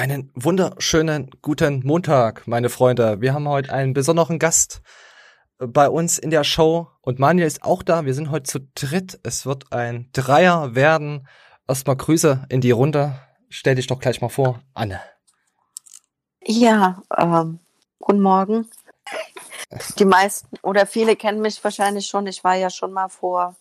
[0.00, 3.20] Einen wunderschönen guten Montag, meine Freunde.
[3.20, 4.80] Wir haben heute einen besonderen Gast
[5.58, 8.06] äh, bei uns in der Show und Manuel ist auch da.
[8.06, 9.20] Wir sind heute zu dritt.
[9.24, 11.28] Es wird ein Dreier werden.
[11.68, 13.20] Erstmal Grüße in die Runde.
[13.50, 15.02] Stell dich doch gleich mal vor, Anne.
[16.42, 17.58] Ja, ähm,
[17.98, 18.70] guten Morgen.
[19.98, 22.26] Die meisten oder viele kennen mich wahrscheinlich schon.
[22.26, 23.54] Ich war ja schon mal vor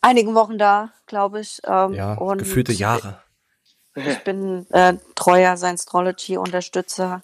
[0.00, 1.60] einigen Wochen da, glaube ich.
[1.66, 3.20] Ähm, ja, gefühlte Jahre.
[3.94, 7.22] Ich bin äh, treuer Science-Trology-Unterstützer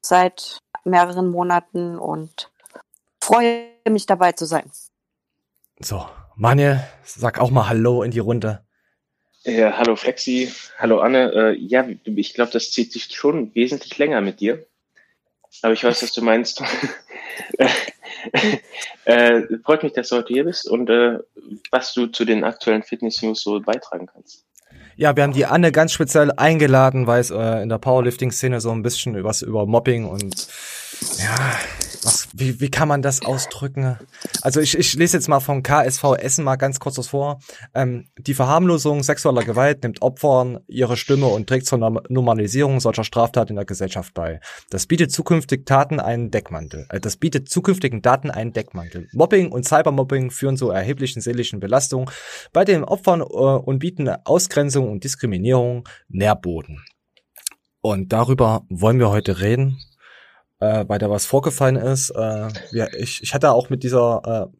[0.00, 2.50] seit mehreren Monaten und
[3.20, 4.70] freue mich dabei zu sein.
[5.80, 8.64] So, Manuel, sag auch mal Hallo in die Runde.
[9.42, 11.32] Ja, hallo Flexi, hallo Anne.
[11.32, 14.66] Äh, ja, ich glaube, das zieht sich schon wesentlich länger mit dir.
[15.62, 16.62] Aber ich weiß, was du meinst.
[19.04, 21.18] äh, freut mich, dass du heute hier bist und äh,
[21.70, 24.45] was du zu den aktuellen Fitness-News so beitragen kannst.
[24.98, 28.70] Ja, wir haben die Anne ganz speziell eingeladen, weil es äh, in der Powerlifting-Szene so
[28.70, 30.48] ein bisschen was über Mobbing und
[31.18, 31.58] ja,
[32.02, 33.96] was, wie, wie kann man das ausdrücken?
[34.42, 37.40] Also ich, ich lese jetzt mal vom KSV Essen mal ganz kurz was vor.
[37.74, 43.52] Ähm, die Verharmlosung sexueller Gewalt nimmt Opfern ihre Stimme und trägt zur Normalisierung solcher Straftaten
[43.52, 44.40] in der Gesellschaft bei.
[44.70, 46.86] Das bietet zukünftig Taten einen Deckmantel.
[46.90, 49.08] Äh, das bietet zukünftigen Daten einen Deckmantel.
[49.12, 52.10] Mobbing und Cybermobbing führen zu erheblichen seelischen Belastungen
[52.52, 56.84] bei den Opfern äh, und bieten Ausgrenzung und Diskriminierung Nährboden.
[57.80, 59.78] Und darüber wollen wir heute reden
[60.60, 62.10] äh, weil da was vorgefallen ist.
[62.10, 64.56] Äh, ja, ich, ich hatte auch mit dieser äh,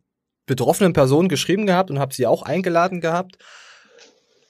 [0.46, 3.38] betroffenen Person geschrieben gehabt und habe sie auch eingeladen gehabt.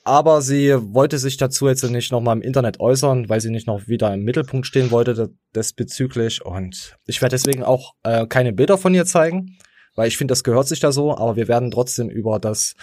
[0.04, 3.88] Aber sie wollte sich dazu jetzt nicht nochmal im Internet äußern, weil sie nicht noch
[3.88, 6.44] wieder im Mittelpunkt stehen wollte desbezüglich.
[6.44, 9.58] Und ich werde deswegen auch äh, keine Bilder von ihr zeigen,
[9.96, 11.16] weil ich finde, das gehört sich da so.
[11.16, 12.74] Aber wir werden trotzdem über das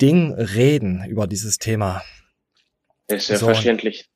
[0.00, 2.02] Ding reden, über dieses Thema.
[3.08, 4.07] Ist ja so, verständlich.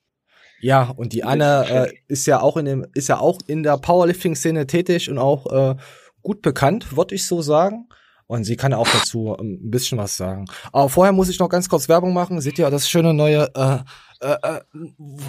[0.63, 3.79] Ja, und die Anne äh, ist ja auch in dem, ist ja auch in der
[3.79, 5.77] Powerlifting-Szene tätig und auch äh,
[6.23, 7.89] gut bekannt, würde ich so sagen.
[8.29, 10.47] Und sie kann auch dazu ähm, ein bisschen was sagen.
[10.73, 12.41] Aber vorher muss ich noch ganz kurz Werbung machen.
[12.41, 13.79] Seht ihr das schöne neue äh,
[14.21, 14.61] äh, äh,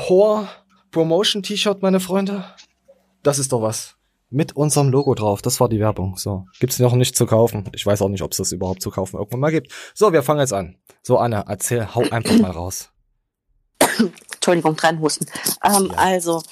[0.07, 0.47] Horror
[0.91, 2.45] Promotion T-Shirt, meine Freunde?
[3.23, 3.95] Das ist doch was.
[4.29, 5.41] Mit unserem Logo drauf.
[5.41, 6.15] Das war die Werbung.
[6.15, 6.45] So.
[6.59, 7.69] Gibt's noch nicht zu kaufen.
[7.73, 9.71] Ich weiß auch nicht, ob es das überhaupt zu kaufen irgendwann mal gibt.
[9.95, 10.77] So, wir fangen jetzt an.
[11.01, 12.92] So, Anne, erzähl, hau einfach mal raus.
[14.33, 15.25] Entschuldigung, dran husten.
[15.63, 15.97] Ähm, ja.
[15.97, 16.43] Also,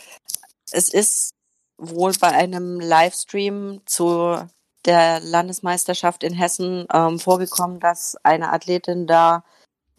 [0.72, 1.32] es ist
[1.78, 4.38] wohl bei einem Livestream zu
[4.86, 9.44] der Landesmeisterschaft in Hessen ähm, vorgekommen, dass eine Athletin da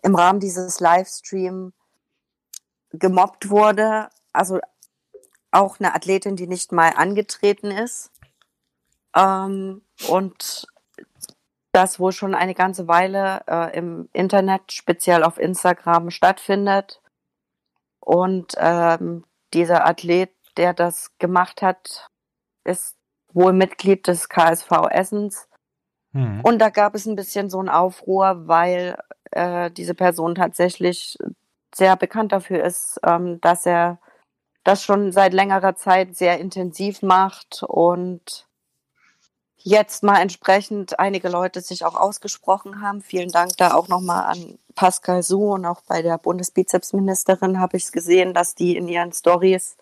[0.02, 1.72] im Rahmen dieses Livestream
[2.90, 4.08] gemobbt wurde.
[4.32, 4.60] Also
[5.50, 8.10] auch eine Athletin, die nicht mal angetreten ist.
[9.14, 10.66] Ähm, und
[11.72, 17.01] das wohl schon eine ganze Weile äh, im Internet, speziell auf Instagram, stattfindet.
[18.04, 19.24] Und ähm,
[19.54, 22.08] dieser Athlet, der das gemacht hat,
[22.64, 22.96] ist
[23.32, 25.48] wohl Mitglied des KSV Essens.
[26.12, 26.40] Mhm.
[26.42, 28.98] Und da gab es ein bisschen so einen Aufruhr, weil
[29.30, 31.16] äh, diese Person tatsächlich
[31.74, 33.98] sehr bekannt dafür ist, ähm, dass er
[34.64, 38.46] das schon seit längerer Zeit sehr intensiv macht und
[39.64, 43.02] jetzt mal entsprechend einige Leute sich auch ausgesprochen haben.
[43.02, 47.84] Vielen Dank da auch nochmal an Pascal Su und auch bei der Bundesbizepsministerin habe ich
[47.84, 49.76] es gesehen, dass die in ihren Stories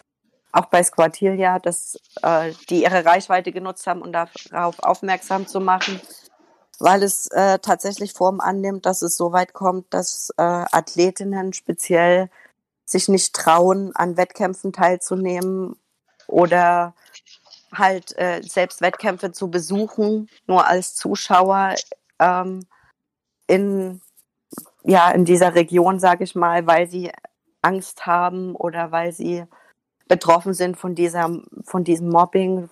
[0.53, 6.01] auch bei Squatilia, dass äh, die ihre Reichweite genutzt haben, um darauf aufmerksam zu machen,
[6.79, 12.31] weil es äh, tatsächlich Form annimmt, dass es so weit kommt, dass äh, Athletinnen speziell
[12.85, 15.77] sich nicht trauen, an Wettkämpfen teilzunehmen
[16.27, 16.95] oder
[17.73, 21.75] halt äh, selbst Wettkämpfe zu besuchen, nur als Zuschauer
[22.19, 22.67] ähm,
[23.47, 24.01] in
[24.85, 27.11] ja in dieser Region, sage ich mal, weil sie
[27.63, 29.45] Angst haben oder weil sie
[30.09, 31.31] betroffen sind von dieser
[31.65, 32.69] von diesem Mobbing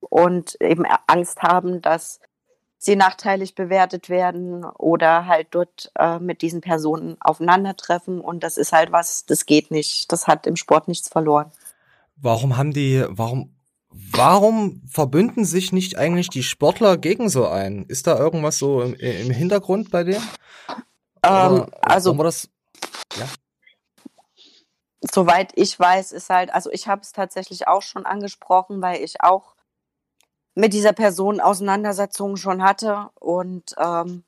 [0.00, 2.20] und eben Angst haben, dass
[2.78, 8.72] sie nachteilig bewertet werden oder halt dort äh, mit diesen Personen aufeinandertreffen und das ist
[8.72, 10.10] halt was, das geht nicht.
[10.10, 11.52] Das hat im Sport nichts verloren.
[12.16, 13.54] Warum haben die, warum
[13.92, 17.84] Warum verbünden sich nicht eigentlich die Sportler gegen so einen?
[17.86, 20.26] Ist da irgendwas so im, im Hintergrund bei denen?
[21.24, 22.48] Ähm, also, das,
[23.16, 23.26] ja?
[25.02, 29.20] soweit ich weiß, ist halt, also ich habe es tatsächlich auch schon angesprochen, weil ich
[29.20, 29.54] auch
[30.54, 34.24] mit dieser Person Auseinandersetzungen schon hatte und ähm,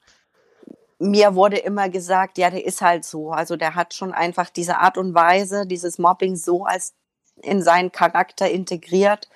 [0.98, 3.30] mir wurde immer gesagt, ja, der ist halt so.
[3.32, 6.94] Also der hat schon einfach diese Art und Weise, dieses Mobbing so als
[7.42, 9.28] in seinen Charakter integriert,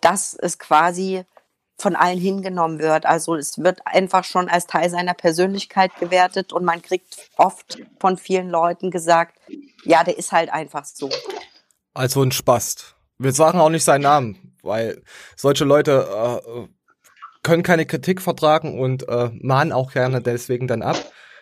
[0.00, 1.24] dass es quasi
[1.80, 3.06] von allen hingenommen wird.
[3.06, 8.16] Also es wird einfach schon als Teil seiner Persönlichkeit gewertet und man kriegt oft von
[8.16, 9.38] vielen Leuten gesagt,
[9.84, 11.10] ja, der ist halt einfach so.
[11.94, 12.96] Also ein Spast.
[13.18, 15.02] Wir sagen auch nicht seinen Namen, weil
[15.36, 16.66] solche Leute äh,
[17.42, 20.96] können keine Kritik vertragen und äh, mahnen auch gerne deswegen dann ab.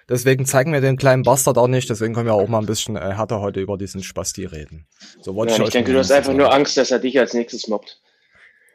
[0.09, 1.91] Deswegen zeigen wir den kleinen Bastard auch nicht.
[1.91, 4.87] Deswegen können wir auch mal ein bisschen äh, härter heute über diesen Spasti reden.
[5.21, 6.39] So wollte ja, ich, ich denke, du hast einfach sagen.
[6.39, 8.01] nur Angst, dass er dich als nächstes mobbt.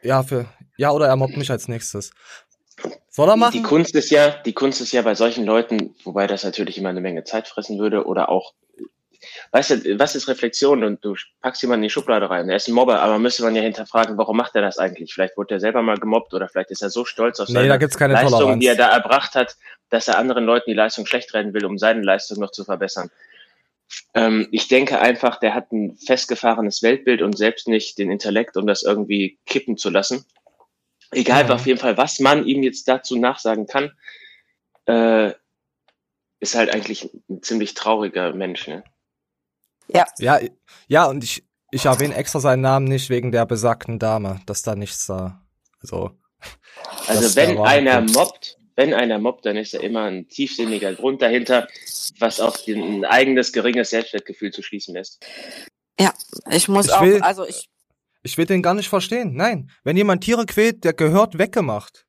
[0.03, 0.45] Ja, für,
[0.77, 2.11] ja, oder er mobbt mich als nächstes.
[3.09, 3.53] Soll er machen?
[3.53, 6.89] Die Kunst ist ja, die Kunst ist ja bei solchen Leuten, wobei das natürlich immer
[6.89, 8.53] eine Menge Zeit fressen würde oder auch
[9.51, 10.83] weißt du, was ist Reflexion?
[10.83, 12.49] Und du packst jemanden in die Schublade rein.
[12.49, 15.13] Er ist ein Mobber, aber müsste man ja hinterfragen, warum macht er das eigentlich?
[15.13, 17.85] Vielleicht wurde er selber mal gemobbt oder vielleicht ist er so stolz auf seine nee,
[18.13, 18.59] Leistung, Toleranz.
[18.59, 19.55] die er da erbracht hat,
[19.89, 23.09] dass er anderen Leuten die Leistung schlecht reden will, um seine Leistung noch zu verbessern.
[24.13, 28.67] Ähm, ich denke einfach, der hat ein festgefahrenes Weltbild und selbst nicht den Intellekt, um
[28.67, 30.25] das irgendwie kippen zu lassen.
[31.11, 31.53] Egal, ja.
[31.53, 33.91] auf jeden Fall, was man ihm jetzt dazu nachsagen kann,
[34.85, 35.33] äh,
[36.39, 38.67] ist halt eigentlich ein ziemlich trauriger Mensch.
[38.67, 38.83] Ne?
[39.87, 40.05] Ja.
[40.17, 40.39] Ja,
[40.87, 44.75] ja und ich, ich erwähne extra seinen Namen nicht wegen der besagten Dame, dass da
[44.75, 45.41] nichts da.
[45.81, 46.11] Also,
[47.07, 51.67] also wenn einer mobbt, wenn einer mobbt, dann ist da immer ein tiefsinniger Grund dahinter,
[52.19, 55.25] was auf ein eigenes geringes Selbstwertgefühl zu schließen lässt.
[55.99, 56.13] Ja,
[56.51, 57.69] ich muss ich auch, will, also ich.
[58.25, 59.35] Ich will den gar nicht verstehen.
[59.35, 62.05] Nein, wenn jemand Tiere quält, der gehört weggemacht.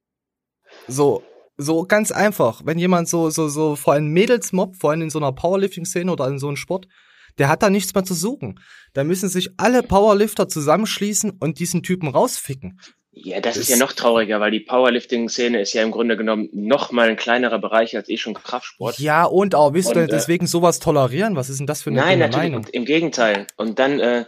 [0.86, 1.24] So,
[1.56, 2.62] so ganz einfach.
[2.64, 6.10] Wenn jemand so, so, so vor allem Mädels mobbt, vor allem in so einer Powerlifting-Szene
[6.12, 6.86] oder in so einem Sport,
[7.38, 8.60] der hat da nichts mehr zu suchen.
[8.92, 12.78] Da müssen sich alle Powerlifter zusammenschließen und diesen Typen rausficken.
[13.16, 16.48] Ja, das, das ist ja noch trauriger, weil die Powerlifting-Szene ist ja im Grunde genommen
[16.52, 18.98] noch mal ein kleinerer Bereich als eh schon Kraftsport.
[18.98, 21.36] Ja, und auch, willst und, du äh, deswegen sowas tolerieren?
[21.36, 22.66] Was ist denn das für eine Nein, natürlich, Meinung?
[22.72, 23.46] im Gegenteil.
[23.56, 24.24] Und dann, äh,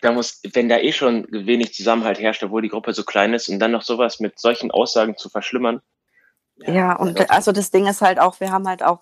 [0.00, 3.48] da muss, wenn da eh schon wenig Zusammenhalt herrscht, obwohl die Gruppe so klein ist,
[3.48, 5.80] und dann noch sowas mit solchen Aussagen zu verschlimmern,
[6.66, 8.98] ja, und also das Ding ist halt auch, wir haben halt auch,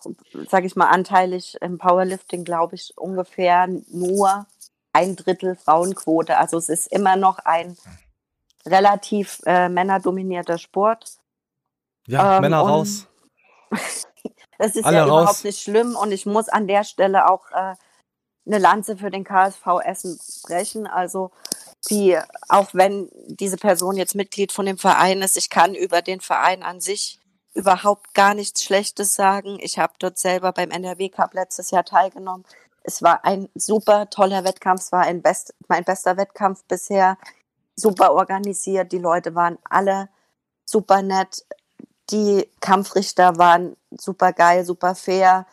[0.46, 4.46] sage ich mal, anteilig im Powerlifting, glaube ich, ungefähr nur
[4.92, 6.36] ein Drittel Frauenquote.
[6.36, 7.78] Also es ist immer noch ein
[8.66, 11.18] relativ äh, männerdominierter Sport.
[12.06, 13.06] Ja, ähm, Männer raus.
[14.58, 15.22] das ist Alle ja raus.
[15.22, 17.74] überhaupt nicht schlimm und ich muss an der Stelle auch äh,
[18.46, 20.86] eine Lanze für den KSV Essen brechen.
[20.86, 21.30] Also
[21.90, 22.18] die,
[22.48, 26.62] auch wenn diese Person jetzt Mitglied von dem Verein ist, ich kann über den Verein
[26.62, 27.20] an sich
[27.54, 29.58] überhaupt gar nichts Schlechtes sagen.
[29.60, 32.44] Ich habe dort selber beim NRW Cup letztes Jahr teilgenommen.
[32.82, 37.18] Es war ein super toller Wettkampf, es war ein best, mein bester Wettkampf bisher.
[37.78, 40.08] Super organisiert, die Leute waren alle
[40.64, 41.46] super nett.
[42.10, 45.46] Die Kampfrichter waren super geil, super fair.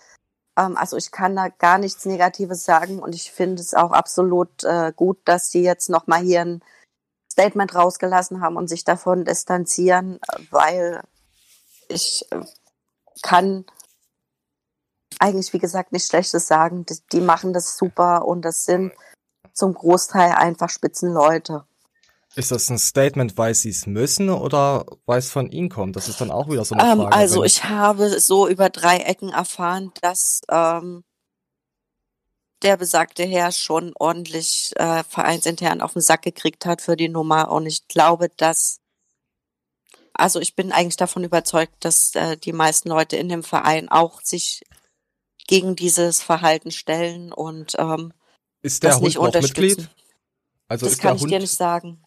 [0.58, 4.64] Ähm, also ich kann da gar nichts Negatives sagen und ich finde es auch absolut
[4.64, 6.64] äh, gut, dass sie jetzt nochmal hier ein
[7.31, 10.20] Statement rausgelassen haben und sich davon distanzieren,
[10.52, 11.02] weil
[11.88, 12.46] ich äh,
[13.24, 13.66] kann
[15.20, 16.86] eigentlich, wie gesagt, nichts Schlechtes sagen.
[16.86, 18.94] Die, die machen das super und das sind
[19.54, 21.66] zum Großteil einfach Spitzenleute.
[22.35, 25.95] Ist das ein Statement, weil sie es müssen oder weil es von ihnen kommt?
[25.95, 27.15] Das ist dann auch wieder so eine ähm, Frage.
[27.15, 31.03] also ich habe so über drei Ecken erfahren, dass ähm,
[32.63, 37.51] der besagte Herr schon ordentlich äh, vereinsintern auf den Sack gekriegt hat für die Nummer
[37.51, 38.79] und ich glaube, dass
[40.13, 44.21] also ich bin eigentlich davon überzeugt, dass äh, die meisten Leute in dem Verein auch
[44.21, 44.63] sich
[45.47, 48.13] gegen dieses Verhalten stellen und ähm,
[48.62, 49.89] ist der das Hund nicht noch Mitglied?
[50.67, 52.02] Also das kann ich Hund, dir nicht sagen.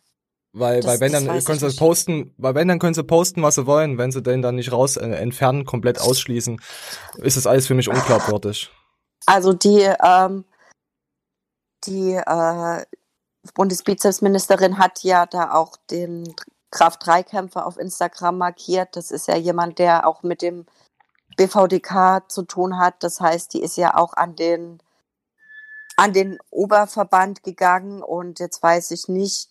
[0.58, 3.56] Weil, das, weil wenn dann können sie posten, weil wenn dann können sie posten, was
[3.56, 6.60] sie wollen, wenn sie den dann nicht raus äh, entfernen, komplett ausschließen,
[7.18, 8.70] ist das alles für mich unglaubwürdig.
[9.26, 10.44] Also die ähm,
[11.84, 12.84] die äh,
[13.54, 16.34] Bundesbizepsministerin hat ja da auch den
[16.70, 18.96] Kraft-3-Kämpfer auf Instagram markiert.
[18.96, 20.66] Das ist ja jemand, der auch mit dem
[21.36, 23.02] BVDK zu tun hat.
[23.02, 24.82] Das heißt, die ist ja auch an den,
[25.96, 29.50] an den Oberverband gegangen und jetzt weiß ich nicht,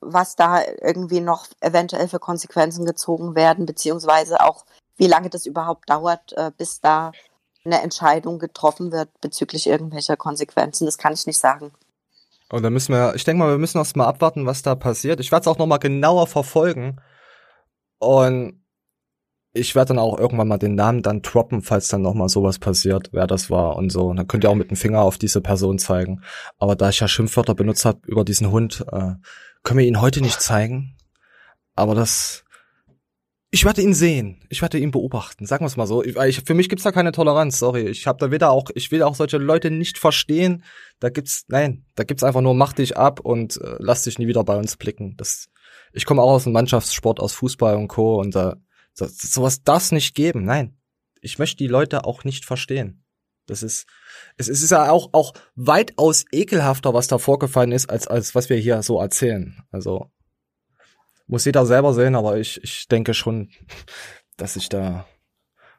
[0.00, 4.64] was da irgendwie noch eventuell für Konsequenzen gezogen werden, beziehungsweise auch,
[4.96, 7.12] wie lange das überhaupt dauert, äh, bis da
[7.64, 10.86] eine Entscheidung getroffen wird bezüglich irgendwelcher Konsequenzen.
[10.86, 11.72] Das kann ich nicht sagen.
[12.48, 15.20] Und dann müssen wir, ich denke mal, wir müssen erst mal abwarten, was da passiert.
[15.20, 17.00] Ich werde es auch noch mal genauer verfolgen.
[17.98, 18.62] Und
[19.52, 22.58] ich werde dann auch irgendwann mal den Namen dann droppen, falls dann noch mal sowas
[22.58, 24.08] passiert, wer das war und so.
[24.08, 26.22] Und dann könnt ihr auch mit dem Finger auf diese Person zeigen.
[26.58, 29.14] Aber da ich ja Schimpfwörter benutzt habe über diesen Hund, äh,
[29.66, 30.96] können wir ihn heute nicht zeigen.
[31.74, 32.44] Aber das
[33.50, 34.44] ich werde ihn sehen.
[34.50, 35.46] Ich werde ihn beobachten.
[35.46, 36.04] Sagen wir es mal so.
[36.04, 37.58] Ich, für mich gibt's da keine Toleranz.
[37.58, 40.62] Sorry, ich habe da weder auch, ich will auch solche Leute nicht verstehen.
[41.00, 44.26] Da gibt's, nein, da gibt's einfach nur mach dich ab und äh, lass dich nie
[44.26, 45.16] wieder bei uns blicken.
[45.16, 45.48] Das,
[45.92, 48.20] ich komme auch aus dem Mannschaftssport, aus Fußball und Co.
[48.20, 48.52] Und so,
[48.92, 50.44] sowas darf's nicht geben.
[50.44, 50.76] Nein,
[51.22, 53.05] ich möchte die Leute auch nicht verstehen.
[53.46, 53.86] Das ist,
[54.36, 58.56] es ist ja auch, auch weitaus ekelhafter, was da vorgefallen ist, als, als was wir
[58.56, 59.62] hier so erzählen.
[59.70, 60.10] Also,
[61.26, 63.50] muss jeder selber sehen, aber ich, ich denke schon,
[64.36, 65.06] dass ich da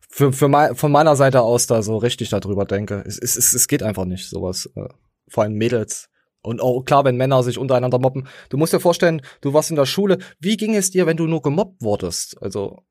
[0.10, 3.04] für, für mein, von meiner Seite aus da so richtig darüber denke.
[3.06, 4.70] Es, es, es, es geht einfach nicht, sowas.
[4.76, 4.88] Äh,
[5.28, 6.10] vor allem Mädels.
[6.42, 8.28] Und auch klar, wenn Männer sich untereinander mobben.
[8.50, 10.18] Du musst dir vorstellen, du warst in der Schule.
[10.40, 12.42] Wie ging es dir, wenn du nur gemobbt wurdest?
[12.42, 12.84] Also.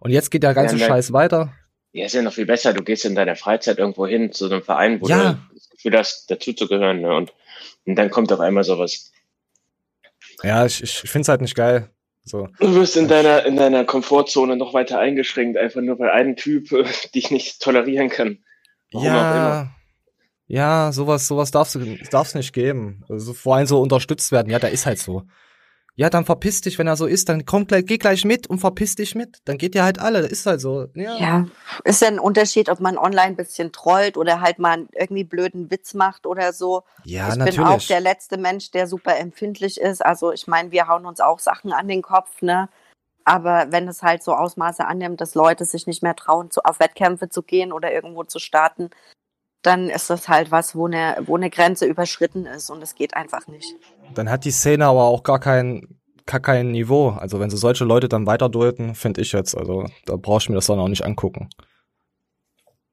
[0.00, 1.52] Und jetzt geht der ganze ja, Scheiß weiter.
[1.94, 2.72] Ja, ist ja noch viel besser.
[2.72, 5.34] Du gehst in deiner Freizeit irgendwo hin zu einem Verein, wo ja.
[5.34, 7.00] du das Gefühl hast, dazuzugehören.
[7.02, 7.14] Ne?
[7.14, 7.32] Und,
[7.86, 9.12] und dann kommt auf einmal sowas.
[10.42, 11.88] Ja, ich, ich finde es halt nicht geil.
[12.24, 12.48] So.
[12.58, 16.72] Du wirst in deiner, in deiner Komfortzone noch weiter eingeschränkt, einfach nur weil ein Typ
[16.72, 16.84] äh,
[17.14, 18.38] dich nicht tolerieren kann.
[18.90, 19.70] Warum ja.
[20.46, 21.78] Ja, sowas, sowas darf's,
[22.10, 23.04] darf's nicht geben.
[23.08, 24.50] Also vor allem so unterstützt werden.
[24.50, 25.22] Ja, der ist halt so.
[25.96, 28.58] Ja, dann verpiss dich, wenn er so ist, dann komm gleich, geh gleich mit und
[28.58, 29.38] verpiss dich mit.
[29.44, 30.88] Dann geht ihr halt alle, das ist halt so.
[30.94, 31.16] Ja.
[31.18, 31.46] ja,
[31.84, 35.70] ist ja ein Unterschied, ob man online ein bisschen trollt oder halt mal irgendwie blöden
[35.70, 36.82] Witz macht oder so.
[37.04, 37.56] Ja, ich natürlich.
[37.56, 40.04] bin auch der letzte Mensch, der super empfindlich ist.
[40.04, 42.68] Also ich meine, wir hauen uns auch Sachen an den Kopf, ne?
[43.24, 46.80] Aber wenn es halt so Ausmaße annimmt, dass Leute sich nicht mehr trauen, zu, auf
[46.80, 48.90] Wettkämpfe zu gehen oder irgendwo zu starten,
[49.62, 53.14] dann ist das halt was, wo eine, wo eine Grenze überschritten ist und es geht
[53.14, 53.74] einfach nicht.
[54.14, 57.10] Dann hat die Szene aber auch gar kein, gar kein Niveau.
[57.10, 60.56] Also wenn sie solche Leute dann weiterdrücken, finde ich jetzt, also da brauchst du mir
[60.56, 61.48] das dann auch nicht angucken.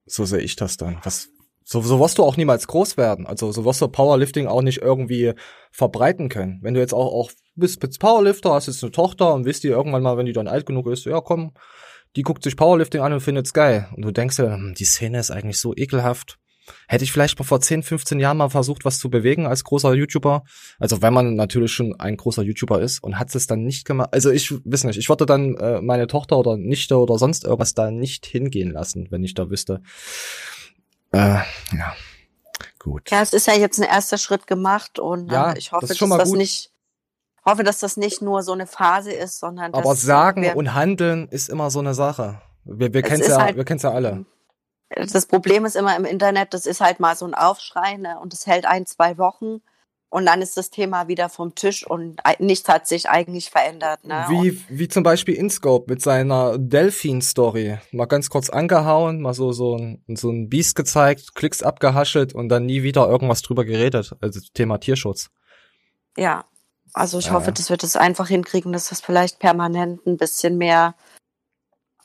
[0.05, 0.99] So sehe ich das dann.
[1.03, 1.29] Was,
[1.63, 3.27] so, so wirst du auch niemals groß werden.
[3.27, 5.33] Also so wirst du Powerlifting auch nicht irgendwie
[5.71, 6.59] verbreiten können.
[6.61, 9.71] Wenn du jetzt auch, auch bist, bist Powerlifter, hast jetzt eine Tochter und wisst ihr
[9.71, 11.53] irgendwann mal, wenn die dann alt genug ist, ja komm,
[12.15, 13.87] die guckt sich Powerlifting an und findet's geil.
[13.95, 16.39] Und du denkst dir, hm, die Szene ist eigentlich so ekelhaft.
[16.87, 19.93] Hätte ich vielleicht mal vor 10, 15 Jahren mal versucht, was zu bewegen als großer
[19.93, 20.43] YouTuber.
[20.79, 24.09] Also wenn man natürlich schon ein großer YouTuber ist und hat es dann nicht gemacht.
[24.11, 27.73] Also ich weiß nicht, ich würde dann äh, meine Tochter oder Nichte oder sonst irgendwas
[27.73, 29.81] da nicht hingehen lassen, wenn ich da wüsste.
[31.11, 31.39] Äh,
[31.73, 31.93] ja,
[32.79, 33.09] gut.
[33.11, 36.09] Ja, es ist ja jetzt ein erster Schritt gemacht und ja, ich hoffe, das dass
[36.09, 36.37] das gut.
[36.37, 36.71] nicht
[37.45, 41.49] hoffe, dass das nicht nur so eine Phase ist, sondern aber sagen und handeln ist
[41.49, 42.41] immer so eine Sache.
[42.63, 44.25] Wir, wir kennen ja, halt, wir kennen's ja alle
[44.95, 48.19] das Problem ist immer im Internet, das ist halt mal so ein Aufschrei ne?
[48.19, 49.61] und es hält ein, zwei Wochen
[50.09, 54.03] und dann ist das Thema wieder vom Tisch und nichts hat sich eigentlich verändert.
[54.03, 54.25] Ne?
[54.27, 57.77] Wie, wie zum Beispiel InScope mit seiner Delphin-Story.
[57.91, 62.49] Mal ganz kurz angehauen, mal so, so ein, so ein Biest gezeigt, Klicks abgehaschelt und
[62.49, 64.13] dann nie wieder irgendwas drüber geredet.
[64.19, 65.29] Also Thema Tierschutz.
[66.17, 66.43] Ja,
[66.93, 67.31] also ich ja.
[67.31, 70.95] hoffe, dass wir das einfach hinkriegen, dass das vielleicht permanent ein bisschen mehr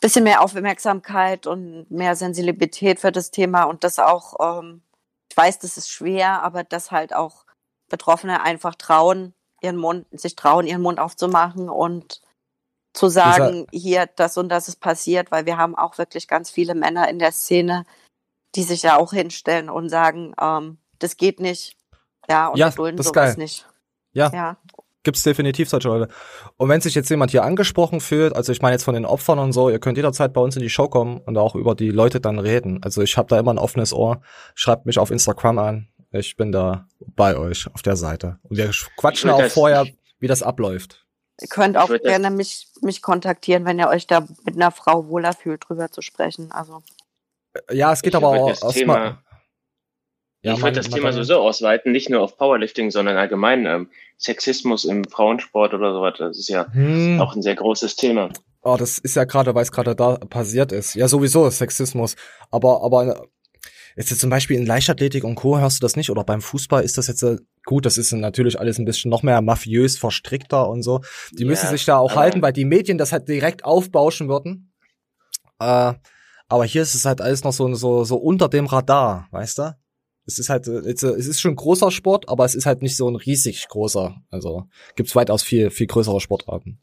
[0.00, 4.82] bisschen mehr Aufmerksamkeit und mehr Sensibilität für das Thema und das auch, ähm,
[5.30, 7.44] ich weiß, das ist schwer, aber dass halt auch
[7.88, 12.20] Betroffene einfach trauen, ihren Mund, sich trauen, ihren Mund aufzumachen und
[12.92, 16.74] zu sagen, hier, das und das ist passiert, weil wir haben auch wirklich ganz viele
[16.74, 17.84] Männer in der Szene,
[18.54, 21.76] die sich ja auch hinstellen und sagen, ähm, das geht nicht.
[22.28, 23.34] Ja, und ja, dulden sowas geil.
[23.36, 23.68] nicht.
[24.12, 24.30] Ja.
[24.32, 24.56] ja
[25.06, 26.12] gibt's definitiv solche Leute.
[26.56, 29.38] Und wenn sich jetzt jemand hier angesprochen fühlt, also ich meine jetzt von den Opfern
[29.38, 31.90] und so, ihr könnt jederzeit bei uns in die Show kommen und auch über die
[31.90, 32.80] Leute dann reden.
[32.82, 34.20] Also ich habe da immer ein offenes Ohr.
[34.54, 35.88] Schreibt mich auf Instagram an.
[36.10, 38.38] Ich bin da bei euch auf der Seite.
[38.42, 39.86] Und wir quatschen auch vorher,
[40.18, 41.06] wie das abläuft.
[41.40, 45.32] Ihr könnt auch gerne mich, mich kontaktieren, wenn ihr euch da mit einer Frau wohler
[45.34, 46.50] fühlt, drüber zu sprechen.
[46.50, 46.82] Also.
[47.70, 49.18] Ja, es geht aber auch erstmal
[50.46, 54.84] ja, ich würde das Thema sowieso ausweiten, nicht nur auf Powerlifting, sondern allgemein ähm, Sexismus
[54.84, 56.28] im Frauensport oder so weiter.
[56.28, 57.20] Das ist ja hm.
[57.20, 58.30] auch ein sehr großes Thema.
[58.62, 60.94] Oh, das ist ja gerade, weil es gerade da passiert ist.
[60.94, 62.14] Ja, sowieso Sexismus.
[62.50, 63.26] Aber, aber
[63.96, 65.58] ist jetzt zum Beispiel in Leichtathletik und Co.
[65.58, 66.10] hörst du das nicht?
[66.10, 69.24] Oder beim Fußball ist das jetzt äh, gut, das ist natürlich alles ein bisschen noch
[69.24, 71.00] mehr mafiös verstrickter und so.
[71.32, 74.72] Die ja, müssen sich da auch halten, weil die Medien das halt direkt aufbauschen würden.
[75.58, 75.94] Äh,
[76.48, 79.76] aber hier ist es halt alles noch so, so, so unter dem Radar, weißt du?
[80.26, 83.14] Es ist halt, es ist schon großer Sport, aber es ist halt nicht so ein
[83.14, 84.16] riesig großer.
[84.30, 86.80] Also gibt's weitaus viel, viel größere Sportarten.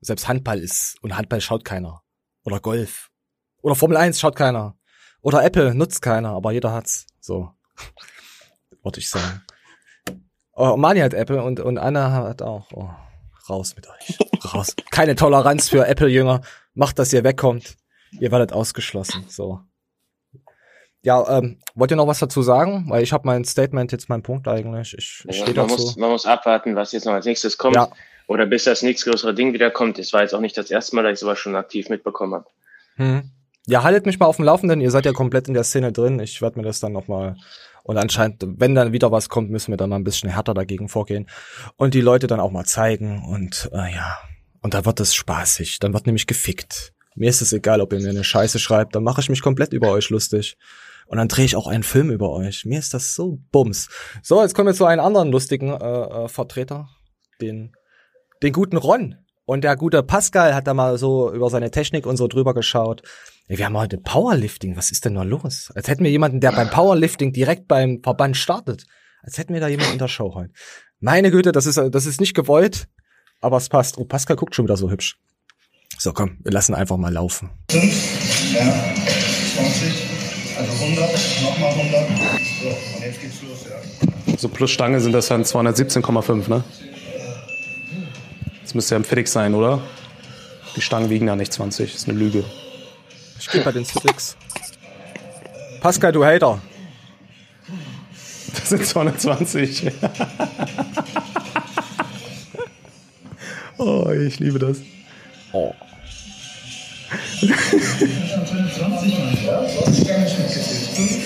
[0.00, 2.02] Selbst Handball ist, und Handball schaut keiner.
[2.44, 3.10] Oder Golf.
[3.62, 4.76] Oder Formel 1 schaut keiner.
[5.22, 7.06] Oder Apple nutzt keiner, aber jeder hat's.
[7.20, 7.50] So.
[8.82, 9.42] Wollte ich sagen.
[10.52, 12.70] Oh, Mani hat Apple und, und Anna hat auch.
[12.72, 12.90] Oh,
[13.48, 14.18] raus mit euch.
[14.52, 14.76] Raus.
[14.90, 16.42] Keine Toleranz für Apple-Jünger.
[16.74, 17.76] Macht, dass ihr wegkommt.
[18.20, 19.24] Ihr werdet ausgeschlossen.
[19.28, 19.60] So.
[21.04, 22.86] Ja, ähm, wollt ihr noch was dazu sagen?
[22.88, 24.94] Weil ich habe mein Statement jetzt mein Punkt eigentlich.
[24.96, 25.74] Ich, ich ja, stehe dazu.
[25.74, 27.76] Muss, man muss abwarten, was jetzt noch als nächstes kommt.
[27.76, 27.90] Ja.
[28.26, 29.98] oder bis das nächste größere Ding wiederkommt.
[29.98, 32.46] Es war jetzt auch nicht das erste Mal, dass ich sowas schon aktiv mitbekommen habe.
[32.96, 33.30] Hm.
[33.66, 34.80] Ja, haltet mich mal auf dem Laufenden.
[34.80, 36.20] Ihr seid ja komplett in der Szene drin.
[36.20, 37.36] Ich werde mir das dann noch mal
[37.84, 40.88] und anscheinend, wenn dann wieder was kommt, müssen wir dann mal ein bisschen härter dagegen
[40.88, 41.28] vorgehen
[41.76, 44.18] und die Leute dann auch mal zeigen und äh, ja,
[44.62, 45.80] und da wird es spaßig.
[45.80, 46.94] Dann wird nämlich gefickt.
[47.14, 49.74] Mir ist es egal, ob ihr mir eine Scheiße schreibt, dann mache ich mich komplett
[49.74, 50.56] über euch lustig.
[51.06, 52.64] Und dann drehe ich auch einen Film über euch.
[52.64, 53.88] Mir ist das so bums.
[54.22, 56.88] So, jetzt kommen wir zu einem anderen lustigen äh, äh, Vertreter,
[57.40, 57.72] den,
[58.42, 59.16] den guten Ron.
[59.46, 63.02] Und der gute Pascal hat da mal so über seine Technik und so drüber geschaut.
[63.46, 64.76] Ey, wir haben heute Powerlifting.
[64.76, 65.70] Was ist denn da los?
[65.74, 68.86] Als hätten wir jemanden, der beim Powerlifting direkt beim Verband startet.
[69.22, 70.52] Als hätten wir da jemanden in der Show heute.
[71.00, 72.88] Meine Güte, das ist, das ist nicht gewollt,
[73.42, 73.98] aber es passt.
[73.98, 75.18] Oh, Pascal guckt schon wieder so hübsch.
[75.98, 77.50] So, komm, wir lassen einfach mal laufen.
[77.70, 79.23] 5, ja, 20,
[80.84, 82.08] 100, nochmal 100.
[82.62, 84.36] So, und jetzt geht's los, ja.
[84.36, 86.64] So plus Stange sind das dann 217,5, ne?
[88.62, 89.80] Das müsste ja im Fittig sein, oder?
[90.76, 92.44] Die Stangen wiegen ja nicht 20, das ist eine Lüge.
[93.38, 94.36] Ich geh bei den Fitix.
[95.80, 96.60] Pascal, du Hater.
[98.54, 99.90] Das sind 220.
[103.78, 104.78] oh, ich liebe das.
[105.52, 105.74] Oh.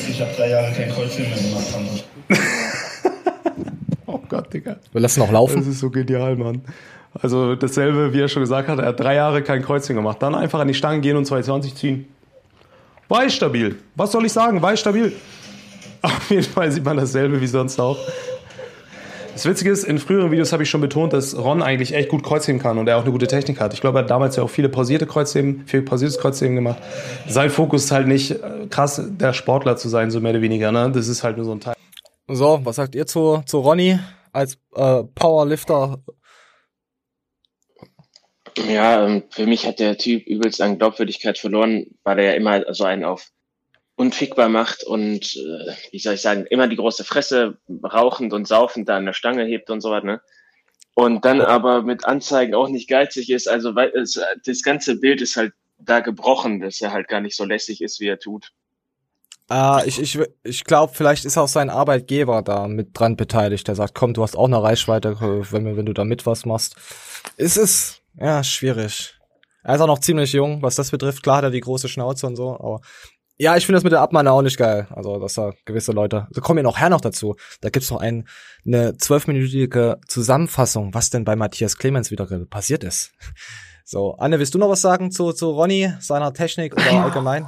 [0.09, 2.05] Ich habe drei Jahre kein Kreuzchen mehr gemacht, Hamburg.
[4.07, 4.77] Oh Gott, Digga.
[4.93, 5.57] Wir lassen noch laufen.
[5.57, 6.63] Das ist so genial, Mann.
[7.15, 10.19] Also dasselbe, wie er schon gesagt hat, er hat drei Jahre kein Kreuzchen gemacht.
[10.21, 12.07] Dann einfach an die Stange gehen und 220 ziehen.
[13.09, 13.77] War ich stabil.
[13.95, 14.61] Was soll ich sagen?
[14.61, 15.13] War ich stabil.
[16.03, 17.99] Auf jeden Fall sieht man dasselbe wie sonst auch.
[19.38, 22.25] Das Witzige ist, in früheren Videos habe ich schon betont, dass Ron eigentlich echt gut
[22.25, 23.73] Kreuzheben kann und er auch eine gute Technik hat.
[23.73, 26.83] Ich glaube, er hat damals ja auch viele pausierte Kreuzheben, viel pausiertes Kreuzheben gemacht.
[27.28, 30.73] Sein Fokus ist halt nicht äh, krass, der Sportler zu sein, so mehr oder weniger.
[30.73, 30.90] Ne?
[30.92, 31.76] Das ist halt nur so ein Teil.
[32.26, 34.00] So, was sagt ihr zu, zu Ronny
[34.33, 36.00] als äh, Powerlifter?
[38.68, 42.75] Ja, ähm, für mich hat der Typ übelst an Glaubwürdigkeit verloren, weil er ja immer
[42.75, 43.28] so einen auf
[43.99, 48.88] unfickbar macht und, äh, wie soll ich sagen, immer die große Fresse rauchend und saufend
[48.88, 50.21] da an der Stange hebt und so was, ne?
[50.95, 53.49] Und dann aber mit Anzeigen auch nicht geizig ist.
[53.49, 57.37] Also weil es, das ganze Bild ist halt da gebrochen, dass er halt gar nicht
[57.37, 58.52] so lässig ist, wie er tut.
[59.50, 63.67] Äh, ich ich, ich glaube, vielleicht ist auch sein Arbeitgeber da mit dran beteiligt.
[63.67, 66.77] Der sagt, komm, du hast auch eine Reichweite, wenn, wenn du da mit was machst.
[67.37, 69.14] Es ist, ja, schwierig.
[69.64, 71.23] Er ist auch noch ziemlich jung, was das betrifft.
[71.23, 72.81] Klar hat er die große Schnauze und so, aber
[73.38, 74.88] ja, ich finde das mit der Abmahnung auch nicht geil.
[74.90, 77.37] Also, dass da gewisse Leute, so kommen ja noch her noch dazu.
[77.61, 78.29] Da gibt's noch ein,
[78.66, 83.12] eine zwölfminütige Zusammenfassung, was denn bei Matthias Clemens wieder passiert ist.
[83.90, 87.05] So, Anne, willst du noch was sagen zu, zu Ronny, seiner Technik oder Ja.
[87.05, 87.46] allgemein?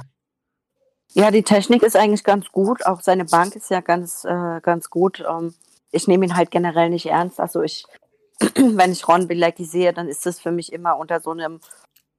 [1.13, 2.83] Ja, die Technik ist eigentlich ganz gut.
[2.87, 5.23] Auch seine Bank ist ja ganz, äh, ganz gut.
[5.29, 5.53] Ähm,
[5.91, 7.39] ich nehme ihn halt generell nicht ernst.
[7.39, 7.85] Also ich,
[8.55, 11.59] wenn ich Ron Bilecki sehe, dann ist das für mich immer unter so einem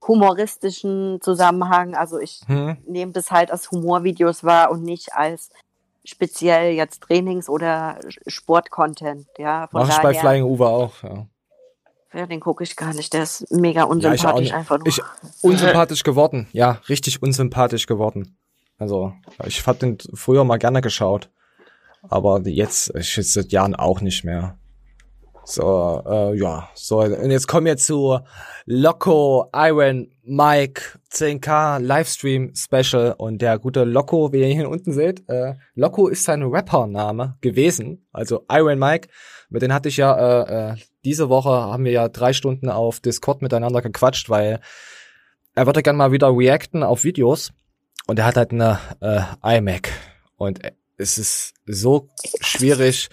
[0.07, 1.95] humoristischen Zusammenhang.
[1.95, 2.77] Also ich Hm?
[2.87, 5.49] nehme das halt als Humorvideos wahr und nicht als
[6.05, 9.27] speziell jetzt Trainings- oder Sportcontent.
[9.37, 11.25] Ja, Mach ich bei Flying Uwe auch, ja.
[12.13, 13.13] ja, den gucke ich gar nicht.
[13.13, 14.53] Der ist mega Ja, ich auch unsympathisch nicht.
[14.53, 14.87] einfach nur.
[14.87, 15.01] Ich,
[15.41, 16.47] unsympathisch geworden.
[16.51, 18.37] Ja, richtig unsympathisch geworden.
[18.77, 19.13] Also,
[19.45, 21.29] ich hab den früher mal gerne geschaut.
[22.09, 24.57] Aber jetzt, ich jetzt seit Jahren auch nicht mehr.
[25.45, 26.69] So, äh, ja.
[26.73, 28.19] So, und jetzt kommen wir zu
[28.65, 33.13] Loco Iron Mike 10K Livestream Special.
[33.17, 38.07] Und der gute Loco, wie ihr hier unten seht, äh, Loco ist sein Rappername gewesen.
[38.13, 39.09] Also Iron Mike.
[39.49, 43.01] Mit dem hatte ich ja, äh, äh, diese Woche haben wir ja drei Stunden auf
[43.01, 44.61] Discord miteinander gequatscht, weil
[45.55, 47.51] er würde gern mal wieder reacten auf Videos.
[48.07, 49.91] Und er hat halt eine äh, iMac.
[50.37, 50.59] Und
[50.97, 52.09] es ist so
[52.41, 53.09] schwierig,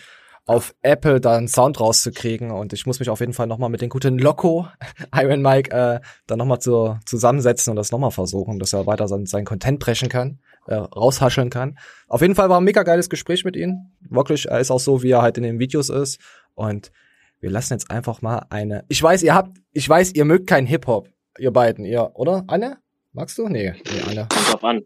[0.50, 2.50] auf Apple da einen Sound rauszukriegen.
[2.50, 4.66] Und ich muss mich auf jeden Fall nochmal mit den guten Loco,
[5.14, 9.26] Iron Mike, äh, dann nochmal zu, zusammensetzen und das nochmal versuchen, dass er weiter sein,
[9.26, 11.78] sein Content brechen kann, äh, raushascheln kann.
[12.08, 13.92] Auf jeden Fall war ein mega geiles Gespräch mit ihm.
[14.00, 16.18] Wirklich, er ist auch so, wie er halt in den Videos ist.
[16.54, 16.90] Und
[17.38, 18.84] wir lassen jetzt einfach mal eine.
[18.88, 21.08] Ich weiß, ihr habt, ich weiß, ihr mögt keinen Hip-Hop,
[21.38, 22.42] ihr beiden, ihr, oder?
[22.48, 22.78] Anne?
[23.12, 23.48] Magst du?
[23.48, 24.26] Nee, nee, Anne.
[24.28, 24.82] Kommt drauf an.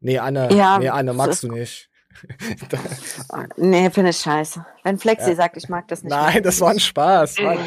[0.00, 1.88] Nee, Anne, Ja, nee, Anne, magst du nicht.
[3.56, 4.64] Nee, finde ich scheiße.
[4.82, 5.36] Wenn Flexi Ja.
[5.36, 6.10] sagt, ich mag das nicht.
[6.10, 7.38] Nein, das war ein Spaß.
[7.40, 7.58] Mann.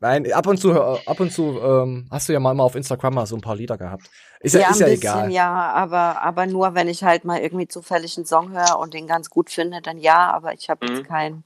[0.00, 3.14] Nein, ab und zu, ab und zu ähm, hast du ja mal immer auf Instagram
[3.14, 4.08] mal so ein paar Lieder gehabt.
[4.40, 5.32] Ist ja, ja, ist ein ja bisschen, egal.
[5.32, 9.08] ja, aber, aber nur, wenn ich halt mal irgendwie zufällig einen Song höre und den
[9.08, 10.94] ganz gut finde, dann ja, aber ich habe Mhm.
[10.94, 11.44] jetzt keinen.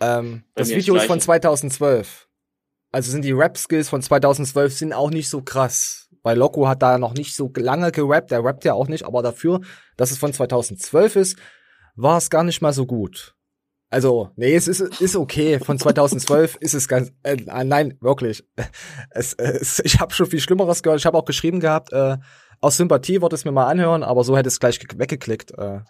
[0.00, 1.24] Ähm, das Video ist von Gleiche.
[1.26, 2.28] 2012.
[2.92, 6.08] Also sind die Rap-Skills von 2012 sind auch nicht so krass.
[6.22, 9.22] Weil Loco hat da noch nicht so lange gerappt, der rappt ja auch nicht, aber
[9.22, 9.60] dafür,
[9.96, 11.38] dass es von 2012 ist,
[11.96, 13.34] war es gar nicht mal so gut.
[13.92, 15.58] Also, nee, es ist, ist okay.
[15.58, 18.44] Von 2012 ist es ganz, äh, nein, wirklich.
[19.10, 21.00] Es, es, ich habe schon viel Schlimmeres gehört.
[21.00, 22.16] Ich habe auch geschrieben gehabt, äh,
[22.60, 25.52] aus Sympathie wollte es mir mal anhören, aber so hätte es gleich weggeklickt.
[25.58, 25.80] Äh,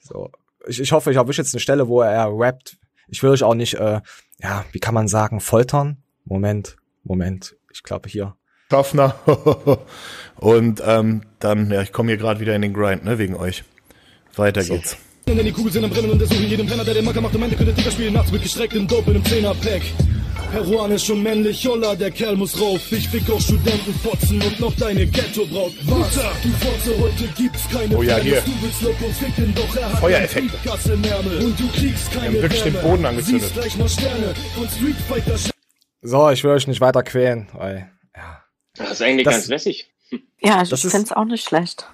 [0.00, 0.30] so,
[0.66, 2.76] ich, ich hoffe, ich erwische jetzt eine Stelle, wo er rappt.
[3.08, 4.00] Ich will euch auch nicht, äh,
[4.38, 6.02] ja, wie kann man sagen, foltern?
[6.24, 7.56] Moment, Moment.
[7.72, 8.36] Ich glaube hier.
[8.72, 9.14] Schaffner.
[10.36, 13.64] Und ähm, dann, ja, ich komme hier gerade wieder in den Grind, ne, wegen euch.
[14.34, 14.74] Weiter so.
[14.74, 14.96] geht's.
[15.26, 17.34] Denn die Kugeln sind am Brennen und der suchen jedem Penner, der den Macker macht.
[17.34, 19.82] Am Ende könnte Tiger spielen, nachts mit gestrecktem Dope in einem Zehner-Pack.
[20.52, 22.80] Peruanisch und männlich, holla, der Kerl muss rauf.
[22.90, 25.74] Ich fick auch Studentenfotzen und noch deine Ghetto-Braut.
[25.84, 26.14] Was?
[26.14, 28.40] Du Fotze, heute gibt's keine Oh ja, hier.
[28.40, 30.50] Du willst Loco ficken, doch er hat Feuereffekt.
[30.64, 33.52] Und du kriegst keine Wir haben wirklich den Boden angezündet.
[33.52, 35.52] Gleich mal Sterne von Street Fighter.
[36.00, 37.91] So, ich will euch nicht weiter quälen, weil, ja.
[38.76, 39.90] Das ist eigentlich das, ganz lässig.
[40.40, 41.86] Ja, ich finde es auch nicht schlecht.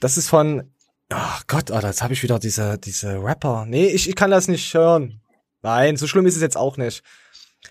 [0.00, 0.70] Das ist von
[1.08, 3.64] Ach Gott, Alter, jetzt habe ich wieder diese, diese Rapper.
[3.66, 5.20] Nee, ich, ich kann das nicht hören.
[5.62, 7.02] Nein, so schlimm ist es jetzt auch nicht.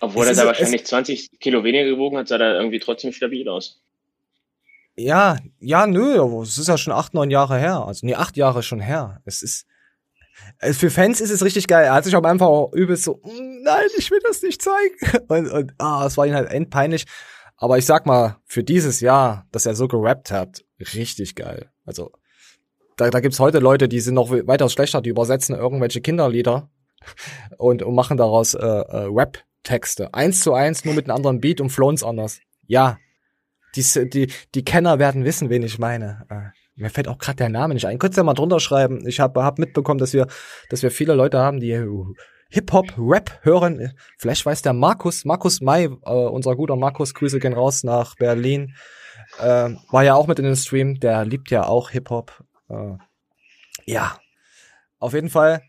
[0.00, 3.48] Obwohl es er da wahrscheinlich 20 Kilo weniger gewogen hat, sah er irgendwie trotzdem stabil
[3.48, 3.80] aus.
[4.96, 7.84] Ja, ja, nö, aber es ist ja schon acht, neun Jahre her.
[7.86, 9.20] Also nee, acht Jahre schon her.
[9.24, 9.66] Es ist.
[10.60, 11.84] Für Fans ist es richtig geil.
[11.84, 15.24] Er hat sich auch übelst so, mm, nein, ich will das nicht zeigen.
[15.28, 17.06] Und, und ah, es war ihm halt endpeinlich.
[17.56, 20.64] Aber ich sag mal, für dieses Jahr, dass er so gerappt hat,
[20.94, 21.70] richtig geil.
[21.84, 22.12] Also,
[22.96, 26.70] da, da gibt's heute Leute, die sind noch weitaus schlechter, die übersetzen irgendwelche Kinderlieder
[27.58, 30.12] und, und machen daraus äh, äh, Rap-Texte.
[30.12, 32.40] Eins zu eins, nur mit einem anderen Beat und Flowns anders.
[32.66, 32.98] Ja,
[33.74, 36.26] die, die, die Kenner werden wissen, wen ich meine.
[36.30, 37.98] Äh, mir fällt auch gerade der Name nicht ein.
[37.98, 39.06] Könntest du ja mal drunter schreiben.
[39.06, 40.26] Ich habe hab mitbekommen, dass wir,
[40.68, 41.72] dass wir viele Leute haben, die
[42.50, 43.92] Hip-Hop, Rap hören.
[44.18, 48.74] Vielleicht weiß der Markus, Markus May, äh, unser guter Markus, Grüße gehen raus nach Berlin.
[49.38, 52.96] Äh, war ja auch mit in den Stream, der liebt ja auch Hip-Hop äh,
[53.84, 54.18] ja,
[54.98, 55.62] auf jeden Fall.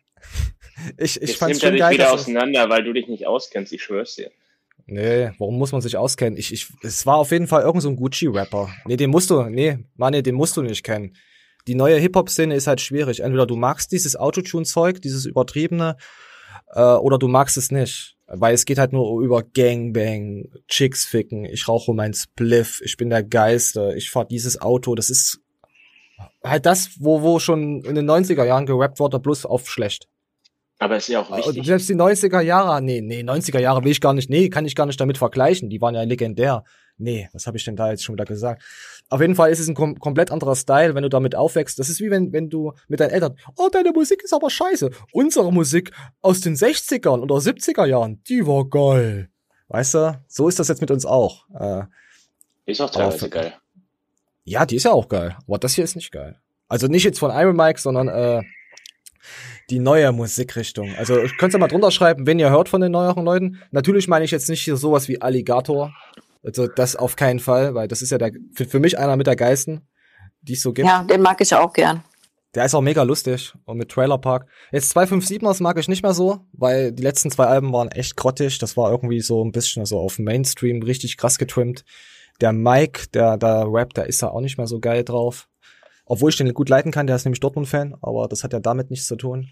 [0.97, 1.93] ich ich fand schon geil.
[1.93, 4.31] wieder auseinander, weil du dich nicht auskennst, ich schwör's dir.
[4.85, 6.37] Nee, warum muss man sich auskennen?
[6.37, 8.69] Ich, ich, es war auf jeden Fall irgend so ein Gucci-Rapper.
[8.85, 11.15] Nee, den musst du, nee, Mann, den musst du nicht kennen.
[11.67, 13.19] Die neue Hip-Hop-Szene ist halt schwierig.
[13.19, 15.97] Entweder du magst dieses Autotune-Zeug, dieses übertriebene,
[16.73, 18.15] äh, oder du magst es nicht.
[18.29, 23.09] Weil es geht halt nur über Gangbang, Chicks ficken, ich rauche mein Spliff, ich bin
[23.09, 25.39] der Geiste, ich fahr dieses Auto, das ist
[26.43, 30.09] halt das, wo, wo schon in den 90er Jahren gerappt wurde, bloß auf schlecht.
[30.79, 31.65] Aber ist ja auch wichtig.
[31.65, 34.75] Selbst die 90er Jahre, nee, nee, 90er Jahre will ich gar nicht, nee, kann ich
[34.75, 35.69] gar nicht damit vergleichen.
[35.69, 36.63] Die waren ja legendär.
[36.97, 38.63] Nee, was habe ich denn da jetzt schon wieder gesagt?
[39.09, 41.77] Auf jeden Fall ist es ein kom komplett anderer Style, wenn du damit aufwächst.
[41.77, 44.89] Das ist wie wenn, wenn du mit deinen Eltern, oh, deine Musik ist aber scheiße.
[45.11, 49.29] Unsere Musik aus den 60ern oder 70er Jahren, die war geil.
[49.67, 51.45] Weißt du, so ist das jetzt mit uns auch.
[51.53, 51.83] Äh,
[52.65, 53.53] ist auch teilweise geil.
[54.43, 55.37] Ja, die ist ja auch geil.
[55.45, 56.39] Aber das hier ist nicht geil.
[56.67, 58.41] Also nicht jetzt von Iron Mike, sondern äh,
[59.69, 60.95] die neue Musikrichtung.
[60.97, 63.61] Also ich könnte ja mal drunter schreiben, wenn ihr hört von den neueren Leuten.
[63.71, 65.93] Natürlich meine ich jetzt nicht hier sowas wie Alligator.
[66.47, 69.27] Also das auf keinen Fall, weil das ist ja der, für, für mich einer mit
[69.27, 69.85] der Geisten,
[70.39, 70.87] die es so gibt.
[70.87, 72.05] Ja, den mag ich auch gern.
[72.55, 74.47] Der ist auch mega lustig und mit Trailer Park.
[74.71, 78.59] Jetzt 257ers mag ich nicht mehr so, weil die letzten zwei Alben waren echt grottig.
[78.59, 81.83] Das war irgendwie so ein bisschen so auf Mainstream richtig krass getrimmt.
[82.39, 85.49] Der Mike, der da rappt, der ist da auch nicht mehr so geil drauf.
[86.05, 88.89] Obwohl ich den gut leiten kann, der ist nämlich Dortmund-Fan, aber das hat ja damit
[88.89, 89.49] nichts zu tun.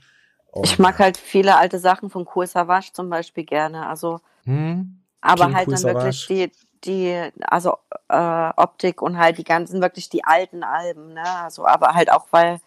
[0.54, 3.86] Und ich mag halt viele alte Sachen von Kool Savage zum Beispiel gerne.
[3.86, 5.02] Also, hm?
[5.20, 6.50] aber halt dann wirklich die,
[6.84, 7.78] die, also
[8.10, 11.24] äh, Optik und halt die ganzen, wirklich die alten Alben, ne?
[11.26, 12.60] Also, aber halt auch, weil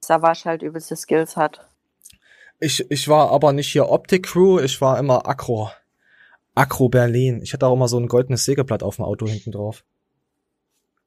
[0.00, 1.66] Savage halt übelste Skills hat.
[2.60, 5.70] Ich, ich war aber nicht hier Optik-Crew, ich war immer Akro.
[6.54, 7.40] Akro Berlin.
[7.42, 9.82] Ich hatte auch immer so ein goldenes Sägeblatt auf dem Auto hinten drauf.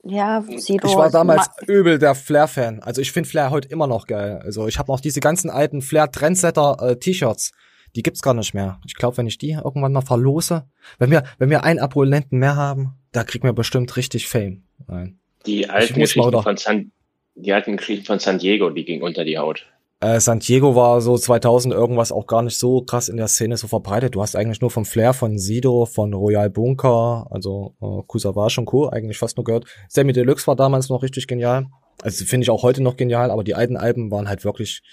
[0.04, 0.88] Ja, Sido.
[0.88, 2.82] Ich war damals übel der Flair-Fan.
[2.82, 4.42] Also ich finde Flair heute immer noch geil.
[4.44, 7.52] Also ich habe noch diese ganzen alten Flair-Trendsetter-T-Shirts.
[7.96, 8.80] Die gibt's gar nicht mehr.
[8.86, 10.68] Ich glaube, wenn ich die irgendwann mal verlose,
[11.00, 14.64] wenn wir, wenn wir einen Abonnenten mehr haben, da kriegen wir bestimmt richtig Fame.
[14.88, 15.20] Nein.
[15.46, 16.92] Die alten Geschichten von San,
[17.36, 19.66] die alten Geschichten von San Diego, die gingen unter die Haut.
[20.00, 23.58] Äh, San Diego war so 2000 irgendwas auch gar nicht so krass in der Szene
[23.58, 24.14] so verbreitet.
[24.14, 28.66] Du hast eigentlich nur vom Flair von Sido, von Royal Bunker, also äh, Kusavage und
[28.66, 28.90] Co.
[28.90, 29.66] eigentlich fast nur gehört.
[29.90, 31.68] Sammy Deluxe war damals noch richtig genial.
[32.04, 34.84] Also finde ich auch heute noch genial, aber die alten Alben waren halt wirklich,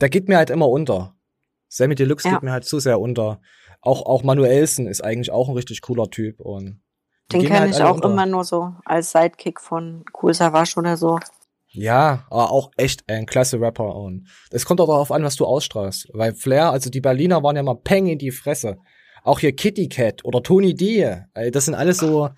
[0.00, 1.14] der geht mir halt immer unter.
[1.68, 2.34] Sammy Deluxe ja.
[2.34, 3.40] geht mir halt zu sehr unter.
[3.80, 6.80] Auch, auch Manuelsen ist eigentlich auch ein richtig cooler Typ und
[7.32, 8.10] den kenne halt ich auch unter.
[8.10, 11.18] immer nur so als Sidekick von Cool Savage oder so.
[11.70, 13.94] Ja, aber auch echt ein klasse Rapper.
[13.94, 16.08] Und es kommt auch darauf an, was du ausstrahlst.
[16.14, 18.78] Weil Flair, also die Berliner waren ja mal Peng in die Fresse.
[19.22, 21.24] Auch hier Kitty Cat oder Tony D.
[21.52, 22.30] Das sind alles so,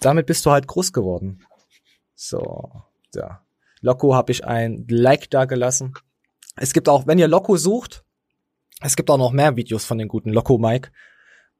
[0.00, 1.44] damit bist du halt groß geworden.
[2.14, 2.70] So,
[3.14, 3.42] ja.
[3.82, 5.92] Loco habe ich ein Like da gelassen.
[6.56, 8.04] Es gibt auch, wenn ihr Loco sucht,
[8.80, 10.90] Es gibt auch noch mehr Videos von den guten Loco Mike.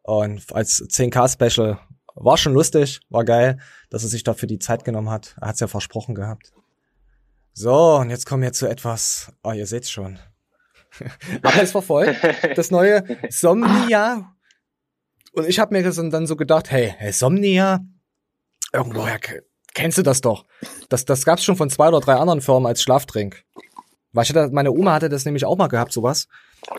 [0.03, 1.79] Und als 10K-Special
[2.15, 3.59] war schon lustig, war geil,
[3.91, 5.37] dass er sich dafür die Zeit genommen hat.
[5.41, 6.53] Er hat's ja versprochen gehabt.
[7.53, 9.33] So, und jetzt kommen wir zu etwas.
[9.43, 10.19] Oh, ihr seht's schon.
[11.43, 12.19] Habt ihr es verfolgt?
[12.57, 14.35] Das neue Somnia.
[15.33, 17.81] Und ich habe mir dann so gedacht, hey, hey Somnia,
[18.73, 19.19] irgendwoher
[19.75, 20.47] kennst du das doch.
[20.89, 23.45] Das, das gab's schon von zwei oder drei anderen Firmen als Schlaftrink.
[24.13, 26.27] Weißt du, meine Oma hatte das nämlich auch mal gehabt, sowas.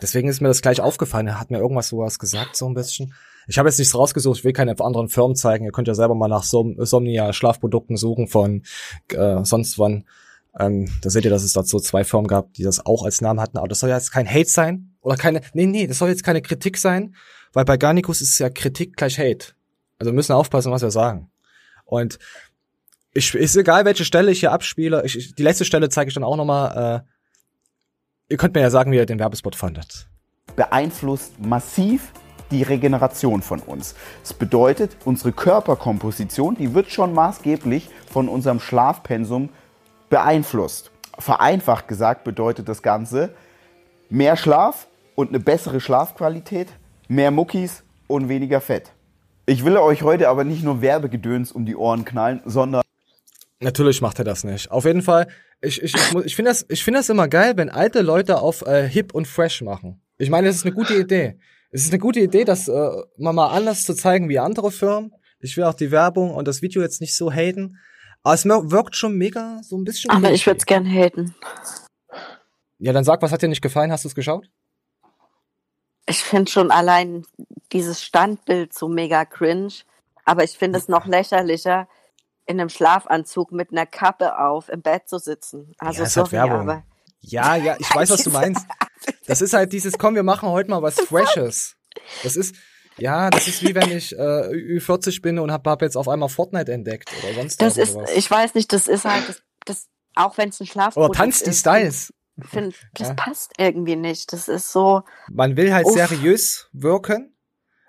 [0.00, 1.26] Deswegen ist mir das gleich aufgefallen.
[1.26, 3.14] Er hat mir irgendwas sowas gesagt, so ein bisschen.
[3.48, 5.64] Ich habe jetzt nichts rausgesucht, ich will keine anderen Firmen zeigen.
[5.64, 8.62] Ihr könnt ja selber mal nach Som Somnia Schlafprodukten suchen von
[9.08, 10.04] äh, sonst wann.
[10.58, 13.40] Ähm, da seht ihr, dass es dazu zwei Firmen gab, die das auch als Namen
[13.40, 13.56] hatten.
[13.58, 14.94] Aber das soll ja jetzt kein Hate sein.
[15.00, 17.16] Oder keine, nee, nee, das soll jetzt keine Kritik sein.
[17.52, 19.54] Weil bei Garnicus ist ja Kritik gleich Hate.
[19.98, 21.30] Also wir müssen aufpassen, was wir sagen.
[21.84, 22.18] Und
[23.14, 25.02] ich, ist egal, welche Stelle ich hier abspiele.
[25.04, 27.02] Ich, ich, die letzte Stelle zeige ich dann auch nochmal.
[27.06, 27.11] Äh,
[28.32, 30.08] ihr könnt mir ja sagen, wie ihr den Werbespot fandet.
[30.56, 32.12] Beeinflusst massiv
[32.50, 33.94] die Regeneration von uns.
[34.22, 39.50] Das bedeutet, unsere Körperkomposition, die wird schon maßgeblich von unserem Schlafpensum
[40.08, 40.90] beeinflusst.
[41.18, 43.34] Vereinfacht gesagt bedeutet das Ganze
[44.08, 46.68] mehr Schlaf und eine bessere Schlafqualität,
[47.08, 48.92] mehr Muckis und weniger Fett.
[49.44, 52.81] Ich will euch heute aber nicht nur Werbegedöns um die Ohren knallen, sondern
[53.62, 54.70] Natürlich macht er das nicht.
[54.70, 55.28] Auf jeden Fall,
[55.60, 58.62] ich, ich, ich, ich finde das, ich finde das immer geil, wenn alte Leute auf
[58.62, 60.02] äh, hip und fresh machen.
[60.18, 61.38] Ich meine, das ist eine gute Idee.
[61.70, 65.12] Es ist eine gute Idee, das äh, mal, mal anders zu zeigen wie andere Firmen.
[65.38, 67.78] Ich will auch die Werbung und das Video jetzt nicht so haten.
[68.24, 70.10] Aber es wirkt schon mega so ein bisschen.
[70.10, 71.34] Aber ich würde es gern haten.
[72.78, 73.92] Ja, dann sag, was hat dir nicht gefallen?
[73.92, 74.50] Hast du es geschaut?
[76.06, 77.24] Ich finde schon allein
[77.72, 79.72] dieses Standbild so mega cringe.
[80.24, 81.88] Aber ich finde es noch lächerlicher,
[82.46, 85.72] in einem Schlafanzug mit einer Kappe auf im Bett zu sitzen.
[85.78, 86.60] Also ja, sorry, halt Werbung.
[86.68, 86.84] aber
[87.20, 88.66] Ja, ja, ich weiß, was du meinst.
[89.26, 91.76] Das ist halt dieses, komm, wir machen heute mal was Freshes.
[92.22, 92.54] Das ist,
[92.98, 94.18] ja, das ist wie wenn ich äh,
[94.78, 98.16] Ü40 bin und hab, hab jetzt auf einmal Fortnite entdeckt oder sonst das ist, irgendwas.
[98.16, 101.46] ich weiß nicht, das ist halt, das, das auch wenn es ein Schlafprodukt Oder tanzt
[101.46, 102.12] die ist, Styles.
[102.50, 103.14] Find, das Ja.
[103.14, 104.32] passt irgendwie nicht.
[104.32, 105.92] Das ist so, Man will halt Uff.
[105.94, 107.36] seriös wirken,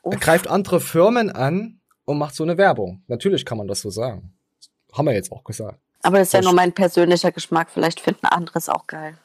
[0.03, 0.19] uff.
[0.19, 3.03] greift andere Firmen an und macht so eine Werbung.
[3.07, 4.33] Natürlich kann man das so sagen.
[4.93, 5.79] Haben wir jetzt auch gesagt.
[6.01, 7.69] aber das ist ja nur mein persönlicher Geschmack.
[7.71, 9.17] Vielleicht finden andere es auch geil.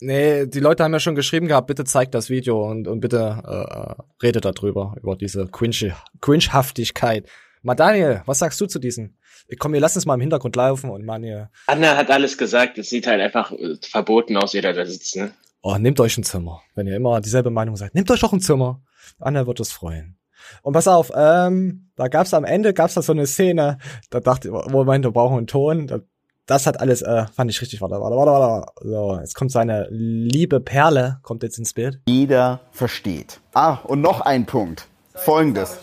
[0.00, 3.42] Nee, die Leute haben ja schon geschrieben gehabt, bitte zeigt das Video und, und bitte
[3.46, 7.28] äh, äh, redet darüber, über diese Cringe, Cringehaftigkeit.
[7.62, 9.18] Mal Daniel, was sagst du zu diesen?
[9.58, 12.88] Komm, wir lassen es mal im Hintergrund laufen und Manje, Anna hat alles gesagt, es
[12.88, 15.32] sieht halt einfach äh, verboten aus, wie der da sitzt, ne?
[15.62, 16.62] oh, nehmt euch ein Zimmer.
[16.74, 18.82] Wenn ihr immer dieselbe Meinung seid, nehmt euch doch ein Zimmer.
[19.18, 20.16] Anna wird es freuen.
[20.62, 23.78] Und pass auf, ähm, da gab's am Ende, gab's da so eine Szene,
[24.10, 25.86] da dachte ich, Moment, wir brauchen einen Ton.
[25.86, 26.00] Da,
[26.46, 28.72] das hat alles, äh, fand ich richtig, warte, warte, warte, warte.
[28.88, 32.00] So, jetzt kommt seine liebe Perle, kommt jetzt ins Bild.
[32.08, 33.40] jeder versteht.
[33.54, 34.86] Ah, und noch ein Punkt.
[35.14, 35.78] Folgendes.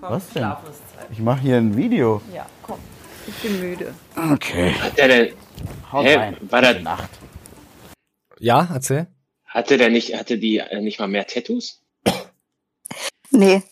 [0.00, 0.50] Was denn?
[1.10, 2.20] Ich mache hier ein Video.
[2.34, 2.78] Ja, komm.
[3.26, 3.94] Ich bin müde.
[4.32, 4.72] Okay.
[4.72, 5.28] Hat der denn,
[5.92, 6.36] Haut Hä, rein.
[6.48, 7.10] war das- Nacht.
[8.38, 9.06] Ja, erzähl.
[9.46, 11.81] hatte der nicht, hatte die äh, nicht mal mehr Tattoos?
[13.32, 13.62] Nee,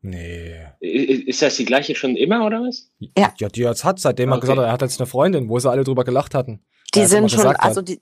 [0.00, 0.54] Nee.
[0.80, 2.88] Ist das die gleiche schon immer, oder was?
[2.98, 3.32] Ja.
[3.36, 4.42] Ja, die jetzt hat, seitdem er Okay.
[4.42, 6.62] gesagt hat, er hat jetzt eine Freundin, wo sie alle drüber gelacht hatten.
[6.94, 7.98] die er sind schon, also die,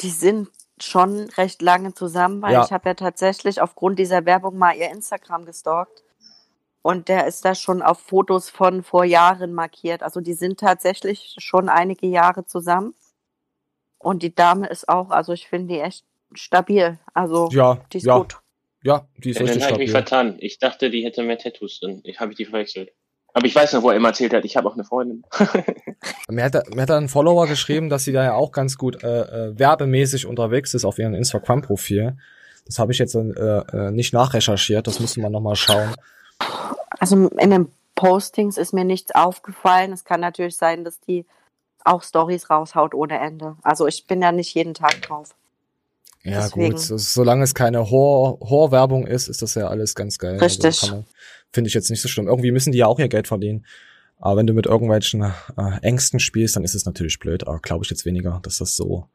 [0.00, 0.48] die sind
[0.80, 2.64] schon recht lange zusammen, weil Ja.
[2.64, 6.02] ich habe ja tatsächlich aufgrund dieser Werbung mal ihr Instagram gestalkt.
[6.82, 10.02] Und der ist da schon auf Fotos von vor Jahren markiert.
[10.02, 12.94] Also die sind tatsächlich schon einige Jahre zusammen.
[13.98, 16.98] Und die Dame ist auch, also ich finde die echt stabil.
[17.14, 18.38] Also Ja, die ist ja, gut.
[18.84, 20.36] Ja, die ist Ja, dann richtig habe ich mich vertan.
[20.38, 22.00] Ich dachte, die hätte mehr Tattoos drin.
[22.04, 22.90] Ich habe die verwechselt.
[23.32, 25.24] Aber ich weiß noch, wo er immer erzählt hat, ich habe auch eine Freundin.
[26.28, 29.48] Mir hat, mir hat ein Follower geschrieben, dass sie da ja auch ganz gut äh,
[29.48, 32.16] äh, werbemäßig unterwegs ist auf ihrem Instagram-Profil.
[32.66, 35.94] Das habe ich jetzt äh, äh, nicht nachrecherchiert, das müsste man nochmal schauen.
[36.98, 39.92] Also in den Postings ist mir nichts aufgefallen.
[39.92, 41.26] Es kann natürlich sein, dass die
[41.84, 43.56] auch Stories raushaut ohne Ende.
[43.62, 45.34] Also ich bin ja nicht jeden Tag drauf.
[46.24, 46.70] Ja Deswegen.
[46.72, 50.38] gut, so, solange es keine Hor- Horror-Werbung ist, ist das ja alles ganz geil.
[50.38, 50.64] Richtig.
[50.64, 51.06] Also kann man-
[51.52, 52.26] Finde ich jetzt nicht so schlimm.
[52.26, 53.64] Irgendwie müssen die ja auch ihr Geld verdienen.
[54.18, 55.32] Aber wenn du mit irgendwelchen äh,
[55.82, 57.46] Ängsten spielst, dann ist es natürlich blöd.
[57.46, 59.06] Aber glaube ich jetzt weniger, dass das so.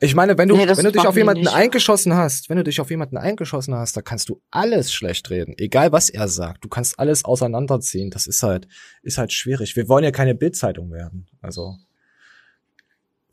[0.00, 1.54] Ich meine, wenn du, Nee, wenn du dich auf jemanden nicht.
[1.54, 5.54] eingeschossen hast, wenn du dich auf jemanden eingeschossen hast, da kannst du alles schlecht reden.
[5.56, 6.64] Egal was er sagt.
[6.64, 8.10] Du kannst alles auseinanderziehen.
[8.10, 8.68] Das ist halt,
[9.02, 9.74] ist halt schwierig.
[9.76, 11.26] Wir wollen ja keine Bildzeitung werden.
[11.40, 11.76] Also.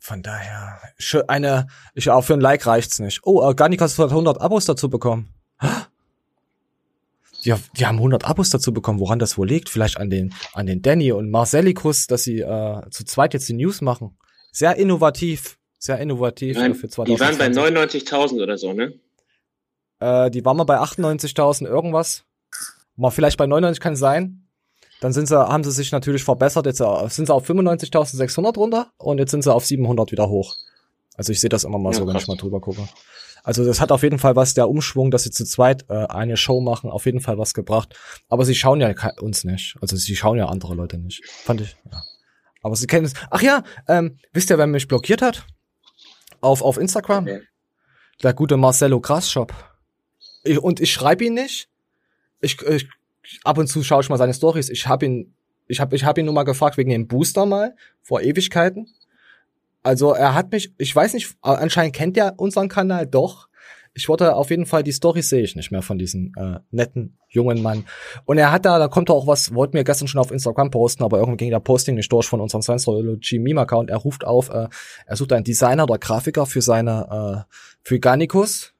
[0.04, 0.78] Von daher,
[1.28, 3.20] eine, ich auch für ein Like reicht's nicht.
[3.24, 5.32] Oh, äh, Garnikas hat 100 Abos dazu bekommen.
[7.42, 9.00] Die, die haben 100 Abos dazu bekommen.
[9.00, 9.68] Woran das wohl liegt?
[9.68, 13.52] Vielleicht an den, an den Danny und Marcellikus, dass sie äh, zu zweit jetzt die
[13.52, 14.16] News machen.
[14.50, 18.08] Sehr innovativ, Sehr innovativ Die waren, für die waren bei 2020.
[18.08, 18.94] 99.000 oder so, ne?
[20.00, 22.24] Äh, die waren mal bei 98.000 irgendwas.
[22.96, 24.43] Mal vielleicht bei 99 kann sein.
[25.04, 26.64] Dann sind sie, haben sie sich natürlich verbessert.
[26.64, 30.56] Jetzt äh, sind sie auf 95.600 runter und jetzt sind sie auf 700 wieder hoch.
[31.14, 32.22] Also ich sehe das immer mal Ja, so, wenn krass.
[32.22, 32.88] ich mal drüber gucke.
[33.42, 36.38] Also das hat auf jeden Fall was, der Umschwung, dass sie zu zweit äh, eine
[36.38, 37.94] Show machen, auf jeden Fall was gebracht.
[38.30, 39.76] Aber sie schauen ja uns nicht.
[39.82, 41.22] Also sie schauen ja andere Leute nicht.
[41.28, 42.02] Fand ich, ja.
[42.62, 43.12] Aber sie kennen es.
[43.30, 45.44] Ach ja, ähm, wisst ihr, wer mich blockiert hat?
[46.40, 47.24] Auf, auf Instagram?
[47.24, 47.42] Okay.
[48.22, 49.52] Der gute Marcelo Grasshop.
[50.44, 51.68] Ich, und ich schreibe ihn nicht.
[52.40, 52.88] Ich, ich
[53.44, 54.68] ab und zu schaue ich mal seine Stories.
[54.68, 55.34] Ich habe ihn,
[55.66, 58.88] ich habe, ich habe ihn nur mal gefragt wegen dem Booster mal vor Ewigkeiten.
[59.82, 63.48] Also er hat mich, ich weiß nicht, anscheinend kennt er unseren Kanal doch.
[63.96, 67.16] Ich wollte auf jeden Fall die Stories sehe ich nicht mehr von diesem äh, netten
[67.28, 67.84] jungen Mann.
[68.24, 71.04] Und er hat da, da kommt auch was, wollten wir gestern schon auf Instagram posten,
[71.04, 73.90] aber irgendwie ging der Posting nicht durch von unserem Science-Theology Meme-Account.
[73.90, 74.68] Er ruft auf, äh,
[75.06, 78.73] er sucht einen Designer oder Grafiker für seine, äh, für Garnicus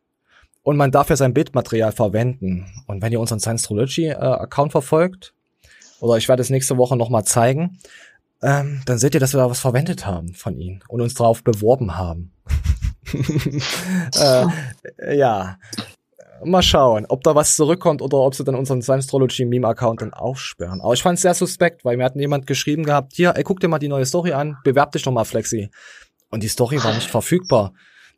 [0.65, 2.67] und man darf ja sein Bildmaterial verwenden.
[2.87, 5.35] Und wenn ihr unseren Science-Theology äh, Account verfolgt,
[6.01, 7.79] oder ich werde es nächste Woche nochmal zeigen,
[8.43, 11.45] ähm, dann seht ihr, dass wir da was verwendet haben von ihnen und uns darauf
[11.45, 12.33] beworben haben.
[14.19, 15.59] äh, ja.
[16.43, 20.81] Mal schauen, ob da was zurückkommt oder ob sie dann unseren Science-Trology Meme-Account dann aufsperren.
[20.81, 23.61] Aber ich fand es sehr suspekt, weil mir hat jemand geschrieben gehabt, hier, ey, guck
[23.61, 25.71] dir mal die neue Story an, bewerb dich doch mal, Flexi.
[26.31, 27.73] Und die Story war nicht verfügbar.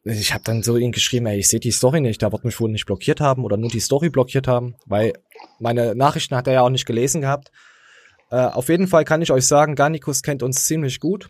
[0.08, 2.60] Ich habe dann so ihn geschrieben, ey, ich sehe die Story nicht, der wird mich
[2.60, 5.14] wohl nicht blockiert haben oder nur die Story blockiert haben, weil
[5.58, 7.50] meine Nachrichten hat er ja auch nicht gelesen gehabt.
[8.30, 11.28] Äh, auf jeden Fall kann ich euch sagen, Garnicus kennt uns ziemlich gut.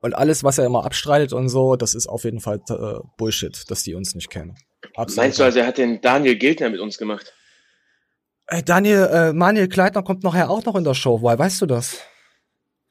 [0.00, 3.64] Und alles, was er immer abstreitet und so, das ist auf jeden Fall äh, Bullshit,
[3.70, 4.56] dass die uns nicht kennen.
[4.96, 5.16] Absolut.
[5.24, 7.32] Meinst du also, er hat den Daniel Gildner mit uns gemacht?
[8.48, 11.20] Ey, Daniel, äh, Manuel Kleitner kommt nachher auch noch in der Show.
[11.20, 11.98] Woher weißt du das?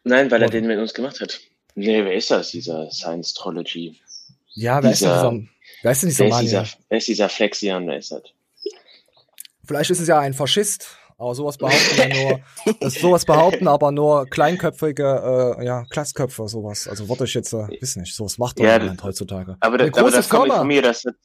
[0.03, 0.51] Nein, weil er Oh.
[0.51, 1.39] den mit uns gemacht hat.
[1.75, 3.99] Nee, wer ist das, dieser Science-Trology?
[4.59, 5.49] Ja, wer ist denn Dieser- dieser,
[5.83, 8.23] wer ist denn dieser Wer ist dieser, wer ist dieser Flexian, wer ist das?
[9.65, 10.87] Vielleicht ist es ja ein Faschist.
[11.19, 12.39] Aber sowas behaupten ja nur,
[12.79, 16.87] das sowas behaupten aber nur kleinköpfige, äh, ja, Klassköpfe, sowas.
[16.87, 19.57] Also wollte ich jetzt, äh, wissen nicht, sowas macht doch Ja, niemand heutzutage.
[19.59, 21.15] Aber, Eine das, aber große das kommt von mir, das hat,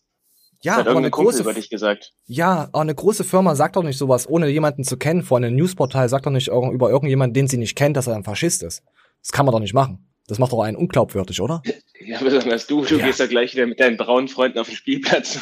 [0.62, 2.14] Ja, hat eine Kumpel große, über dich gesagt.
[2.24, 5.22] ja, aber eine große Firma sagt doch nicht sowas, ohne jemanden zu kennen.
[5.22, 8.24] Vor einem Newsportal sagt doch nicht über irgendjemanden, den sie nicht kennt, dass er ein
[8.24, 8.82] Faschist ist.
[9.22, 10.08] Das kann man doch nicht machen.
[10.26, 11.62] Das macht doch einen unglaubwürdig, oder?
[12.04, 13.06] Ja, besonders du, du Ja.
[13.06, 15.38] gehst ja gleich wieder mit deinen braunen Freunden auf den Spielplatz.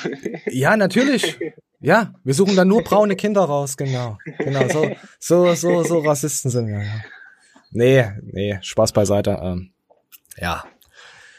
[0.46, 1.38] Ja, natürlich.
[1.80, 4.18] Ja, wir suchen da nur braune Kinder raus, genau.
[4.38, 7.00] Genau, so, so, so, so Rassisten sind wir, ja.
[7.72, 9.38] Nee, nee, Spaß beiseite.
[9.42, 9.70] Ähm,
[10.36, 10.64] ja.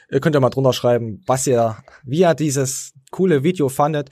[0.10, 4.10] Ihr könnt ja mal drunter schreiben, was ihr, wie ihr dieses coole Video fandet.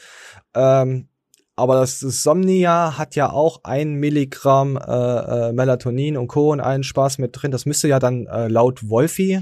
[0.54, 1.08] Ähm,
[1.56, 4.82] aber das Somnia hat ja auch ein Milligramm äh,
[5.50, 6.52] äh, Melatonin und Co.
[6.52, 7.52] und allen Spaß mit drin.
[7.52, 9.42] Das müsste ja dann äh, laut Wolfi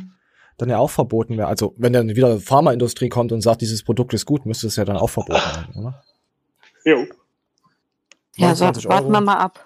[0.58, 1.50] dann ja auch verboten werden.
[1.50, 4.86] Also wenn dann wieder Pharmaindustrie kommt und sagt, dieses Produkt ist gut, müsste es ja
[4.86, 6.04] dann auch verboten werden, oder?
[6.84, 7.06] jo.
[8.36, 9.14] Ja, so, 29 warten Euro.
[9.14, 9.66] wir mal ab.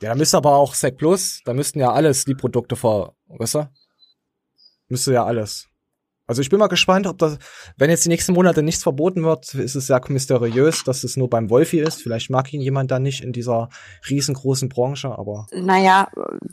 [0.00, 3.54] Ja, da müsste aber auch Sec Plus, da müssten ja alles die Produkte ver, weißt
[3.54, 3.70] du?
[4.88, 5.68] Müsste ja alles.
[6.26, 7.38] Also ich bin mal gespannt, ob das,
[7.76, 11.28] wenn jetzt die nächsten Monate nichts verboten wird, ist es ja mysteriös, dass es nur
[11.28, 12.02] beim Wolfi ist.
[12.02, 13.68] Vielleicht mag ihn jemand dann nicht in dieser
[14.08, 16.08] riesengroßen Branche, aber Naja,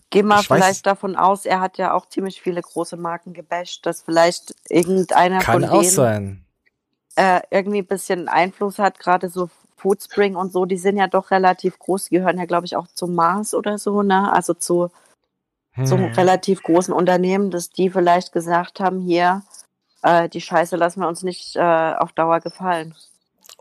[0.10, 3.32] geh mal Ich weiß- vielleicht davon aus, er hat ja auch ziemlich viele große Marken
[3.34, 6.46] gebasht, dass vielleicht irgendeiner von denen sein.
[7.16, 11.32] äh, irgendwie ein bisschen Einfluss hat, gerade so Foodspring und so, die sind ja doch
[11.32, 14.32] relativ groß, die gehören ja, glaube ich, auch zum Mars oder so, ne?
[14.34, 14.92] Also zu
[15.74, 15.86] Hm.
[16.16, 19.42] relativ großen Unternehmen, dass die vielleicht gesagt haben, hier,
[20.04, 22.96] äh, die Scheiße lassen wir uns nicht äh, auf Dauer gefallen.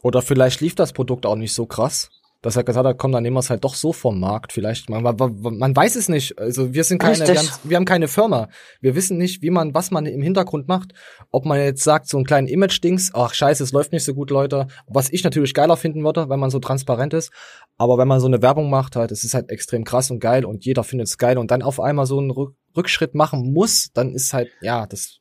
[0.02, 2.10] Oder vielleicht lief das Produkt auch nicht so krass,
[2.42, 4.52] dass er gesagt hat, komm, dann nehmen wir es halt doch so vom Markt.
[4.54, 6.38] Vielleicht, man, man, man weiß es nicht.
[6.38, 8.48] Also wir sind keine, wir haben, wir haben keine Firma.
[8.80, 10.94] Wir wissen nicht, wie man, was man im Hintergrund macht.
[11.30, 14.30] Ob man jetzt sagt, so einen kleinen Image-Dings, ach scheiße, es läuft nicht so gut,
[14.30, 14.68] Leute.
[14.86, 17.30] Was ich natürlich geiler finden würde, wenn man so transparent ist.
[17.76, 20.46] Aber wenn man so eine Werbung macht, halt, es ist halt extrem krass und geil
[20.46, 23.90] und jeder findet es geil und dann auf einmal so einen Rück Rückschritt machen muss,
[23.94, 25.19] dann ist halt, ja, das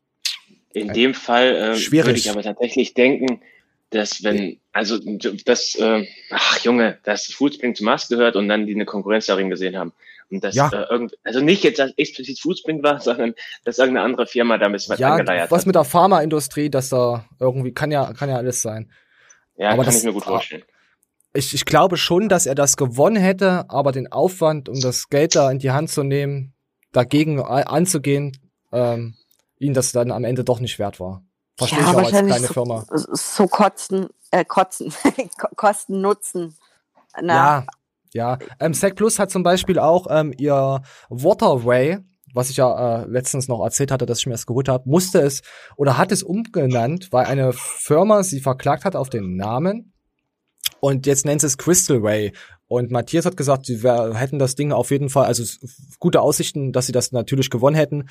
[0.74, 3.42] In dem Fall äh, würde ich aber tatsächlich denken,
[3.90, 5.00] dass wenn, also
[5.46, 9.50] das, äh, ach Junge, dass Foodspring zu Mars gehört und dann die eine Konkurrenz darin
[9.50, 9.94] gesehen haben.
[10.30, 10.70] Und das Ja.
[10.70, 14.68] äh, irgend, also nicht jetzt, dass explizit Foodspring war, sondern dass irgendeine andere Firma da
[14.68, 15.66] ein bisschen was ja, angeleiert was hat.
[15.66, 18.92] mit der Pharmaindustrie, dass da irgendwie, kann ja, kann ja alles sein.
[19.58, 20.64] Ja, aber kann das- ich mir gut vorstellen.
[21.34, 25.36] ich, ich glaube schon, dass er das gewonnen hätte, aber den Aufwand, um das Geld
[25.36, 26.54] da in die Hand zu nehmen,
[26.92, 28.38] dagegen anzugehen,
[28.72, 29.16] ähm,
[29.60, 31.24] ihn das dann am Ende doch nicht wert war.
[31.58, 32.86] Verstehe ich auch als kleine so, Firma.
[32.94, 34.94] so kotzen, äh, kotzen,
[35.38, 36.56] Ko- Kosten Nutzen.
[37.22, 37.66] Na, Ja,
[38.14, 38.38] ja.
[38.60, 42.00] Ähm, Sec Plus hat zum Beispiel auch ähm, ihr Waterway,
[42.34, 45.20] was ich ja äh, letztens noch erzählt hatte, dass ich mir das geholt habe, musste
[45.20, 45.42] es
[45.76, 49.94] oder hat es umgenannt, weil eine Firma sie verklagt hat auf den Namen
[50.80, 52.32] und jetzt nennt es Crystal Ray.
[52.68, 55.44] Und Matthias hat gesagt, sie wär, hätten das Ding auf jeden Fall, also
[55.98, 58.10] gute Aussichten, dass sie das natürlich gewonnen hätten,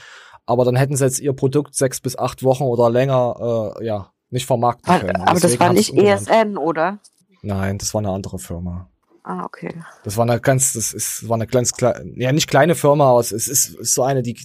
[0.48, 4.12] aber dann hätten sie jetzt ihr Produkt sechs bis acht Wochen oder länger, äh, ja,
[4.30, 5.20] nicht vermarkten Aber, können.
[5.20, 6.08] Und aber das war nicht E.
[6.08, 7.00] ESN, oder?
[7.42, 8.88] Nein, das war eine andere Firma.
[9.24, 9.74] Ah, okay.
[10.04, 13.20] Das war eine ganz, das ist, war eine ganz kleine, ja nicht kleine Firma, aber
[13.20, 14.38] es ist, ist, ist so eine, die,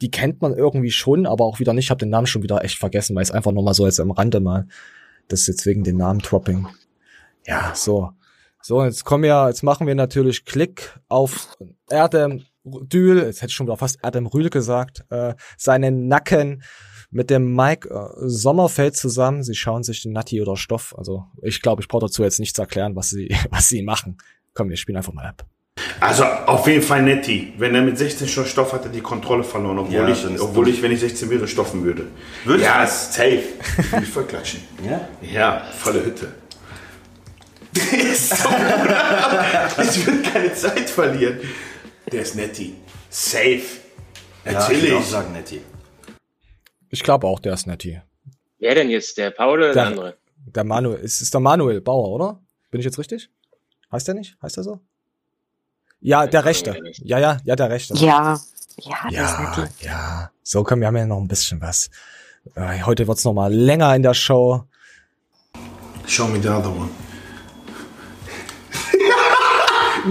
[0.00, 1.84] die kennt man irgendwie schon, aber auch wieder nicht.
[1.84, 4.00] Ich habe den Namen schon wieder echt vergessen, weil es einfach nur mal so jetzt
[4.00, 4.66] am Rande mal,
[5.28, 6.66] das ist jetzt wegen den Namen Dropping.
[7.46, 8.12] Ja, so.
[8.62, 11.58] So, jetzt kommen wir, jetzt machen wir natürlich Klick auf
[11.90, 16.62] Erdem Dül, jetzt hätte ich schon wieder fast Erdem Rühl gesagt, äh, seinen Nacken
[17.10, 19.42] mit dem Mike äh, Sommerfeld zusammen.
[19.42, 20.94] Sie schauen sich den Natti oder Stoff.
[20.98, 24.18] Also ich glaube, ich brauche dazu jetzt nichts erklären, was sie, was sie machen.
[24.54, 25.44] Komm, wir spielen einfach mal ab.
[26.00, 27.52] Also auf jeden Fall Netti.
[27.58, 30.24] Wenn er mit 16 schon Stoff hat, hat er die Kontrolle verloren, obwohl, Ja, ich,
[30.40, 30.74] obwohl dumm.
[30.74, 32.06] ich, wenn ich 16 wäre, stoffen würde.
[32.44, 33.42] Würdest ja, ist safe.
[33.78, 34.60] Ich will voll klatschen.
[34.88, 35.08] Ja?
[35.22, 36.32] Ja, volle Hütte.
[37.76, 39.86] Ist so gut.
[39.86, 41.40] ich will keine Zeit verlieren.
[42.12, 42.74] Der ist Netti.
[43.10, 43.60] Safe.
[44.44, 44.82] Ja, ich Natürlich.
[44.84, 45.60] würde auch sagen, Netti.
[46.90, 48.00] Ich glaube auch, der ist Netti.
[48.58, 49.18] Wer denn jetzt?
[49.18, 50.16] Der Paul oder der, Der- andere?
[50.46, 52.40] Der Manuel, ist, ist der Manuel Bauer, oder?
[52.70, 53.28] Bin ich jetzt richtig?
[53.90, 54.36] Heißt der nicht?
[54.40, 54.80] Heißt er so?
[56.00, 56.80] Ja, der Rechte.
[57.02, 57.94] Ja, ja, ja, der Rechte.
[57.94, 58.38] Ja,
[58.78, 60.30] ja, Ja, ja.
[60.42, 61.90] So, komm, wir haben ja noch ein bisschen was.
[62.54, 64.64] Äh, Heute wird's noch mal länger in der Show.
[66.06, 66.90] Show me the other one.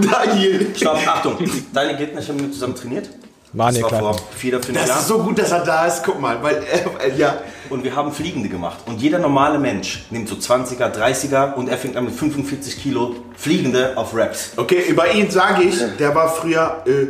[0.02, 0.74] Daniel.
[0.74, 1.36] Stopp, Achtung.
[1.72, 3.08] Deine Gegner haben mit zusammen trainiert.
[3.52, 4.14] Mani, das war klar.
[4.14, 4.98] vor vier fünf Das Jahren.
[5.00, 6.02] ist so gut, dass er da ist.
[6.04, 7.38] Guck mal, weil, äh, ja.
[7.70, 8.78] Und wir haben Fliegende gemacht.
[8.86, 13.14] Und jeder normale Mensch nimmt so 20er, 30er und er fängt an mit 45 Kilo
[13.36, 14.52] Fliegende auf Raps.
[14.56, 17.06] Okay, über ihn sage ich, der war früher äh,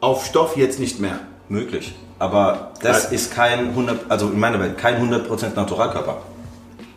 [0.00, 1.20] auf Stoff, jetzt nicht mehr.
[1.48, 1.94] Möglich.
[2.18, 3.10] Aber das Ja.
[3.10, 6.22] ist kein 100, also in meiner Welt, kein 100% Naturalkörper.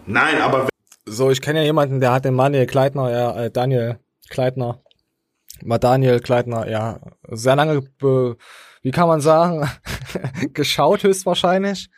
[0.06, 0.68] Nein, aber
[1.06, 4.80] So, ich kenne ja jemanden, der hat den Manuel Kleitner, ja, äh, Daniel Kleitner,
[5.64, 7.00] mal Daniel Kleitner, ja,
[7.30, 7.84] sehr lange,
[8.82, 9.70] wie kann man sagen,
[10.54, 11.90] geschaut höchstwahrscheinlich.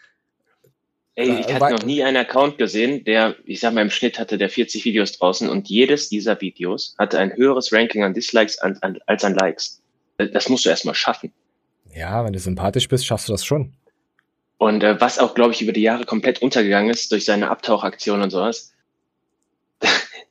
[1.16, 4.20] Ey, Ja, ich hatte noch nie einen Account gesehen, der, ich sag mal, im Schnitt
[4.20, 8.58] hatte der 40 Videos draußen und jedes dieser Videos hatte ein höheres Ranking an Dislikes
[8.60, 9.82] an, an, als an Likes.
[10.18, 11.34] Das musst du erstmal schaffen.
[11.94, 13.74] Ja, wenn du sympathisch bist, schaffst du das schon.
[14.58, 18.22] Und äh, was auch, glaube ich, über die Jahre komplett untergegangen ist durch seine Abtauchaktion
[18.22, 18.74] und sowas.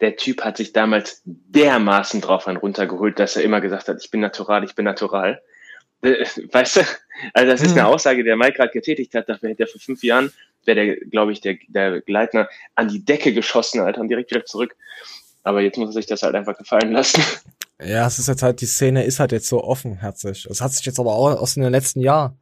[0.01, 4.11] Der Typ hat sich damals dermaßen drauf einen runtergeholt, dass er immer gesagt hat, ich
[4.11, 5.43] bin natural, ich bin natural.
[6.03, 6.81] Äh, Weißt du?
[7.35, 9.29] Also das ist eine Aussage, die der Mike gerade getätigt hat.
[9.29, 10.33] Dafür hätte er vor fünf Jahren,
[10.65, 14.45] wäre der, glaube ich, der, der Gleitner an die Decke geschossen, Alter, und direkt wieder
[14.45, 14.77] zurück.
[15.43, 17.23] Aber jetzt muss er sich das halt einfach gefallen lassen.
[17.81, 20.47] Ja, es ist jetzt halt, die Szene ist halt jetzt so offenherzig.
[20.51, 22.39] Es hat sich jetzt aber auch aus den letzten Jahren,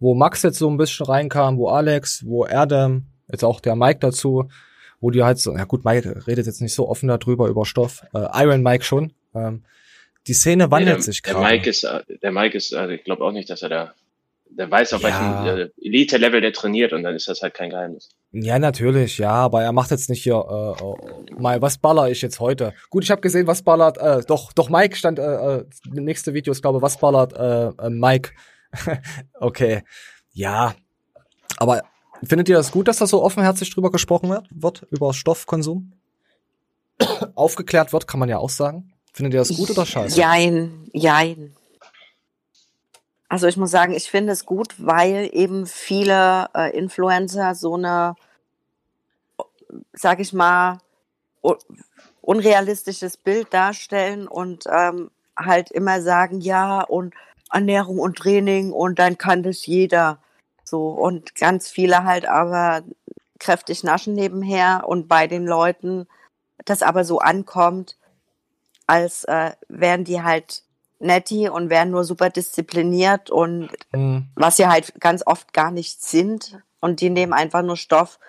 [0.00, 4.00] wo Max jetzt so ein bisschen reinkam, wo Alex, wo Erdem, jetzt auch der Mike
[4.00, 4.48] dazu,
[5.00, 8.02] wo die halt so, ja gut, Mike redet jetzt nicht so offen darüber, über Stoff,
[8.14, 9.12] äh, Iron Mike schon.
[9.34, 9.64] Ähm,
[10.26, 11.46] die Szene wandelt der, sich der gerade.
[11.46, 13.94] Mike ist, äh, der Mike ist, also ich glaube auch nicht, dass er da,
[14.50, 15.08] der weiß auf Ja.
[15.08, 18.10] welchem äh, Elite-Level der trainiert und dann ist das halt kein Geheimnis.
[18.32, 22.20] Ja, natürlich, ja, aber er macht jetzt nicht hier, äh, äh, mal, was baller ich
[22.20, 22.74] jetzt heute?
[22.90, 25.22] Gut, ich habe gesehen, was ballert, äh, doch, doch, Mike stand, äh,
[25.58, 28.32] äh, nächste Video ist, glaube was ballert, äh, äh, Mike.
[29.40, 29.82] okay,
[30.32, 30.74] ja,
[31.56, 31.82] aber
[32.24, 35.92] findet ihr das gut, dass da so offenherzig drüber gesprochen wird, über Stoffkonsum?
[37.34, 38.92] Aufgeklärt wird, kann man ja auch sagen.
[39.12, 40.18] Findet ihr das gut oder scheiße?
[40.18, 41.54] Jein, jein.
[43.28, 48.14] Also ich muss sagen, ich finde es gut, weil eben viele äh, Influencer so eine,
[49.92, 50.78] sag ich mal,
[51.42, 51.54] u-
[52.22, 57.14] unrealistisches Bild darstellen und ähm, halt immer sagen, ja, und
[57.52, 60.18] Ernährung und Training und dann kann das jeder.
[60.70, 62.82] So, und ganz viele halt aber
[63.40, 66.06] kräftig naschen nebenher und bei den Leuten
[66.64, 67.96] das aber so ankommt,
[68.86, 70.62] als äh, wären die halt
[71.00, 74.28] netti und wären nur super diszipliniert und Hm.
[74.36, 78.20] was sie halt ganz oft gar nicht sind und die nehmen einfach nur Stoff,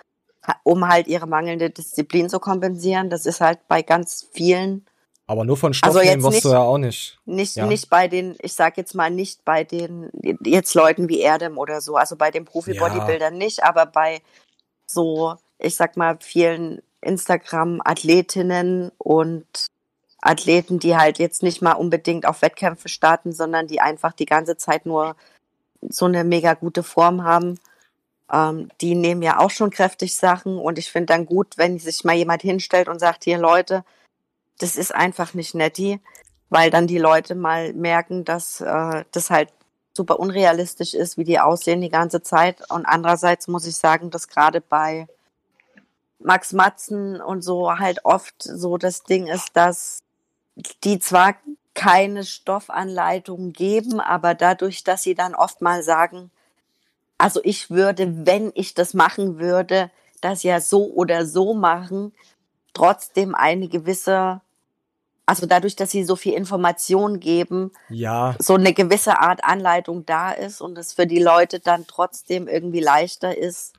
[0.64, 3.08] um halt ihre mangelnde Disziplin zu kompensieren.
[3.08, 4.86] Das ist halt bei ganz vielen
[5.32, 7.18] Aber nur von Stoff Also nehmen wirst du nicht- ja auch nicht.
[7.24, 7.66] nicht, Ja.
[7.66, 10.10] nicht bei den, ich sag jetzt mal nicht bei den
[10.44, 14.20] jetzt Leuten wie Erdem oder so, also bei den Profi-Bodybuildern nicht, aber bei
[14.86, 19.46] so, ich sag mal, vielen Instagram-Athletinnen und
[20.20, 24.56] Athleten, die halt jetzt nicht mal unbedingt auf Wettkämpfe starten, sondern die einfach die ganze
[24.56, 25.16] Zeit nur
[25.88, 27.58] so eine mega gute Form haben.
[28.32, 32.04] Ähm, die nehmen ja auch schon kräftig Sachen und ich finde dann gut, wenn sich
[32.04, 33.84] mal jemand hinstellt und sagt, hier Leute,
[34.58, 36.00] das ist einfach nicht netti,
[36.50, 39.48] weil dann die Leute mal merken, dass äh, das halt
[39.94, 42.70] super unrealistisch ist, wie die aussehen die ganze Zeit.
[42.70, 45.06] Und andererseits muss ich sagen, dass gerade bei
[46.18, 50.02] Max Matzen und so halt oft so das Ding ist, dass
[50.84, 51.34] die zwar
[51.74, 56.30] keine Stoffanleitung geben, aber dadurch, dass sie dann oft mal sagen,
[57.18, 59.90] also ich würde, wenn ich das machen würde,
[60.20, 62.12] das ja so oder so machen,
[62.74, 64.40] trotzdem eine gewisse,
[65.26, 70.32] also dadurch, dass sie so viel Information geben, Ja, so eine gewisse Art Anleitung da
[70.32, 73.74] ist und es für die Leute dann trotzdem irgendwie leichter ist,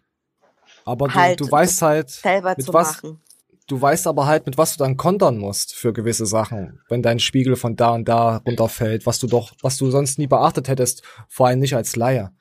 [0.85, 3.21] aber du, halt du weißt halt, selber mit zu was, machen.
[3.67, 6.81] du weißt aber halt, mit was du dann kontern musst für gewisse Sachen.
[6.89, 10.27] Wenn dein Spiegel von da und da runterfällt, was du doch, was du sonst nie
[10.27, 12.31] beachtet hättest, vor allem nicht als Laie.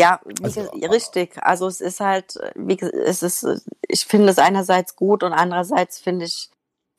[0.00, 1.36] Ja, Also, richtig.
[1.42, 3.46] Also es ist halt, wie es ist,
[3.86, 6.48] ich finde es einerseits gut und andererseits finde ich,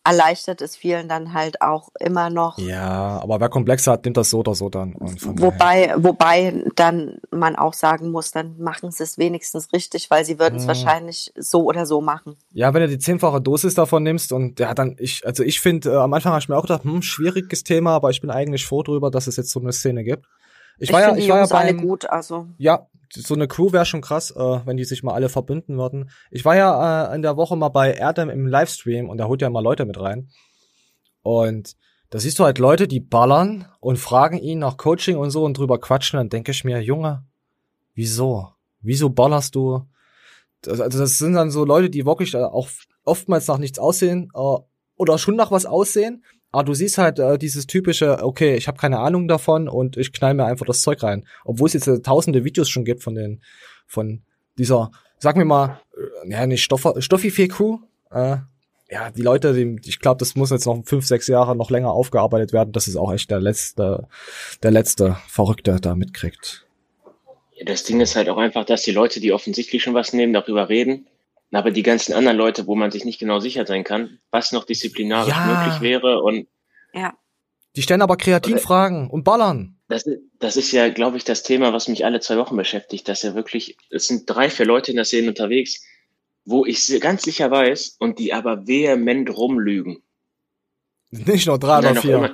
[0.03, 2.57] erleichtert es vielen dann halt auch immer noch.
[2.57, 4.95] Ja, aber wer komplexer hat, nimmt das so oder so dann.
[4.99, 10.39] Wobei, wobei dann man auch sagen muss, dann machen sie es wenigstens richtig, weil sie
[10.39, 10.67] würden es Mhm.
[10.69, 12.35] wahrscheinlich so oder so machen.
[12.51, 15.91] Ja, wenn du die zehnfache Dosis davon nimmst und ja, dann ich, also ich finde,
[15.91, 18.65] äh, am Anfang habe ich mir auch gedacht, hm, schwieriges Thema, aber ich bin eigentlich
[18.65, 20.25] froh drüber, dass es jetzt so eine Szene gibt.
[20.77, 23.71] Ich, Ich, war ja, ich war ja Jungs alle gut, also ja, so eine Crew
[23.71, 26.09] wäre schon krass, äh, wenn die sich mal alle verbünden würden.
[26.29, 29.41] Ich war ja äh, in der Woche mal bei Erdem im Livestream und da holt
[29.41, 30.29] ja mal Leute mit rein.
[31.21, 31.75] Und
[32.09, 35.57] da siehst du halt Leute, die ballern und fragen ihn nach Coaching und so und
[35.57, 36.17] drüber quatschen.
[36.17, 37.25] Dann denke ich mir, Junge,
[37.93, 38.49] wieso?
[38.81, 39.87] Wieso ballerst du?
[40.61, 42.69] Das, also das sind dann so Leute, die wirklich auch
[43.03, 44.57] oftmals nach nichts aussehen äh,
[44.95, 46.23] oder schon nach was aussehen.
[46.51, 50.11] Aber du siehst halt äh, dieses typische, okay, ich habe keine Ahnung davon und ich
[50.11, 51.25] knall mir einfach das Zeug rein.
[51.45, 53.41] Obwohl es jetzt äh, tausende Videos schon gibt von den,
[53.87, 54.21] von
[54.57, 55.79] dieser, sag mir mal,
[56.25, 57.79] äh, ja nicht Stoff, Stoffi-Crew.
[58.11, 58.37] Äh,
[58.89, 61.91] ja, die Leute, die, ich glaube, das muss jetzt noch fünf, sechs Jahre noch länger
[61.91, 62.73] aufgearbeitet werden.
[62.73, 64.07] Das ist auch echt der letzte,
[64.61, 66.65] der letzte Verrückte da mitkriegt.
[67.53, 70.33] Ja, das Ding ist halt auch einfach, dass die Leute, die offensichtlich schon was nehmen,
[70.33, 71.07] darüber reden.
[71.53, 74.63] Aber die ganzen anderen Leute, wo man sich nicht genau sicher sein kann, was noch
[74.63, 75.45] disziplinarisch Ja.
[75.45, 76.21] möglich wäre.
[76.23, 76.47] Und
[76.93, 77.13] ja.
[77.75, 79.77] Die stellen aber kreativ Fragen und ballern.
[79.87, 80.05] das,
[80.39, 83.33] das ist ja, glaube ich, das Thema, was mich alle zwei Wochen beschäftigt, dass ja
[83.35, 85.81] wirklich, es sind drei, vier Leute in der Szene unterwegs,
[86.45, 90.01] wo ich ganz sicher weiß und die aber vehement rumlügen.
[91.11, 92.15] Nicht nur drei Nein, oder vier.
[92.17, 92.33] immer-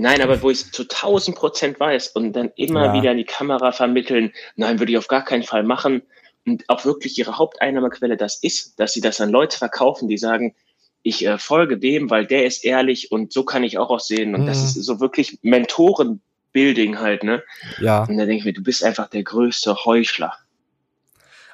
[0.00, 2.92] Nein, aber wo ich es zu 1000 Prozent weiß und dann immer Ja.
[2.94, 6.02] wieder in die Kamera vermitteln, nein, würde ich auf gar keinen Fall machen.
[6.48, 10.54] Und auch wirklich ihre Haupteinnahmequelle das ist, dass sie das an Leute verkaufen, die sagen,
[11.02, 14.34] ich äh, folge dem, weil der ist ehrlich und so kann ich auch aussehen.
[14.34, 14.64] Und das Mhm.
[14.64, 17.42] ist so wirklich Mentoren-Building halt, ne?
[17.80, 18.04] Ja.
[18.04, 20.32] Und da denke ich mir, du bist einfach der größte Heuchler.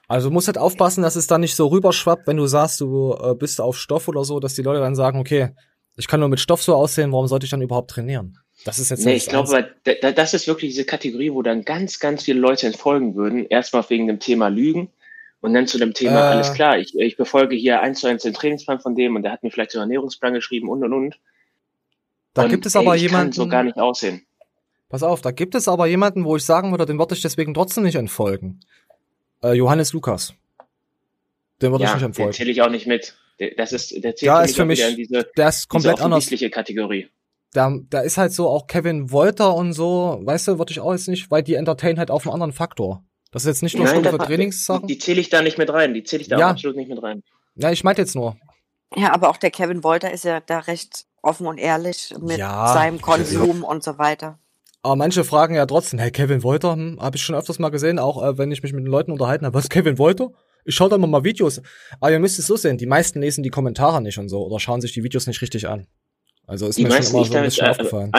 [0.08, 3.14] Also du musst halt aufpassen, dass es dann nicht so rüberschwappt, wenn du sagst, du
[3.20, 5.50] äh, bist auf Stoff oder so, dass die Leute dann sagen, okay,
[5.96, 8.38] ich kann nur mit Stoff so aussehen, warum sollte ich dann überhaupt trainieren?
[8.64, 11.42] Das ist jetzt Nee, nicht ich glaube, da- da- das ist wirklich diese Kategorie, wo
[11.42, 13.46] dann ganz, ganz viele Leute entfolgen würden.
[13.46, 14.90] Erstmal wegen dem Thema Lügen
[15.40, 16.32] und dann zu dem Thema, Äh.
[16.34, 19.32] alles klar, ich, ich befolge hier eins zu eins den Trainingsplan von dem und der
[19.32, 21.18] hat mir vielleicht so einen Ernährungsplan geschrieben und und und.
[22.32, 24.24] Da und, gibt es ey, aber ich jemanden, Kann so gar nicht aussehen.
[24.88, 27.52] pass auf, da gibt es aber jemanden, wo ich sagen würde, den würde ich deswegen
[27.52, 28.60] trotzdem nicht entfolgen.
[29.42, 30.32] Äh, Johannes Lukas.
[31.60, 32.32] Den würde ich Ja, nicht den entfolgen.
[32.32, 33.14] zähle ich auch nicht mit.
[33.58, 36.30] Das ist, der zählt Ja, ist für mich, diese, der ist komplett diese anders.
[36.50, 37.08] Kategorie.
[37.54, 40.92] Da, da ist halt so auch Kevin Wolter und so, weißt du, würde ich auch
[40.92, 43.02] jetzt nicht, weil die entertain halt auf einem anderen Faktor.
[43.30, 44.86] Das ist jetzt nicht nur Nein, da- für Trainingssachen.
[44.86, 45.94] Die zähle ich da nicht mit rein.
[45.94, 46.50] Die zähle ich da Ja.
[46.50, 47.22] absolut nicht mit rein.
[47.56, 48.36] Ja, ich meinte jetzt nur.
[48.96, 52.72] Ja, aber auch der Kevin Wolter ist ja da recht offen und ehrlich mit Ja.
[52.74, 54.38] seinem Konsum und so weiter.
[54.82, 57.98] Aber manche fragen ja trotzdem, hey, Kevin Wolter, hm, habe ich schon öfters mal gesehen,
[57.98, 59.54] auch äh, wenn ich mich mit den Leuten unterhalten habe.
[59.56, 60.30] Was, Kevin Wolter?
[60.64, 61.62] Ich schaue da immer mal Videos.
[62.00, 64.58] Aber ihr müsst es so sehen, die meisten lesen die Kommentare nicht und so oder
[64.60, 65.86] schauen sich die Videos nicht richtig an.
[66.46, 68.12] Also ist Die mir schon meisten, immer die ich so ein damit, bisschen äh, aufgefallen.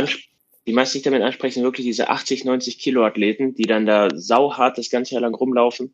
[0.67, 3.85] die meisten, die ich damit anspreche, sind wirklich diese 80, 90 Kilo Athleten, die dann
[3.85, 5.93] da sauhart das ganze Jahr lang rumlaufen.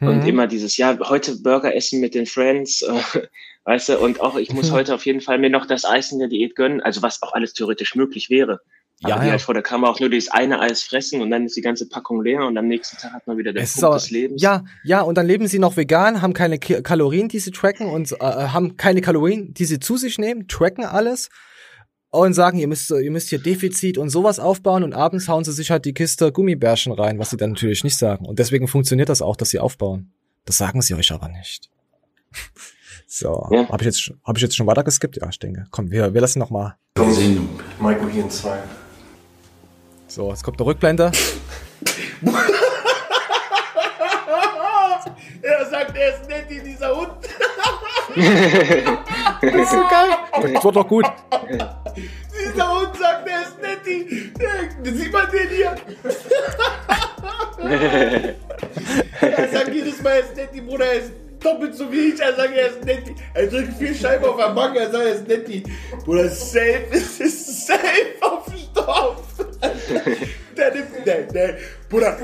[0.00, 0.28] Und Mhm.
[0.28, 2.92] immer dieses, ja, heute Burger essen mit den Friends, äh,
[3.64, 4.74] weißt du, und auch ich muss Mhm.
[4.74, 7.32] heute auf jeden Fall mir noch das Eis in der Diät gönnen, also was auch
[7.32, 8.60] alles theoretisch möglich wäre.
[9.02, 9.30] Aber Ja, die ja.
[9.32, 11.88] halt vor der Kamera auch nur dieses eine Eis fressen und dann ist die ganze
[11.88, 14.42] Packung leer und am nächsten Tag hat man wieder den Punkt des Lebens.
[14.42, 18.12] ja, ja, und dann leben sie noch vegan, haben keine Kalorien, die sie tracken und
[18.12, 21.28] äh, haben keine Kalorien, die sie zu sich nehmen, tracken alles
[22.22, 25.52] und sagen, ihr müsst, ihr müsst hier Defizit und sowas aufbauen und abends hauen sie
[25.52, 28.24] sich halt die Kiste Gummibärchen rein, was sie dann natürlich nicht sagen.
[28.26, 30.12] Und deswegen funktioniert das auch, dass sie aufbauen.
[30.44, 31.70] Das sagen sie euch aber nicht.
[33.06, 33.68] So, Ja.
[33.68, 35.18] habe ich jetzt, schon- hab ich jetzt schon weiter geskippt?
[35.18, 35.66] Ja, ich denke.
[35.70, 36.76] Komm, wir, wir lassen noch mal.
[37.80, 38.58] Michael hier in zwei.
[40.08, 41.12] So, jetzt kommt eine Rückblende.
[45.44, 47.10] Er sagt, er ist nett, dieser Hund.
[48.14, 50.10] Das ist so geil.
[50.54, 51.04] Das wird doch gut.
[52.46, 54.32] Dieser Hund sagt, er ist nett, Netty.
[54.40, 54.50] Ja,
[54.92, 55.74] Sieht man den hier?
[59.20, 61.12] er sagt jedes Mal, er ist Netty, Bruder, er ist
[61.44, 62.20] doppelt so wie ich.
[62.20, 63.14] Er sagt, er ist Netty.
[63.34, 65.62] Er drückt vier Scheiben auf der Bank, er sagt, er ist Netty.
[66.04, 69.22] Bruder, safe, es ist safe auf Stoff.
[70.56, 71.56] Der nimmt, der, der,
[71.88, 72.16] Bruder,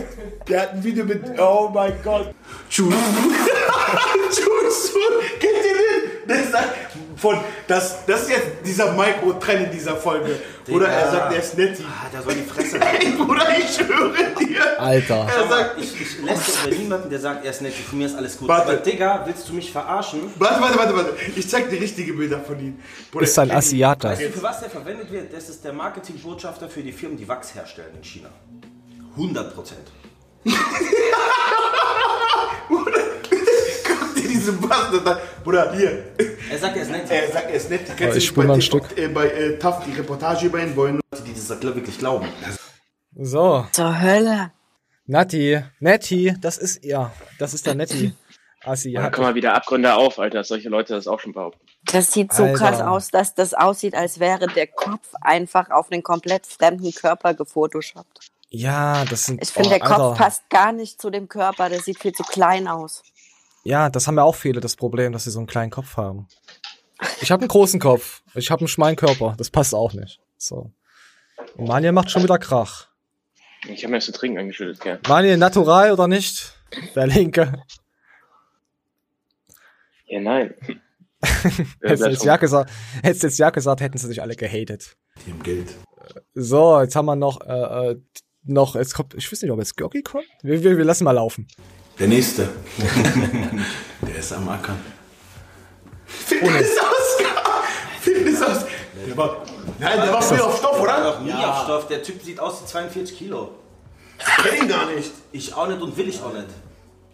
[0.49, 2.33] der hat ein Video mit, oh mein Gott.
[2.69, 2.95] Tschüss.
[4.31, 4.95] Tschüss.
[5.41, 6.29] Kennt ihr den?
[6.29, 6.77] Der sagt,
[7.21, 10.41] von, das, das ist jetzt dieser Micro-Trend in dieser Folge.
[10.67, 11.85] Bruder, er sagt, er ist Netty.
[11.85, 14.81] Ah, der soll die Fresse Ey, Bruder, ich schwöre dir.
[14.81, 15.27] Alter.
[15.29, 18.17] Er sagt, Ich, ich lässt über niemanden, der sagt, er ist nett, für mich ist
[18.17, 18.49] alles gut.
[18.49, 18.69] Warte.
[18.73, 20.33] Aber Digga, willst du mich verarschen?
[20.39, 21.13] Warte, warte, warte, warte.
[21.37, 22.79] Ich zeig dir richtige Bilder von ihm.
[23.13, 23.51] Bruder, Ist ein.
[23.51, 24.11] Asiater.
[24.11, 25.35] Weißt du, für was der verwendet wird?
[25.35, 28.31] Das ist der Marketingbotschafter für die Firmen, die Wachs herstellen in China.
[29.17, 29.81] 100 Prozent.
[32.69, 32.93] Guck
[34.41, 35.19] dir diese Bastard an.
[35.45, 36.05] Bruder, hier.
[36.51, 37.11] Er sagt, er ist nett.
[37.11, 37.97] Er sagt, er ist nett.
[37.97, 38.97] Kennst ich bei mal ein Stück.
[38.97, 41.01] Äh, bei äh, TAF die Reportage über ihn wollen.
[41.13, 42.29] Leute, die das wirklich glauben.
[43.17, 44.53] So, Zur Hölle.
[45.07, 47.13] Natti, Netti, das ist er.
[47.39, 48.13] Das ist der Netti.
[48.65, 51.65] Assi, Da kommen mal wieder Abgründe auf, Alter, solche Leute das auch schon behaupten.
[51.87, 52.59] Das sieht so Alter.
[52.59, 57.33] krass aus, dass das aussieht, als wäre der Kopf einfach auf einen komplett fremden Körper
[57.33, 58.31] gefotoshoppt.
[58.51, 59.43] Ja, das sind.
[59.43, 60.15] Ich finde, oh, der Kopf Alter.
[60.17, 61.69] passt gar nicht zu dem Körper.
[61.71, 63.03] Der sieht viel zu klein aus.
[63.63, 66.27] Ja, das haben ja auch viele das Problem, dass sie so einen kleinen Kopf haben.
[67.21, 68.23] Ich habe einen großen Kopf.
[68.35, 69.35] Ich habe einen schmalen Körper.
[69.37, 70.21] Das passt auch nicht.
[70.37, 70.71] So.
[71.57, 72.89] Und Manuel macht schon wieder Krach.
[73.69, 75.01] Ich habe mir das zu trinken angeschüttet, gell.
[75.07, 76.55] Manuel, natural oder nicht?
[76.95, 77.63] Der Linke.
[80.07, 80.55] Ja, nein.
[81.83, 82.71] Hättest du jetzt ja gesagt,
[83.03, 84.97] hättest jetzt ja gesagt, hätten sie sich alle gehatet.
[85.27, 85.69] Die haben Geld.
[86.35, 88.01] So, jetzt haben wir noch, äh, äh,
[88.45, 90.25] noch, jetzt kommt, ich weiß nicht, ob jetzt Görki kommt.
[90.43, 91.47] Wir, wir, wir lassen mal laufen.
[92.01, 92.49] Der nächste.
[94.09, 94.81] der ist am Ackern.
[96.07, 97.63] Fitness Oscar!
[98.01, 98.69] Fitness Oscar!
[99.07, 99.45] Der war,
[99.79, 101.05] nein, der war früher auf Stoff, oder?
[101.05, 101.89] Noch nie auf Stoff.
[101.89, 103.51] Der Typ sieht aus wie 42 Kilo.
[104.19, 105.11] Ich kenn ihn gar nicht.
[105.33, 106.49] Ich auch nicht und will ich auch nicht.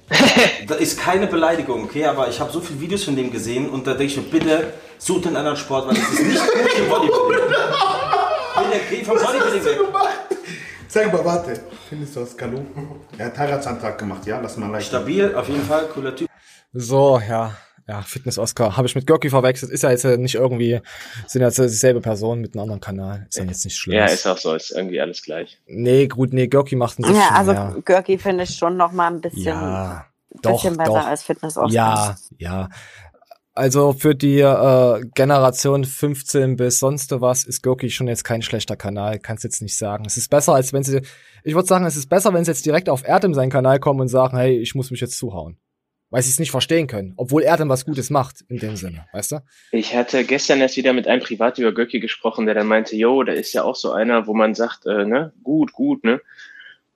[0.68, 2.06] Das ist keine Beleidigung, okay?
[2.06, 4.72] Aber ich habe so viele Videos von dem gesehen und da denke ich mir, bitte
[4.98, 7.46] sucht einen anderen Sport, weil das ist nicht gut für Bodybuilding.
[8.56, 9.78] Bitte, geh vom Bodybuilding weg.
[10.88, 11.60] Sag mal, warte.
[11.88, 12.60] Findest du aus Kalu?
[13.18, 14.40] Er hat Heiratsantrag gemacht, ja?
[14.40, 14.88] Lass mal leicht.
[14.88, 16.28] Stabil, auf jeden Fall, cooler Typ.
[16.72, 17.56] So, ja.
[17.88, 18.76] Ja, Fitness-Oscar.
[18.76, 19.70] Habe ich mit Görki verwechselt.
[19.70, 20.80] Ist ja jetzt äh, nicht irgendwie,
[21.28, 23.26] sind ja jetzt dieselbe Person mit einem anderen Kanal.
[23.28, 23.96] Ist ja jetzt nicht schlimm.
[23.98, 25.60] Ja, ist auch so, ist irgendwie alles gleich.
[25.66, 27.76] Nee, gut, nee, Görki macht ein bisschen Ja, also mehr.
[27.84, 30.06] Görki finde ich schon noch mal ein bisschen, Ja,
[30.42, 31.06] doch, bisschen besser doch.
[31.06, 31.70] als Fitness Oscar.
[31.72, 32.68] Ja, ja.
[33.56, 38.76] Also für die äh, Generation 15 bis sonst was ist Görki schon jetzt kein schlechter
[38.76, 40.04] Kanal, kannst jetzt nicht sagen.
[40.06, 41.00] Es ist besser, als wenn sie,
[41.42, 44.02] ich würde sagen, es ist besser, wenn sie jetzt direkt auf Erdem seinen Kanal kommen
[44.02, 45.56] und sagen, hey, ich muss mich jetzt zuhauen.
[46.10, 49.32] Weil sie es nicht verstehen können, obwohl Erdem was Gutes macht, in dem Sinne, weißt
[49.32, 49.42] du?
[49.72, 53.22] Ich hatte gestern erst wieder mit einem Privat über Göcki gesprochen, der dann meinte, yo,
[53.22, 56.12] da ist ja auch so einer, wo man sagt, äh, ne, gut, gut, ne?
[56.12, 56.20] Und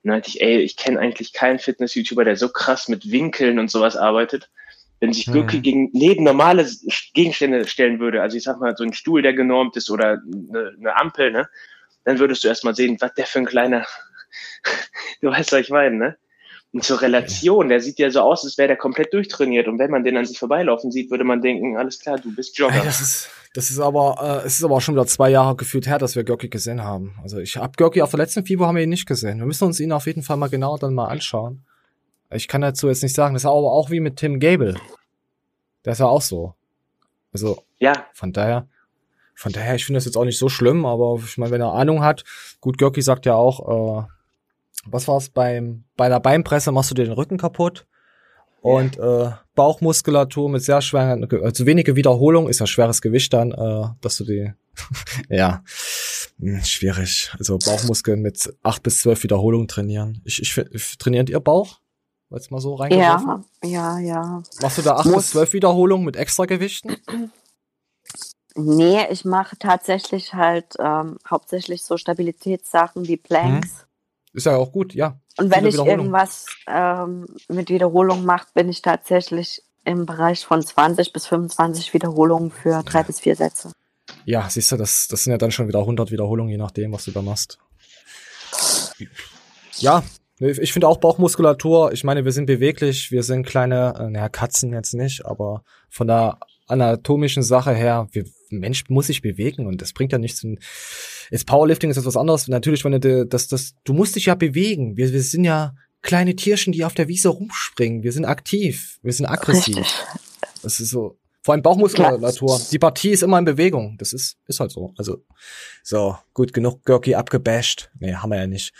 [0.03, 3.71] dann meinte ich, ey, ich kenne eigentlich keinen Fitness-YouTuber, der so krass mit Winkeln und
[3.71, 4.51] sowas arbeitet.
[5.01, 5.33] Wenn sich Mhm.
[5.33, 6.65] Göcki gegen neben normale
[7.13, 10.73] Gegenstände stellen würde, also ich sag mal, so ein Stuhl, der genormt ist oder eine,
[10.79, 11.49] eine Ampel, ne?
[12.05, 13.85] Dann würdest du erst mal sehen, was der für ein kleiner,
[15.21, 16.17] du weißt, was ich meine, ne?
[16.73, 19.67] Und zur Relation, der sieht ja so aus, als wäre der komplett durchtrainiert.
[19.67, 22.57] Und wenn man den an sich vorbeilaufen sieht, würde man denken, alles klar, du bist
[22.57, 22.75] Jogger.
[22.75, 25.57] Ey, das ist, das ist aber, äh, es ist aber auch schon wieder zwei Jahre
[25.57, 27.15] gefühlt her, dass wir Görki gesehen haben.
[27.23, 29.39] Also ich hab Görki auf der letzten FIBO haben wir ihn nicht gesehen.
[29.39, 31.65] Wir müssen uns ihn auf jeden Fall mal genau dann mal anschauen.
[32.31, 34.75] Ich kann dazu jetzt nicht sagen, das ist aber auch wie mit Tim Gable.
[35.83, 36.55] Ist ja auch so.
[37.33, 38.67] Also Ja, von daher,
[39.35, 41.73] von daher, ich finde das jetzt auch nicht so schlimm, aber ich meine, wenn er
[41.73, 42.23] Ahnung hat,
[42.59, 44.07] gut, Görki sagt ja auch, äh,
[44.85, 47.85] was war's beim, bei der Beinpresse machst du dir den Rücken kaputt.
[48.61, 53.87] Und äh, Bauchmuskulatur mit sehr schweren, also wenige Wiederholung ist ja schweres Gewicht dann, äh,
[54.01, 54.53] dass du die,
[55.29, 55.63] ja,
[56.39, 57.31] hm, schwierig.
[57.39, 60.21] Also Bauchmuskeln mit acht bis zwölf Wiederholungen trainieren.
[60.25, 61.80] Ich, ich, ich trainiert ihr Bauch?
[62.31, 63.45] Jetzt mal so reingeworfen.
[63.63, 64.43] Ja, ja, ja.
[64.61, 65.15] Machst du da acht Muss.
[65.15, 66.95] bis zwölf Wiederholungen mit extra Gewichten?
[68.55, 73.85] Nee, ich mache tatsächlich halt ähm, hauptsächlich so Stabilitätssachen wie Planks.
[74.33, 75.19] Ist ja auch gut, ja.
[75.37, 81.11] Und wenn ich irgendwas ähm, mit Wiederholung mache, bin ich tatsächlich im Bereich von 20
[81.11, 83.71] bis 25 Wiederholungen für drei bis vier Sätze.
[84.25, 87.05] Ja, siehst du, das, das sind ja dann schon wieder 100 Wiederholungen, je nachdem, was
[87.05, 87.57] du da machst.
[89.77, 90.03] Ja,
[90.41, 94.73] ich finde auch Bauchmuskulatur, ich meine, wir sind beweglich, wir sind kleine, äh, naja, Katzen
[94.73, 99.93] jetzt nicht, aber von der anatomischen Sache her, wir, Mensch muss sich bewegen und das
[99.93, 100.45] bringt ja nichts.
[101.29, 102.47] Jetzt Powerlifting ist etwas anderes.
[102.47, 104.97] Natürlich, wenn du das, das, du musst dich ja bewegen.
[104.97, 108.03] Wir, wir sind ja kleine Tierchen, die auf der Wiese rumspringen.
[108.03, 109.77] Wir sind aktiv, wir sind aggressiv.
[109.77, 109.95] Richtig.
[110.63, 111.17] Das ist so.
[111.43, 112.61] Vor allem Bauchmuskulatur.
[112.71, 113.97] Die Partie ist immer in Bewegung.
[113.97, 114.93] Das ist, ist halt so.
[114.97, 115.23] Also,
[115.83, 117.89] so, gut, genug Görki abgebasht.
[117.99, 118.73] Nee, haben wir ja nicht.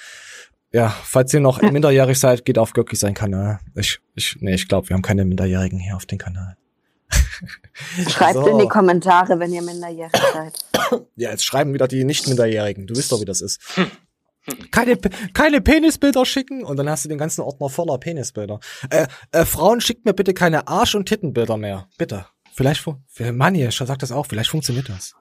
[0.72, 3.59] Ja, falls ihr noch minderjährig seid, geht auf Görki sein Kanal.
[3.76, 6.55] Ich, ich, nee, ich glaube, wir haben keine Minderjährigen hier auf dem Kanal.
[8.09, 8.47] Schreibt So.
[8.47, 10.53] in die Kommentare, wenn ihr minderjährig seid.
[11.15, 12.88] Ja, jetzt schreiben wieder die Nicht-Minderjährigen.
[12.88, 13.59] Du wisst doch, wie das ist.
[14.72, 14.97] Keine,
[15.34, 18.59] keine Penisbilder schicken und dann hast du den ganzen Ordner voller Penisbilder.
[18.89, 21.88] Äh, äh, Frauen, schickt mir bitte keine Arsch- und Tittenbilder mehr.
[21.99, 22.26] Bitte.
[22.51, 22.84] Vielleicht,
[23.34, 25.13] Manni, sagt das auch, vielleicht funktioniert das.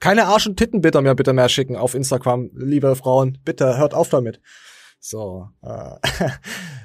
[0.00, 3.38] Keine Arsch- und Tittenbilder mehr bitte mehr schicken auf Instagram, liebe Frauen.
[3.44, 4.40] Bitte, hört auf damit.
[4.98, 5.96] So, äh,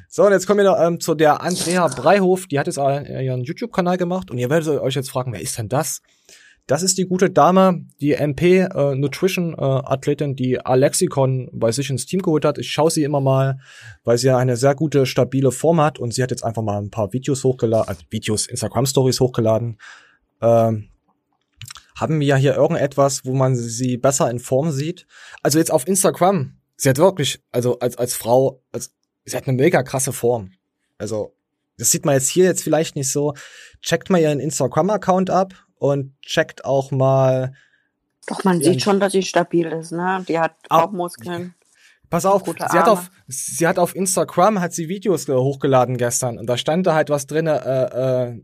[0.10, 3.26] so und jetzt kommen wir noch, ähm, zu der Andrea Breihof, die hat jetzt äh,
[3.26, 6.02] ihren YouTube-Kanal gemacht und ihr werdet euch jetzt fragen, wer ist denn das?
[6.68, 11.90] Das ist die gute Dame, die MP äh, Nutrition äh, Athletin, die Alexicon bei sich
[11.90, 12.60] ins Team geholt hat.
[12.60, 13.60] Ich schaue sie immer mal,
[14.04, 16.78] weil sie ja eine sehr gute, stabile Form hat und sie hat jetzt einfach mal
[16.78, 19.80] ein paar Videos hochgeladen, also Videos, Instagram Stories hochgeladen.
[20.42, 20.91] Ähm,
[22.02, 25.06] haben wir ja hier irgendetwas, wo man sie besser in Form sieht?
[25.44, 28.94] Also jetzt auf Instagram, sie hat wirklich, also als, als Frau, als,
[29.24, 30.52] sie hat eine mega krasse Form.
[30.98, 31.36] Also,
[31.78, 33.34] das sieht man jetzt hier jetzt vielleicht nicht so.
[33.82, 37.54] Checkt mal ihren Instagram-Account ab und checkt auch mal.
[38.28, 40.24] Doch, man sieht schon, dass sie stabil ist, ne?
[40.28, 41.56] Die hat Au- Bauchmuskeln.
[42.10, 46.46] Pass auf, sie hat auf, sie hat auf Instagram hat sie Videos hochgeladen gestern und
[46.48, 47.54] da stand da halt was drin, äh,
[48.28, 48.42] äh,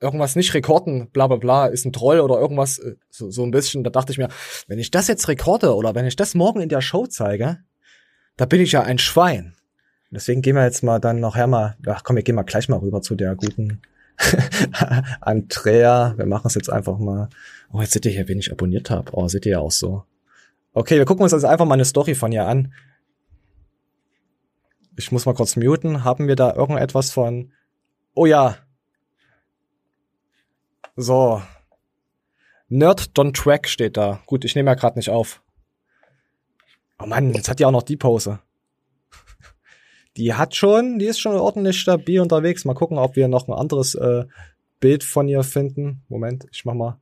[0.00, 3.50] irgendwas nicht rekorden, bla bla bla, ist ein Troll oder irgendwas, äh, so, so ein
[3.50, 3.84] bisschen.
[3.84, 4.28] Da dachte ich mir,
[4.66, 7.58] wenn ich das jetzt rekorde oder wenn ich das morgen in der Show zeige,
[8.36, 9.54] da bin ich ja ein Schwein.
[10.10, 12.78] Deswegen gehen wir jetzt mal dann nachher mal, ach komm, wir gehen mal gleich mal
[12.78, 13.82] rüber zu der guten
[15.20, 16.14] Andrea.
[16.16, 17.28] Wir machen es jetzt einfach mal.
[17.72, 19.10] Oh, jetzt seht ihr hier, wen ich abonniert habe.
[19.12, 20.04] Oh, seht ihr ja auch so.
[20.72, 22.72] Okay, wir gucken uns also einfach mal eine Story von ihr an.
[24.96, 26.04] Ich muss mal kurz muten.
[26.04, 27.52] Haben wir da irgendetwas von?
[28.14, 28.56] Oh ja.
[31.00, 31.40] So.
[32.68, 34.20] Nerd Don't Track steht da.
[34.26, 35.40] Gut, ich nehme ja gerade nicht auf.
[36.98, 38.40] Oh Mann, jetzt hat die auch noch die Pose.
[40.16, 42.64] Die hat schon, die ist schon ordentlich stabil unterwegs.
[42.64, 44.24] Mal gucken, ob wir noch ein anderes äh,
[44.80, 46.02] Bild von ihr finden.
[46.08, 46.98] Moment, ich mach mal,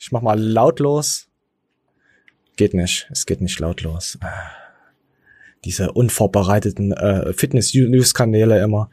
[0.00, 1.28] ich mach mal lautlos.
[2.56, 4.18] Geht nicht, es geht nicht lautlos.
[4.20, 4.50] Ah.
[5.64, 8.90] Diese unvorbereiteten äh, Fitness-News-Kanäle immer.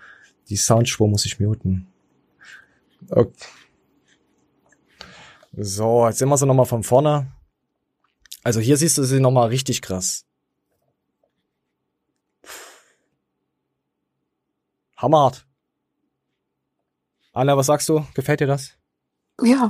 [0.49, 1.87] Die Soundspur muss ich muten.
[3.09, 3.33] Okay.
[5.57, 7.31] So, jetzt sehen wir sie nochmal von vorne.
[8.43, 10.25] Also hier siehst du sie nochmal richtig krass.
[14.97, 15.45] Hammerhart.
[17.33, 18.05] Anna, was sagst du?
[18.13, 18.71] Gefällt dir das?
[19.41, 19.69] Ja,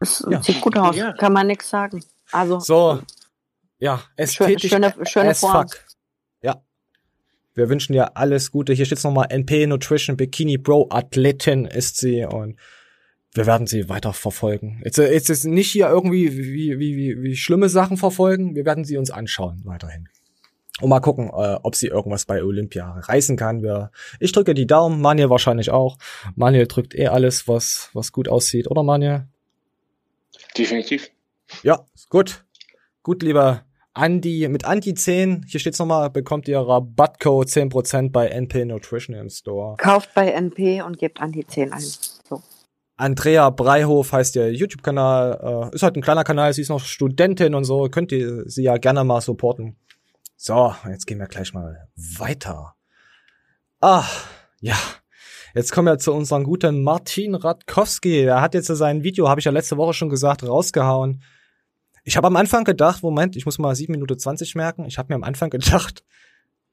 [0.00, 0.42] es Ja.
[0.42, 0.94] sieht gut aus.
[0.96, 1.12] Ja.
[1.14, 2.04] Kann man nix sagen.
[2.30, 3.02] Also, So.
[3.78, 5.68] Ja, ästhetisch schöne- schöne as Form.
[5.68, 5.84] fuck.
[6.42, 6.62] Ja.
[7.54, 8.72] Wir wünschen dir alles Gute.
[8.74, 12.58] Hier steht's nochmal NP Nutrition Bikini Pro Athletin ist sie und
[13.34, 14.80] wir werden sie weiter verfolgen.
[14.84, 18.54] Jetzt, äh, jetzt ist nicht hier irgendwie wie, wie, wie, wie schlimme Sachen verfolgen.
[18.54, 20.08] Wir werden sie uns anschauen weiterhin.
[20.80, 23.62] Und mal gucken, äh, ob sie irgendwas bei Olympia reißen kann.
[23.62, 25.98] Wir, ich drücke die Daumen, Manuel wahrscheinlich auch.
[26.34, 29.26] Manuel drückt eh alles, was, was gut aussieht, oder Manuel?
[30.56, 31.10] Definitiv.
[31.62, 32.44] Ja, gut.
[33.02, 38.64] Gut, lieber Andi, mit Andi 10, hier steht's nochmal, bekommt ihr Rabattcode 10% bei NP
[38.64, 39.76] Nutrition im Store.
[39.78, 41.82] kauft bei NP und gebt an die 10 ein.
[43.00, 47.54] Andrea Breihof heißt ihr YouTube-Kanal, äh, ist halt ein kleiner Kanal, sie ist noch Studentin
[47.54, 49.76] und so, könnt ihr sie ja gerne mal supporten.
[50.36, 52.74] So, jetzt gehen wir gleich mal weiter.
[53.80, 54.04] Ah,
[54.60, 54.76] ja.
[55.54, 58.22] Jetzt kommen wir zu unserem guten Martin Radkowski.
[58.22, 61.22] Der hat jetzt sein Video, habe ich ja letzte Woche schon gesagt, rausgehauen.
[62.04, 64.84] Ich habe am Anfang gedacht, Moment, ich muss mal 7 Minuten 20 merken.
[64.84, 66.04] Ich habe mir am Anfang gedacht,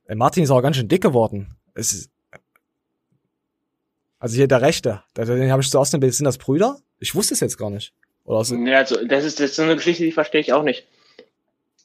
[0.06, 1.56] ey, Martin ist auch ganz schön dick geworden.
[1.74, 2.12] Es ist,
[4.20, 6.14] also hier der Rechte, den habe ich so aus dem Bild.
[6.14, 6.78] Sind das Brüder?
[7.00, 7.94] Ich wusste es jetzt gar nicht.
[8.26, 10.64] Oder so, Ja, also das ist, das ist so eine Geschichte, die verstehe ich auch
[10.64, 10.86] nicht.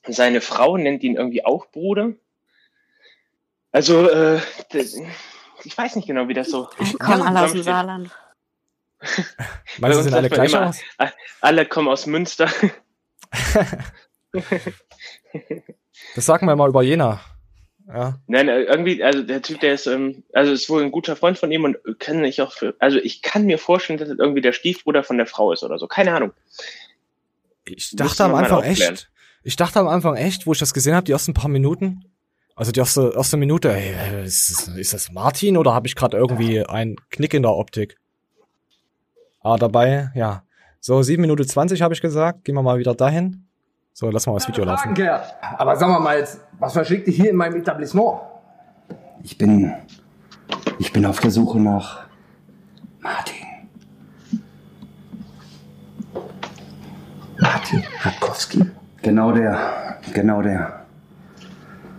[0.09, 2.13] Seine Frau nennt ihn irgendwie auch Bruder.
[3.71, 4.97] Also, äh, das,
[5.65, 6.69] ich weiß nicht genau, wie das so.
[6.99, 7.63] Kommen alle aus dem.
[7.63, 8.11] Saarland.
[9.79, 10.81] meinst du, sind alle gleich immer, aus?
[11.41, 12.51] Alle kommen aus Münster.
[16.15, 17.21] Das sagen wir mal über Jena.
[17.89, 18.19] Ja.
[18.27, 21.39] Nein, äh, irgendwie, also der Typ, der ist, ähm, also ist wohl ein guter Freund
[21.39, 24.41] von ihm und kann ich auch für, also ich kann mir vorstellen, dass es irgendwie
[24.41, 25.87] der Stiefbruder von der Frau ist oder so.
[25.87, 26.33] Keine Ahnung.
[27.65, 29.11] Ich dachte am Anfang echt,
[29.43, 32.05] ich dachte am Anfang echt, wo ich das gesehen habe, die ersten paar Minuten,
[32.55, 36.17] also die erste, erste Minute, ey, äh, ist, ist das Martin oder habe ich gerade
[36.17, 37.99] irgendwie einen Knick in der Optik?
[39.41, 40.45] Ah, dabei, ja.
[40.81, 42.45] So, 7 Minuten 20 habe ich gesagt.
[42.45, 43.47] Gehen wir mal wieder dahin.
[43.95, 44.95] So, lass mal das Video laufen.
[44.95, 45.21] Danke.
[45.59, 48.21] Aber sag mal, mal jetzt, was verschickt dich hier in meinem Etablissement?
[49.23, 49.73] Ich bin.
[50.79, 52.07] Ich bin auf der Suche nach
[53.01, 53.47] Martin.
[57.39, 58.65] Martin Radkowski?
[59.03, 59.99] Genau der.
[60.15, 60.87] Genau der.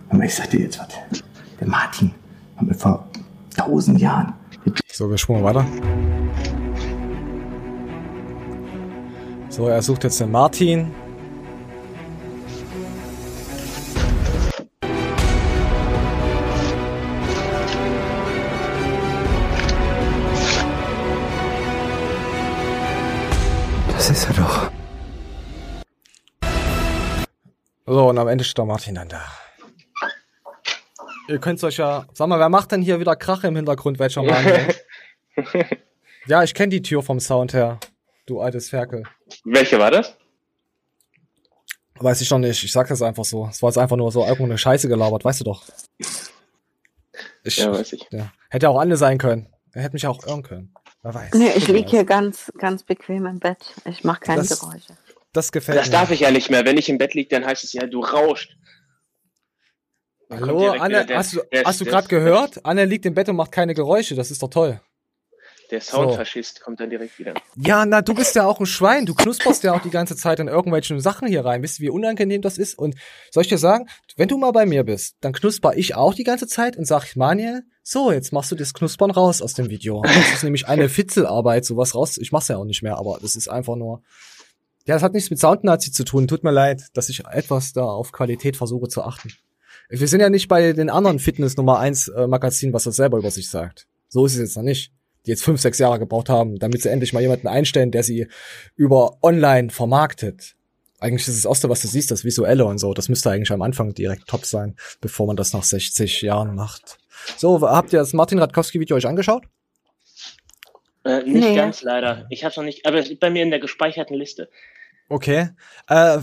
[0.09, 0.87] Aber ich sag dir jetzt was.
[1.59, 2.11] Der Martin
[2.57, 3.07] haben wir vor
[3.55, 4.33] tausend Jahren.
[4.91, 5.65] So, wir spulen weiter.
[9.49, 10.91] So, er sucht jetzt den Martin.
[28.13, 29.23] Und am Ende steht der Martin dann da.
[31.27, 32.05] Ihr könnt euch ja.
[32.13, 33.97] Sag mal, wer macht denn hier wieder Krach im Hintergrund?
[33.99, 34.45] Welcher Mann?
[36.27, 37.79] ja, ich kenne die Tür vom Sound her.
[38.25, 39.03] Du altes Ferkel.
[39.45, 40.15] Welche war das?
[41.99, 42.63] Weiß ich doch nicht.
[42.63, 43.47] Ich sag das einfach so.
[43.47, 45.63] Es war jetzt einfach nur so irgendwo eine Scheiße gelabert, weißt du doch.
[47.43, 48.07] Ich, Ja, weiß ich.
[48.11, 48.31] Ja.
[48.49, 49.47] Hätte auch Anne sein können.
[49.73, 50.73] Er hätte mich auch irren können.
[51.03, 51.33] Wer weiß.
[51.33, 51.91] Nee, ich Wer lieg weiß.
[51.91, 53.73] hier ganz, ganz bequem im Bett.
[53.85, 54.93] Ich mache keine Das- Geräusche.
[55.33, 55.91] Das gefällt Das mir.
[55.93, 56.63] darf ich ja nicht mehr.
[56.65, 58.55] Wenn ich im Bett liege, dann heißt es ja, du rauscht.
[60.29, 62.65] Dann Hallo, Anne, der- hast du, der- hast du der- gerade gehört?
[62.65, 64.15] Anne liegt im Bett und macht keine Geräusche.
[64.15, 64.79] Das ist doch toll.
[65.71, 67.33] Der Soundfaschist kommt dann direkt wieder.
[67.55, 69.07] Ja, na, du bist ja auch ein Schwein.
[69.07, 71.63] Du knusperst ja auch die ganze Zeit in irgendwelchen Sachen hier rein.
[71.63, 72.77] Wisst ihr, wie unangenehm das ist?
[72.77, 72.95] Und
[73.31, 76.25] soll ich dir sagen, wenn du mal bei mir bist, dann knusper ich auch die
[76.25, 80.01] ganze Zeit und sag, Manuel, so, jetzt machst du das Knuspern raus aus dem Video.
[80.03, 82.17] Das ist nämlich eine Fitzelarbeit, sowas raus.
[82.19, 84.03] Ich mach's ja auch nicht mehr, aber das ist einfach nur.
[84.85, 86.27] Ja, das hat nichts mit Soundnazi zu tun.
[86.27, 89.31] Tut mir leid, dass ich etwas da auf Qualität versuche zu achten.
[89.89, 93.17] Wir sind ja nicht bei den anderen Fitness Nummer 1 äh, Magazinen, was das selber
[93.17, 93.87] über sich sagt.
[94.09, 94.91] So ist es jetzt noch nicht.
[95.25, 98.27] Die jetzt fünf, sechs Jahre gebraucht haben, damit sie endlich mal jemanden einstellen, der sie
[98.75, 100.55] über online vermarktet.
[100.99, 102.93] Eigentlich ist das Erste, was du siehst, das Visuelle und so.
[102.93, 106.97] Das müsste eigentlich am Anfang direkt top sein, bevor man das nach 60 Jahren macht.
[107.37, 109.45] So, habt ihr das Martin Radkowski-Video euch angeschaut?
[111.05, 111.55] Äh, nicht Nee.
[111.55, 112.25] ganz leider.
[112.29, 114.49] Ich hab's noch nicht, aber es ist bei mir in der gespeicherten Liste.
[115.09, 115.49] Okay.
[115.87, 116.19] Äh,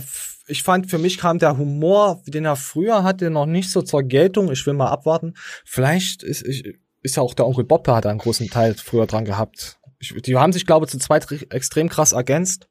[0.47, 4.03] ich fand, für mich kam der Humor, den er früher hatte, noch nicht so zur
[4.03, 4.51] Geltung.
[4.51, 5.33] Ich will mal abwarten.
[5.65, 9.07] Vielleicht ist, ich, ist ja auch der Onkel Bob, der hat einen großen Teil früher
[9.07, 9.79] dran gehabt.
[9.99, 12.67] Ich, die haben sich, glaube ich, zu zweit extrem krass ergänzt.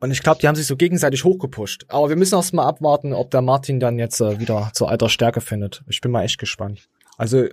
[0.00, 1.84] Und ich glaube, die haben sich so gegenseitig hochgepusht.
[1.88, 5.08] Aber wir müssen erst mal abwarten, ob der Martin dann jetzt äh, wieder zur alter
[5.08, 5.84] Stärke findet.
[5.88, 6.88] Ich bin mal echt gespannt.
[7.16, 7.44] Also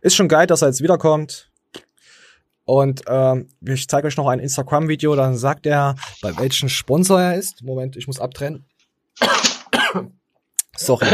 [0.00, 1.47] ist schon geil, dass er jetzt wiederkommt.
[2.68, 7.34] Und ähm, ich zeige euch noch ein Instagram-Video, dann sagt er, bei welchem Sponsor er
[7.34, 7.62] ist.
[7.62, 8.66] Moment, ich muss abtrennen.
[10.76, 11.06] Sorry.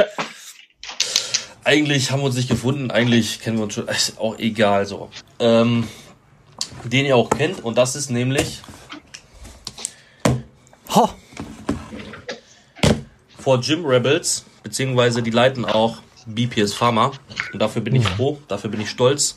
[1.62, 5.10] Eigentlich haben wir uns nicht gefunden, eigentlich kennen wir uns schon, ist auch egal so.
[5.38, 5.86] Ähm,
[6.82, 8.60] den ihr auch kennt und das ist nämlich
[10.92, 11.08] Ho.
[13.38, 17.12] vor Gym Rebels, beziehungsweise die leiten auch BPS Pharma
[17.52, 19.36] und dafür bin ich froh, dafür bin ich stolz.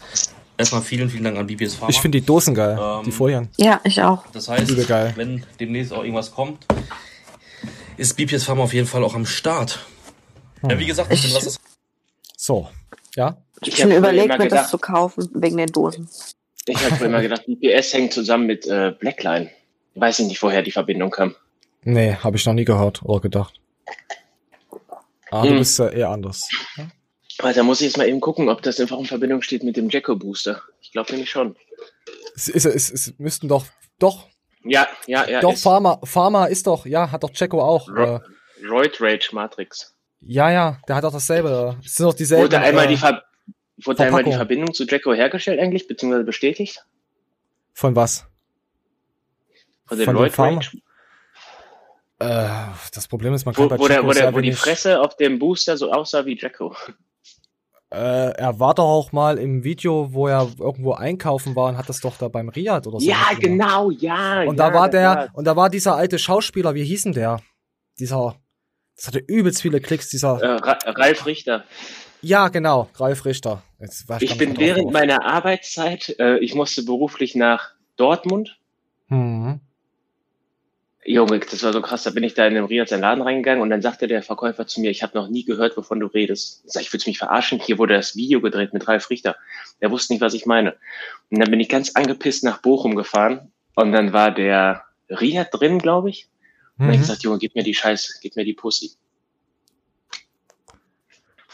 [0.58, 1.90] Erstmal vielen, vielen Dank an BPS Pharma.
[1.90, 3.50] Ich finde die Dosen geil, Ähm, die Folien.
[3.58, 4.26] Ja, ich auch.
[4.34, 4.76] Das heißt,
[5.16, 6.66] wenn demnächst auch irgendwas kommt,
[7.98, 9.86] ist BPS Pharma auf jeden Fall auch am Start.
[10.68, 11.60] Ja, wie gesagt, ich was das
[12.36, 12.70] So,
[13.16, 13.38] ja.
[13.62, 16.10] Ich Ich schon hab überlegt, mir das gedacht- zu kaufen, wegen den Dosen.
[16.68, 19.50] Ich habe immer gedacht, BPS hängt zusammen mit äh, Blackline.
[19.96, 21.36] Weiß ich nicht, woher die Verbindung kam.
[21.84, 23.54] Nee, habe ich noch nie gehört oder gedacht.
[25.32, 25.58] Ah, du Hm.
[25.60, 26.48] bist ja eher anders.
[27.40, 29.78] Also, da muss ich jetzt mal eben gucken, ob das einfach in Verbindung steht mit
[29.78, 30.62] dem Jacko Booster.
[30.82, 31.56] Ich glaube nämlich schon.
[32.36, 33.66] Es, ist, es, es müssten doch,
[34.00, 34.28] doch,
[34.64, 35.40] Ja, ja, ja.
[35.42, 37.88] doch, ist Pharma, Pharma ist doch, ja, hat doch Jacko auch.
[37.90, 38.20] Ro Äh,
[38.68, 39.96] Roid Rage Matrix.
[40.22, 41.78] ja, ja, der hat doch dasselbe.
[41.86, 42.46] Es sind doch dieselben.
[42.46, 43.24] Wurde einmal, äh, die, Ver
[43.84, 44.32] wurde einmal die.
[44.34, 46.84] Verbindung zu Jacko hergestellt eigentlich, beziehungsweise bestätigt?
[47.74, 48.26] Von was?
[49.86, 50.78] Von den Roid Pharma- Rage?
[52.20, 52.50] Äh,
[52.96, 55.16] das Problem ist, man kann Wo, bei wo, der, wo, der, wo die Fresse auf
[55.18, 56.76] dem Booster so aussah wie Jacko.
[57.90, 61.88] Äh, er war doch auch mal im Video, wo er irgendwo einkaufen war und hat
[61.88, 63.08] das doch da beim Riad oder so.
[63.08, 64.42] Ja, genau, ja.
[64.42, 67.40] Und ja, da war der, und da war dieser alte Schauspieler, wie hieß denn der?
[67.98, 68.36] Dieser,
[68.96, 70.42] das hatte übelst viele Klicks, dieser.
[70.42, 71.64] Äh, Ra Ralf Richter.
[72.22, 73.64] Ja, genau, Ralf Richter.
[73.80, 74.94] Jetzt war Ich bin drauf während gekommen.
[74.94, 78.60] meiner Arbeitszeit, äh, ich musste beruflich nach Dortmund.
[79.08, 79.62] Mhm.
[81.10, 82.04] Junge, das war so krass.
[82.04, 84.68] Da bin ich da in den Riad seinen Laden reingegangen und dann sagte der Verkäufer
[84.68, 86.64] zu mir, ich habe noch nie gehört, wovon du redest.
[86.66, 87.60] Ich sag, ich willst mich verarschen?
[87.62, 89.38] Hier wurde das Video gedreht mit Ralf Richter.
[89.82, 90.76] Der wusste nicht, was ich meine.
[91.32, 95.80] Und dann bin ich ganz angepisst nach Bochum gefahren und dann war der Riad drin,
[95.80, 96.28] glaube ich.
[96.78, 97.02] Und dann hab ich Mhm.
[97.04, 98.92] gesagt, Junge, gib mir die Scheiße, gib mir die Pussy.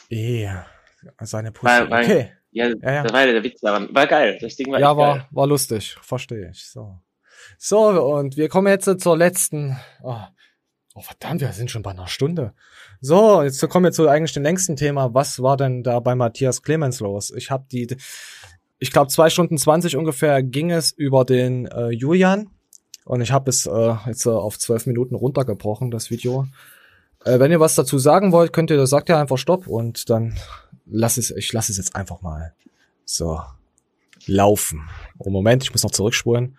[0.10, 0.50] Eh,
[1.22, 1.72] seine Pussy.
[1.72, 2.32] Weil- weil- okay.
[2.52, 3.04] Ja, Ja, ja.
[3.04, 3.94] das war der Witz daran.
[3.94, 4.38] War geil.
[4.42, 5.28] Das Ding war Ja, war, geil.
[5.32, 5.96] war lustig.
[6.02, 6.66] Verstehe ich.
[6.66, 7.00] So.
[7.58, 9.78] So, und wir kommen jetzt zur letzten.
[10.02, 10.18] Oh,
[10.96, 12.54] oh, verdammt, wir sind schon bei einer Stunde.
[13.02, 15.14] So, jetzt kommen wir zu eigentlich dem längsten Thema.
[15.14, 17.32] Was war denn da bei Matthias Clemens los?
[17.32, 17.96] Ich habe die,
[18.80, 22.50] ich glaube, zwei Stunden zwanzig ungefähr ging es über den äh, Julian.
[23.06, 26.48] Und ich habe es äh, jetzt äh, auf zwölf Minuten runtergebrochen, das Video.
[27.26, 30.38] Äh, wenn ihr was dazu sagen wollt, könnt ihr, sagt ihr einfach Stopp und dann
[30.86, 32.54] lass es, ich lasse es jetzt einfach mal
[33.04, 33.42] so
[34.26, 34.90] laufen.
[35.18, 36.58] Oh, Moment, ich muss noch zurückspulen.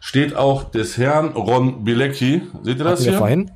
[0.00, 2.42] Steht auch des Herrn Ron Bilecki.
[2.62, 3.14] Seht ihr das hier?
[3.14, 3.50] vorhin?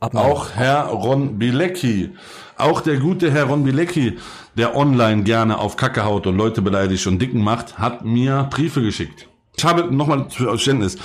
[0.00, 2.10] Auch Herr Ron Bilecki.
[2.56, 4.18] Auch der gute Herr Ron Bilecki,
[4.56, 8.82] der online gerne auf Kacke haut und Leute beleidigt und dicken macht, hat mir Briefe
[8.82, 9.28] geschickt.
[9.56, 10.96] Ich habe nochmal für Verständnis.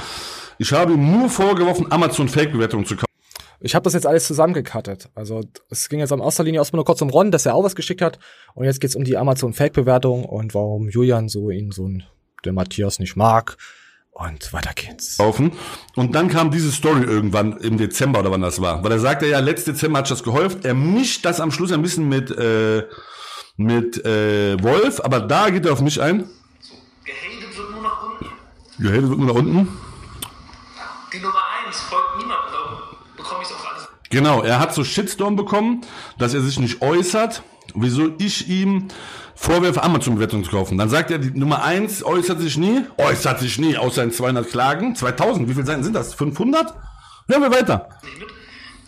[0.58, 3.06] Ich habe ihm nur vorgeworfen, Amazon Fake-Bewertungen zu kaufen.
[3.60, 5.10] Ich habe das jetzt alles zusammengekattet.
[5.16, 7.64] Also es ging jetzt am erster Linie erstmal nur kurz um Ron, dass er auch
[7.64, 8.20] was geschickt hat.
[8.54, 12.04] Und jetzt geht's um die Amazon Fake-Bewertung und warum Julian so ihn so ein,
[12.46, 13.58] der Matthias nicht mag.
[14.12, 15.18] Und weiter geht's.
[15.18, 15.52] kaufen.
[15.96, 18.84] Und dann kam diese Story irgendwann im Dezember oder wann das war.
[18.84, 20.66] Weil er sagte ja, letzten Dezember hat das gehäuft.
[20.66, 22.84] Er mischt das am Schluss ein bisschen mit, äh,
[23.58, 26.28] mit äh, Wolf, aber da geht er auf mich ein.
[27.06, 28.26] Gehatet wird nur nach unten.
[28.80, 29.68] Gehatet wird nur nach unten.
[31.14, 32.80] Die Nummer 1 folgt niemandem, darum
[33.16, 33.88] bekomme ich es auf alles.
[34.10, 35.82] Genau, er hat so Shitstorm bekommen,
[36.18, 37.44] dass er sich nicht äußert,
[37.76, 38.88] wieso ich ihm
[39.38, 40.78] vorwerfe, Amazon-Bewertung zu kaufen.
[40.78, 44.50] Dann sagt er, die Nummer 1 äußert sich nie, äußert sich nie, außer in 200
[44.50, 44.96] Klagen.
[44.96, 46.14] 2000, wie viele Seiten sind das?
[46.16, 46.74] 500?
[47.30, 47.90] Hören wir weiter.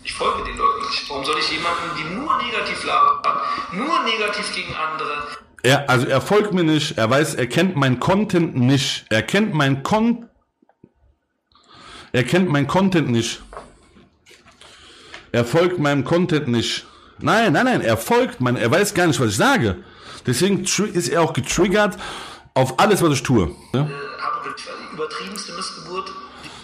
[0.02, 1.08] Ich folge den Leuten nicht.
[1.08, 3.38] Warum soll ich jemanden, die nur negativ labern,
[3.72, 5.22] nur negativ gegen andere,
[5.62, 9.04] Er, also er folgt mir nicht, er weiß, er kennt mein Content nicht.
[9.10, 10.26] Er kennt mein Con
[12.12, 13.42] Er kennt mein Content nicht.
[15.32, 16.86] Er folgt meinem Content nicht.
[17.20, 19.76] Nein, nein, nein, er folgt mein, er weiß gar nicht, was ich sage.
[20.26, 21.96] Deswegen ist er auch getriggert
[22.54, 23.50] auf alles, was ich tue.
[23.72, 23.78] Die
[24.94, 26.12] übertriebenste Missgeburt.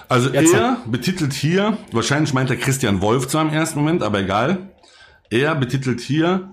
[0.09, 4.21] Also Jetzt- er betitelt hier, wahrscheinlich meint er Christian Wolf zwar im ersten Moment, aber
[4.21, 4.71] egal.
[5.31, 6.53] Er betitelt hier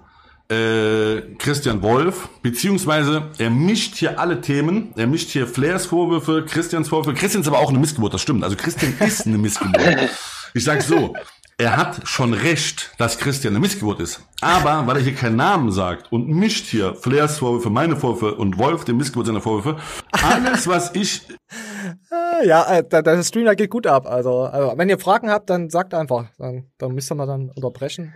[0.49, 4.91] äh, Christian Wolf, beziehungsweise er mischt hier alle Themen.
[4.95, 7.17] Er mischt hier Flairs Vorwürfe, Christians Vorwürfe.
[7.17, 8.43] Christian ist aber auch eine Missgeburt, das stimmt.
[8.43, 10.09] Also Christian ist eine Missgeburt.
[10.55, 11.15] Ich sag so,
[11.63, 14.21] er hat schon recht, dass Christian eine Missgeburt ist.
[14.41, 18.57] Aber weil er hier keinen Namen sagt und mischt hier Flairs Vorwürfe, meine Vorwürfe und
[18.57, 19.79] Wolf, den Missgeburt seiner Vorwürfe,
[20.11, 21.21] alles, was ich
[22.11, 24.05] Ah, Ja, äh, der, der Stream der geht gut ab.
[24.07, 26.25] Also, also wenn ihr Fragen habt, dann sagt einfach.
[26.37, 28.13] Dann, dann müsst ihr mal dann unterbrechen.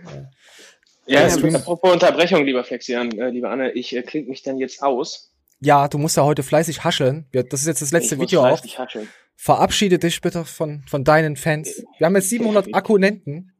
[1.06, 4.58] Äh, Ja, Stream- apropos Unterbrechung, lieber Flexian, äh, lieber Anne, ich äh, klinge mich dann
[4.58, 5.32] jetzt aus.
[5.60, 7.26] Ja, du musst ja heute fleißig hascheln.
[7.32, 8.48] Das ist jetzt das letzte Ich muss Video auch.
[8.58, 9.08] fleißig hascheln.
[9.40, 11.84] Verabschiede dich bitte von, von deinen Fans.
[11.98, 13.52] Wir haben jetzt 700 Akkunenten.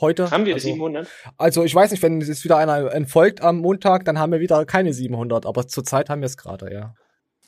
[0.00, 0.30] Heute.
[0.30, 1.06] Haben wir also, 700?
[1.36, 4.64] Also ich weiß nicht, wenn jetzt wieder einer entfolgt am Montag, dann haben wir wieder
[4.64, 5.44] keine 700.
[5.44, 6.94] Aber zurzeit haben wir es gerade, ja.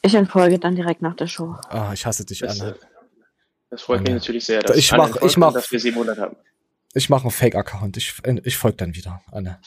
[0.03, 1.57] Ich entfolge dann direkt nach der Show.
[1.71, 2.77] Ah, ich hasse dich, Das, Anne.
[3.71, 4.19] das freut mich Anne.
[4.19, 6.37] natürlich sehr, dass Ich mach- ich mach- dass wir 700 haben.
[6.93, 7.97] Ich mache einen Fake-Account.
[7.97, 8.13] Ich,
[8.45, 9.59] ich folge dann wieder, Anne.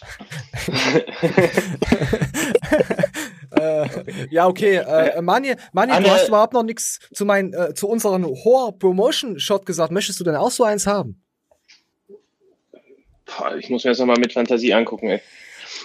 [3.55, 3.87] äh,
[4.29, 4.77] ja, okay.
[4.77, 9.91] Äh, Mani, Mani du hast überhaupt noch nichts zu, mein, äh, zu unserem Horror-Promotion-Shot gesagt.
[9.91, 11.21] Möchtest du denn auch so eins haben?
[13.57, 15.21] Ich muss mir das nochmal mit Fantasie angucken, ey.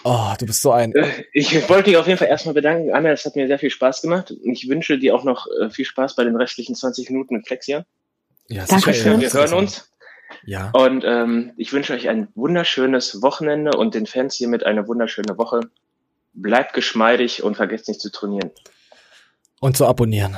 [0.05, 0.93] Oh, du bist so ein.
[1.33, 2.93] Ich wollte mich auf jeden Fall erstmal bedanken.
[2.93, 4.35] Anne, es hat mir sehr viel Spaß gemacht.
[4.45, 7.85] Ich wünsche dir auch noch äh, viel Spaß bei den restlichen 20 Minuten mit Flexia.
[8.49, 9.21] Ja, Dankeschön.
[9.21, 9.91] Wir hören uns.
[10.45, 10.71] Ja.
[10.75, 15.61] Und ähm, ich wünsche euch ein wunderschönes Wochenende und den Fans hiermit eine wunderschöne Woche.
[16.33, 18.51] Bleibt geschmeidig und vergesst nicht zu trainieren.
[19.61, 20.37] Und zu abonnieren.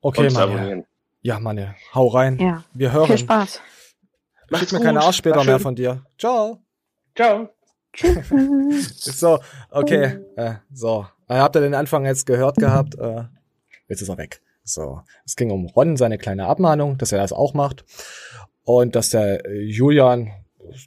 [0.00, 0.52] Okay, und zu Mani.
[0.52, 0.86] abonnieren.
[1.22, 2.38] Ja, Mann, hau rein.
[2.38, 2.64] Ja.
[2.72, 3.06] Wir hören.
[3.06, 3.54] Viel Spaß.
[3.54, 5.08] Schick Macht's mir keine gut.
[5.08, 6.04] Arschspäter War mehr von dir.
[6.18, 6.60] Ciao.
[7.14, 7.50] Ciao.
[8.94, 9.38] So,
[9.70, 10.18] okay.
[10.36, 11.06] Äh, so.
[11.28, 12.94] Äh, habt ihr den Anfang jetzt gehört gehabt?
[12.98, 13.24] Äh,
[13.88, 14.42] jetzt ist er weg.
[14.64, 15.00] So.
[15.24, 17.84] Es ging um Ron, seine kleine Abmahnung, dass er das auch macht.
[18.64, 20.30] Und dass der Julian,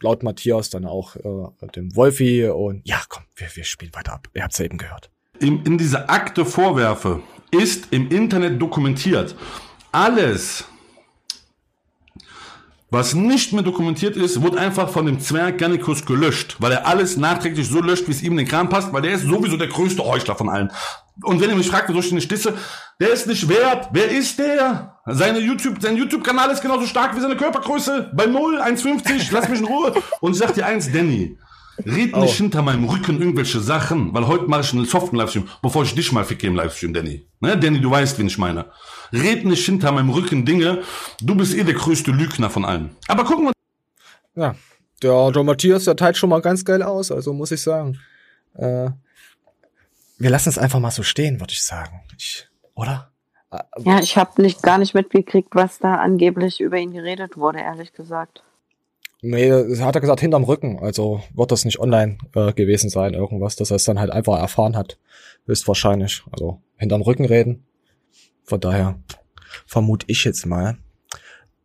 [0.02, 4.28] laut Matthias, dann auch äh, dem Wolfi und ja, komm, wir, wir spielen weiter ab.
[4.34, 5.10] Ihr habt's ja eben gehört.
[5.40, 7.22] in, in diese Akte Vorwürfe
[7.52, 9.36] ist im Internet dokumentiert.
[9.92, 10.66] Alles,
[12.92, 17.18] was nicht mehr dokumentiert ist, wird einfach von dem Zwerg Gannikus gelöscht, weil er alles
[17.18, 19.68] nachträglich so löscht, wie es ihm in den Kram passt, weil der ist sowieso der
[19.68, 20.72] größte Heuchler von allen.
[21.24, 22.56] Und wenn ihr mich fragt, wieso ich nicht disse,
[23.00, 23.90] der ist nicht wert.
[23.92, 24.99] Wer ist der?
[25.12, 28.12] Seine YouTube, sein YouTube-Kanal ist genauso stark wie seine Körpergröße.
[28.14, 29.94] Bei 0, 1,50, lass mich in Ruhe.
[30.22, 31.38] Und ich sag dir eins, Danny,
[31.86, 35.84] red nicht hinter meinem Rücken irgendwelche Sachen, weil heute mache ich einen soften Livestream, bevor
[35.84, 37.26] ich dich mal ficke im Livestream, Danny.
[37.40, 38.66] Ne, Danny, du weißt, wen ich meine.
[39.12, 40.84] Red nicht hinter meinem Rücken Dinge.
[41.22, 42.96] Du bist eh der größte Lügner von allen.
[43.08, 43.54] Aber gucken wir
[44.36, 44.56] Ja.
[45.02, 47.98] Der, der Matthias, der teilt schon mal ganz geil aus, also muss ich sagen.
[48.56, 48.90] Äh,
[50.18, 52.02] wir lassen es einfach mal so stehen, würde ich sagen.
[52.18, 53.10] Ich, oder?
[53.80, 57.94] Ja, ich habe nicht, gar nicht mitgekriegt, was da angeblich über ihn geredet wurde, ehrlich
[57.94, 58.44] gesagt.
[59.22, 60.80] Nee, hat er gesagt, hinterm Rücken.
[60.80, 64.38] Also wird das nicht online äh, gewesen sein, irgendwas, dass er es dann halt einfach
[64.40, 64.98] erfahren hat.
[65.46, 66.24] Höchstwahrscheinlich.
[66.32, 67.66] Also hinterm Rücken reden.
[68.44, 69.00] Von daher
[69.66, 70.78] vermute ich jetzt mal.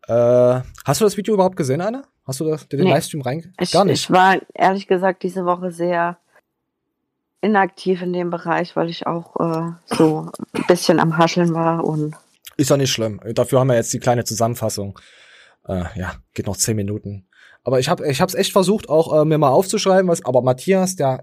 [0.09, 2.03] Äh, hast du das Video überhaupt gesehen, Anna?
[2.26, 2.91] Hast du das, den Nee.
[2.91, 3.53] Livestream rein?
[3.61, 4.05] Ich, Gar nicht.
[4.05, 6.18] ich war ehrlich gesagt diese Woche sehr
[7.45, 12.16] inaktiv in dem Bereich, weil ich auch äh, so ein bisschen am Hascheln war und
[12.57, 13.20] Ist ja nicht schlimm.
[13.34, 14.99] Dafür haben wir jetzt die kleine Zusammenfassung.
[15.68, 17.26] Äh, ja, geht noch zehn Minuten.
[17.62, 20.24] Aber ich habe ich hab's echt versucht, auch äh, mir mal aufzuschreiben, was.
[20.24, 21.22] Aber Matthias, der,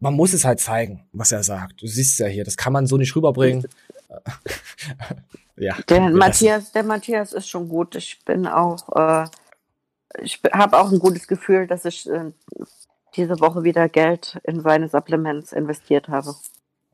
[0.00, 1.82] man muss es halt zeigen, was er sagt.
[1.82, 3.66] Du siehst es ja hier, das kann man so nicht rüberbringen.
[5.56, 5.76] ja.
[5.88, 7.94] der Matthias, der Matthias ist schon gut.
[7.94, 9.28] Ich bin auch, äh,
[10.22, 12.32] ich habe auch ein gutes Gefühl, dass ich äh,
[13.16, 16.34] diese Woche wieder Geld in seine Supplements investiert habe.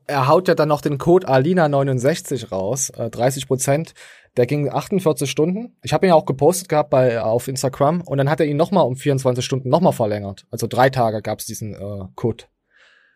[0.07, 3.93] er haut ja dann noch den Code Alina69 raus, äh, 30 Prozent.
[4.35, 5.77] Der ging 48 Stunden.
[5.83, 8.57] Ich habe ihn ja auch gepostet gehabt bei auf Instagram und dann hat er ihn
[8.57, 10.45] nochmal um 24 Stunden nochmal verlängert.
[10.49, 12.45] Also drei Tage gab's diesen äh, Code.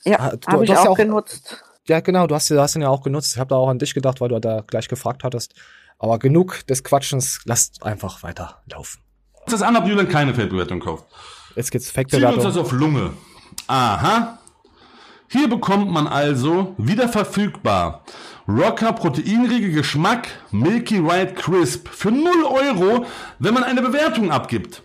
[0.03, 1.63] Ja, Ah, du- habe ich auch, ja auch- genutzt.
[1.87, 3.33] Ja, genau, du hast, du hast ihn ja auch genutzt.
[3.33, 5.53] Ich habe da auch an dich gedacht, weil du da gleich gefragt hattest.
[5.99, 9.01] Aber genug des Quatschens, lasst einfach weiter laufen.
[9.45, 11.05] Das ist an, ob Julian keine Feldbewertung kauft.
[11.57, 12.43] Jetzt geht's Ziehen wir uns Fact-Bewertung.
[12.43, 13.13] das auf Lunge.
[13.65, 14.37] Aha.
[15.27, 18.03] Hier bekommt man also wieder verfügbar
[18.47, 23.05] Rocker Proteinriegel Geschmack Milky White Crisp für 0 Euro,
[23.39, 24.83] wenn man eine Bewertung abgibt.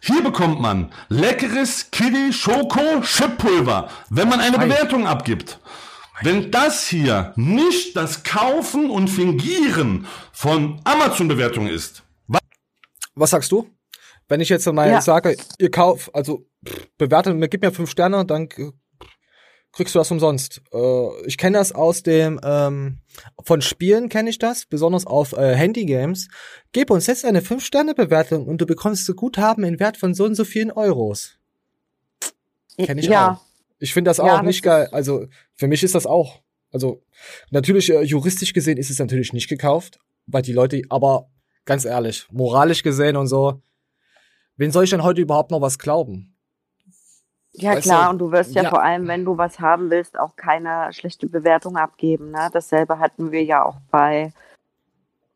[0.00, 5.60] Hier bekommt man leckeres Kiddie Schoko Chippulver, wenn man eine Bewertung abgibt.
[6.22, 12.02] Wenn das hier nicht das Kaufen und Fingieren von Amazon-Bewertungen ist,
[13.14, 13.68] Was sagst du?
[14.28, 15.00] Wenn ich jetzt mal Ja.
[15.00, 18.48] sage, ihr kauft, also pff, bewerte, mir gib mir fünf Sterne, dann
[19.72, 20.60] kriegst du das umsonst.
[20.72, 22.98] Äh, ich kenne das aus dem ähm,
[23.42, 26.28] von Spielen kenne ich das, besonders auf äh, Handygames.
[26.72, 30.24] Gib uns jetzt eine fünf Sterne Bewertung und du bekommst Guthaben in Wert von so
[30.24, 31.38] und so vielen Euros.
[32.76, 33.40] Kenne ich ja, auch.
[33.78, 34.88] Ich finde das Ja, auch das nicht geil.
[34.92, 36.40] Also für mich ist das auch.
[36.70, 37.02] Also
[37.50, 41.30] natürlich äh, juristisch gesehen ist es natürlich nicht gekauft, weil die Leute, aber
[41.64, 43.60] ganz ehrlich, moralisch gesehen und so,
[44.58, 46.34] wen soll ich denn heute überhaupt noch was glauben?
[47.52, 48.70] Ja, Weißt klar, du, und du wirst ja, ja.
[48.70, 52.30] vor allem, wenn du was haben willst, auch keine schlechte Bewertung abgeben.
[52.30, 52.50] Ne?
[52.52, 54.32] Dasselbe hatten wir ja auch bei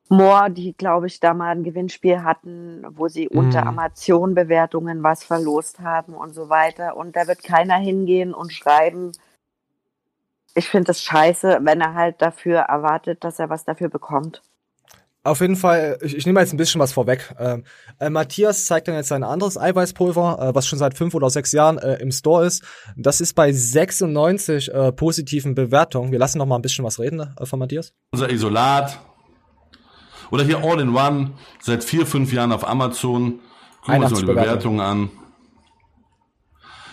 [0.09, 3.69] Moore, die, glaube ich, da mal ein Gewinnspiel hatten, wo sie unter Mhm.
[3.69, 6.97] Amazon-Bewertungen was verlost haben und so weiter.
[6.97, 9.13] Und da wird keiner hingehen und schreiben,
[10.55, 14.43] ich finde das scheiße, wenn er halt dafür erwartet, dass er was dafür bekommt.
[15.25, 17.33] Auf jeden Fall, ich, ich nehme jetzt ein bisschen was vorweg.
[17.39, 17.65] Ähm,
[18.01, 21.53] äh, Matthias zeigt dann jetzt ein anderes Eiweißpulver, äh, was schon seit fünf oder sechs
[21.53, 22.65] Jahren äh, im Store ist.
[22.97, 26.11] Das ist bei 96 äh, positiven Bewertungen.
[26.11, 27.93] Wir lassen noch mal ein bisschen was reden äh, von Matthias.
[28.11, 28.99] unser Isolat.
[30.33, 33.41] Oder hier All-in-One, seit vier, fünf Jahren auf Amazon.
[33.83, 34.81] Gucken wir uns mal die 81 Bewertungen.
[34.81, 35.11] An.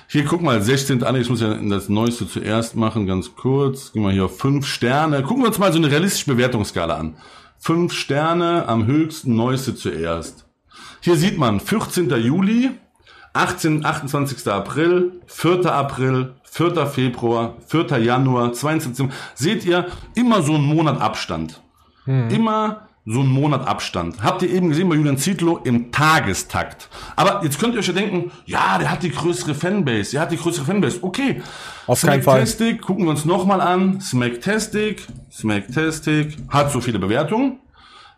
[0.08, 1.04] Hier, guck mal, 16.
[1.04, 3.92] Anne, ich muss ja das Neueste zuerst machen, ganz kurz.
[3.94, 5.24] Gehen wir hier auf fünf Sterne.
[5.24, 7.16] Gucken wir uns mal so eine realistische Bewertungsskala an.
[7.60, 10.48] Fünf Sterne am höchsten, Neueste zuerst.
[11.02, 12.10] Hier sieht man 14.
[12.10, 12.72] Juli,
[13.34, 14.48] 18, 28.
[14.48, 15.66] April, 4.
[15.72, 16.88] April, 4.
[16.88, 18.00] Februar, 4.
[18.00, 19.10] Januar, 22.
[19.36, 21.62] Seht ihr, immer so einen Monat Abstand.
[22.30, 24.22] Immer so einen Monat Abstand.
[24.22, 26.90] Habt ihr eben gesehen bei Julian Zietlow im Tagestakt.
[27.16, 30.32] Aber jetzt könnt ihr euch ja denken, ja, der hat die größere Fanbase, der hat
[30.32, 31.00] die größere Fanbase.
[31.02, 31.42] Okay.
[31.88, 32.46] Auf keinen Fall.
[32.46, 34.00] Smacktastic, gucken wir uns nochmal an.
[34.02, 37.60] Smacktastic, Smacktastic, hat so viele Bewertungen.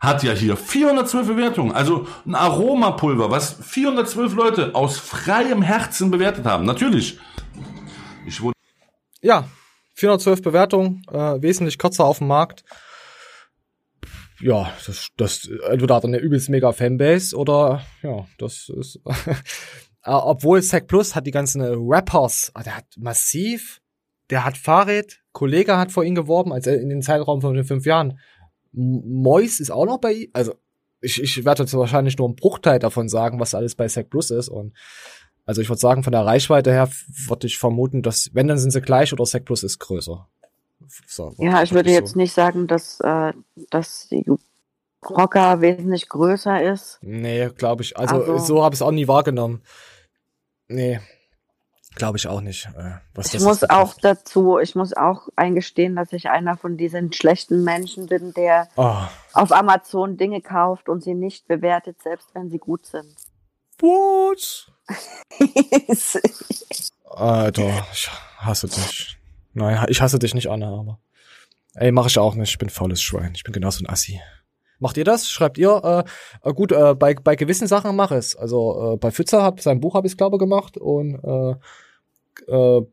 [0.01, 1.71] Hat ja hier 412 Bewertungen.
[1.71, 6.65] Also ein Aromapulver, was 412 Leute aus freiem Herzen bewertet haben.
[6.65, 7.19] Natürlich.
[8.25, 8.55] Ich wurde
[9.21, 9.45] Ja,
[9.93, 12.63] 412 Bewertungen, äh, wesentlich kürzer auf dem Markt.
[14.41, 18.99] Ja, das, das entweder hat er eine übelst mega Fanbase oder ja, das ist.
[19.05, 19.35] Äh,
[20.03, 23.81] Obwohl Zack Plus hat die ganzen Rappers, ah, der hat massiv,
[24.29, 27.65] der hat Fahrrad, Kollege hat vor ihm geworben, als er in den Zeitraum von den
[27.65, 28.19] fünf Jahren.
[28.71, 30.29] Mois ist auch noch bei ihm.
[30.33, 30.55] Also
[31.01, 34.31] ich, ich werde jetzt wahrscheinlich nur einen Bruchteil davon sagen, was alles bei Zack Plus
[34.31, 34.73] ist und
[35.45, 36.89] also ich würde sagen, von der Reichweite her
[37.27, 40.27] würde ich vermuten, dass, wenn, dann sind sie gleich oder Sec Plus ist größer.
[41.07, 43.33] So, Ja, ich würde jetzt nicht sagen, dass, äh,
[43.69, 44.25] dass die
[45.07, 46.99] Rocker wesentlich größer ist.
[47.01, 47.97] Nee, glaube ich.
[47.97, 49.63] Also, Also- so habe ich es auch nie wahrgenommen.
[50.67, 50.99] Nee,
[51.95, 52.67] glaube ich auch nicht.
[52.77, 52.99] Äh,
[53.33, 58.05] Ich muss auch dazu, ich muss auch eingestehen, dass ich einer von diesen schlechten Menschen
[58.07, 58.95] bin, der Oh,
[59.33, 63.15] auf Amazon Dinge kauft und sie nicht bewertet, selbst wenn sie gut sind.
[63.79, 64.71] what?
[67.09, 69.17] Alter, ich hasse dich.
[69.53, 70.99] Nein, ich hasse dich nicht, Anna, aber.
[71.75, 72.49] Ey, mach ich auch nicht.
[72.49, 73.33] Ich bin faules Schwein.
[73.35, 74.19] Ich bin genauso ein Assi.
[74.79, 75.29] Macht ihr das?
[75.29, 76.05] Schreibt ihr?
[76.43, 78.35] Äh, äh, gut, äh, bei, bei gewissen Sachen mache es.
[78.35, 81.55] Also äh, bei Pfützer hat sein Buch habe ich glaube gemacht und äh,
[82.51, 82.85] äh,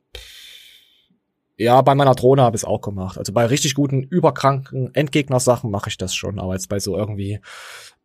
[1.57, 3.19] Ja, bei meiner Drohne habe ich es auch gemacht.
[3.19, 6.39] Also bei richtig guten, überkranken Endgegnersachen mache ich das schon.
[6.39, 7.41] Aber jetzt bei so irgendwie,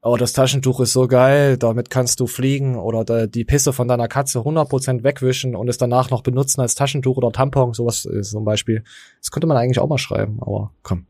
[0.03, 4.07] oh, das Taschentuch ist so geil, damit kannst du fliegen oder die Pisse von deiner
[4.07, 8.43] Katze 100% wegwischen und es danach noch benutzen als Taschentuch oder Tampon, sowas ist zum
[8.43, 8.83] Beispiel.
[9.21, 11.05] Das könnte man eigentlich auch mal schreiben, aber komm.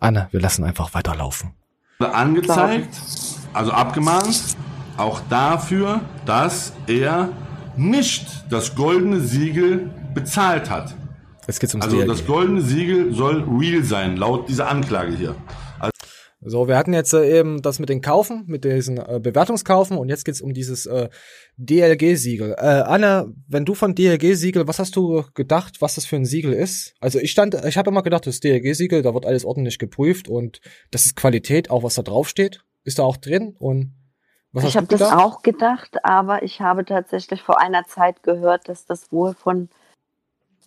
[0.00, 1.52] Anne, wir lassen einfach weiterlaufen.
[2.00, 2.90] angezeigt,
[3.52, 4.56] also abgemahnt,
[4.96, 7.28] auch dafür, dass er
[7.76, 10.94] nicht das goldene Siegel bezahlt hat.
[11.46, 12.08] Jetzt geht's ums Also DRG.
[12.08, 15.34] das goldene Siegel soll real sein, laut dieser Anklage hier.
[16.44, 20.08] So, wir hatten jetzt äh, eben das mit den Kaufen, mit diesen äh, Bewertungskaufen und
[20.08, 21.08] jetzt geht's um dieses äh,
[21.56, 22.56] DLG-Siegel.
[22.58, 26.52] Äh, Anne, wenn du von DLG-Siegel, was hast du gedacht, was das für ein Siegel
[26.52, 26.94] ist?
[27.00, 30.60] Also ich stand, ich habe immer gedacht, das DLG-Siegel, da wird alles ordentlich geprüft und
[30.90, 33.94] das ist Qualität, auch was da drauf steht, ist da auch drin und
[34.54, 38.84] was ich habe das auch gedacht, aber ich habe tatsächlich vor einer Zeit gehört, dass
[38.84, 39.70] das wohl von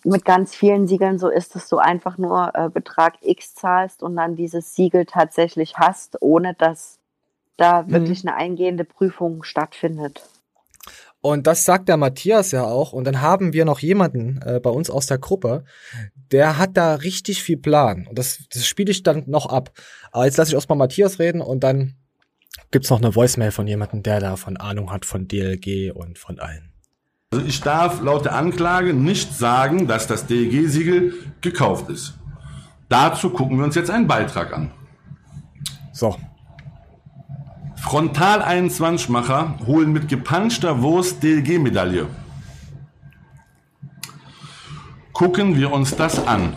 [0.05, 4.15] mit ganz vielen Siegeln so ist, dass du einfach nur äh, Betrag X zahlst und
[4.15, 6.99] dann dieses Siegel tatsächlich hast, ohne dass
[7.57, 7.91] da Mhm.
[7.91, 10.21] wirklich eine eingehende Prüfung stattfindet.
[11.21, 12.93] Und das sagt der Matthias ja auch.
[12.93, 15.63] Und dann haben wir noch jemanden äh, bei uns aus der Gruppe,
[16.31, 18.05] der hat da richtig viel Plan.
[18.07, 19.71] Und das, das spiele ich dann noch ab.
[20.11, 21.95] Aber jetzt lasse ich erstmal Matthias reden und dann
[22.69, 26.74] gibt's noch eine Voicemail von jemandem, der davon Ahnung hat von DLG und von allen.
[27.31, 32.17] Also ich darf laut der Anklage nicht sagen, dass das DEG-Siegel gekauft ist.
[32.87, 34.71] Dazu gucken wir uns jetzt einen Beitrag an.
[35.91, 36.17] So.
[37.75, 42.07] Frontal 21-Macher holen mit gepanschter Wurst DLG-Medaille.
[45.13, 46.55] Gucken wir uns das an.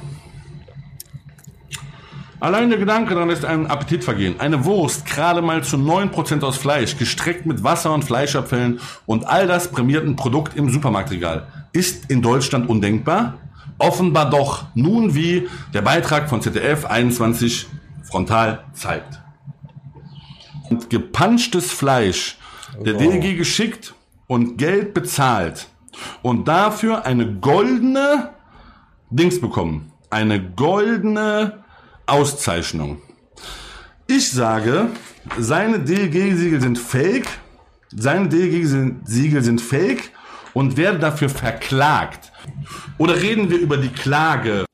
[2.40, 4.38] Allein der Gedanke daran lässt einen Appetit vergehen.
[4.38, 9.48] Eine Wurst, gerade mal zu 9% aus Fleisch, gestreckt mit Wasser und Fleischabfällen und all
[9.48, 11.48] das prämierten Produkt im Supermarktregal.
[11.72, 13.34] Ist in Deutschland undenkbar?
[13.78, 14.66] Offenbar doch.
[14.74, 17.66] Nun wie der Beitrag von ZDF 21
[18.04, 19.20] frontal zeigt.
[20.70, 22.38] Und gepanschtes Fleisch,
[22.84, 23.02] der Wow.
[23.02, 23.94] DLG geschickt
[24.28, 25.68] und Geld bezahlt
[26.22, 28.30] und dafür eine goldene
[29.10, 29.92] Dings bekommen.
[30.10, 31.64] Eine goldene
[32.08, 33.02] Auszeichnung.
[34.06, 34.88] Ich sage,
[35.38, 37.28] seine DLG-Siegel sind fake,
[37.94, 40.10] seine DLG-Siegel sind fake
[40.54, 42.32] und werde dafür verklagt.
[42.96, 44.64] Oder reden wir über die Klage?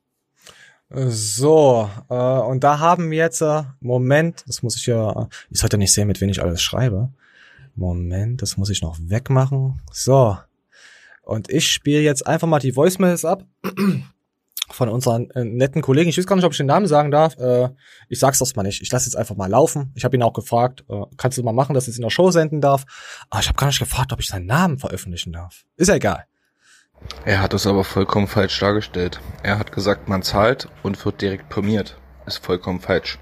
[0.90, 5.76] So, äh, und da haben wir jetzt, äh, Moment, das muss ich ja, ich sollte
[5.76, 7.12] nicht sehen, mit wem ich alles schreibe.
[7.74, 9.80] Moment, das muss ich noch wegmachen.
[9.90, 10.38] So.
[11.22, 13.44] Und ich spiele jetzt einfach mal die Voicemails ab
[14.70, 16.08] von unseren äh, netten Kollegen.
[16.08, 17.36] Ich weiß gar nicht, ob ich den Namen sagen darf.
[17.38, 17.70] Äh,
[18.08, 18.82] ich sag's erst mal nicht.
[18.82, 19.92] Ich lasse jetzt einfach mal laufen.
[19.94, 22.10] Ich habe ihn auch gefragt, äh, kannst du mal machen, dass ich es in der
[22.10, 22.84] Show senden darf.
[23.30, 25.64] Aber ich habe gar nicht gefragt, ob ich seinen Namen veröffentlichen darf.
[25.76, 26.24] Ist ja egal.
[27.24, 29.20] Er hat es aber vollkommen falsch dargestellt.
[29.42, 31.96] Er hat gesagt, man zahlt und wird direkt prämiert.
[32.26, 33.18] Ist vollkommen falsch.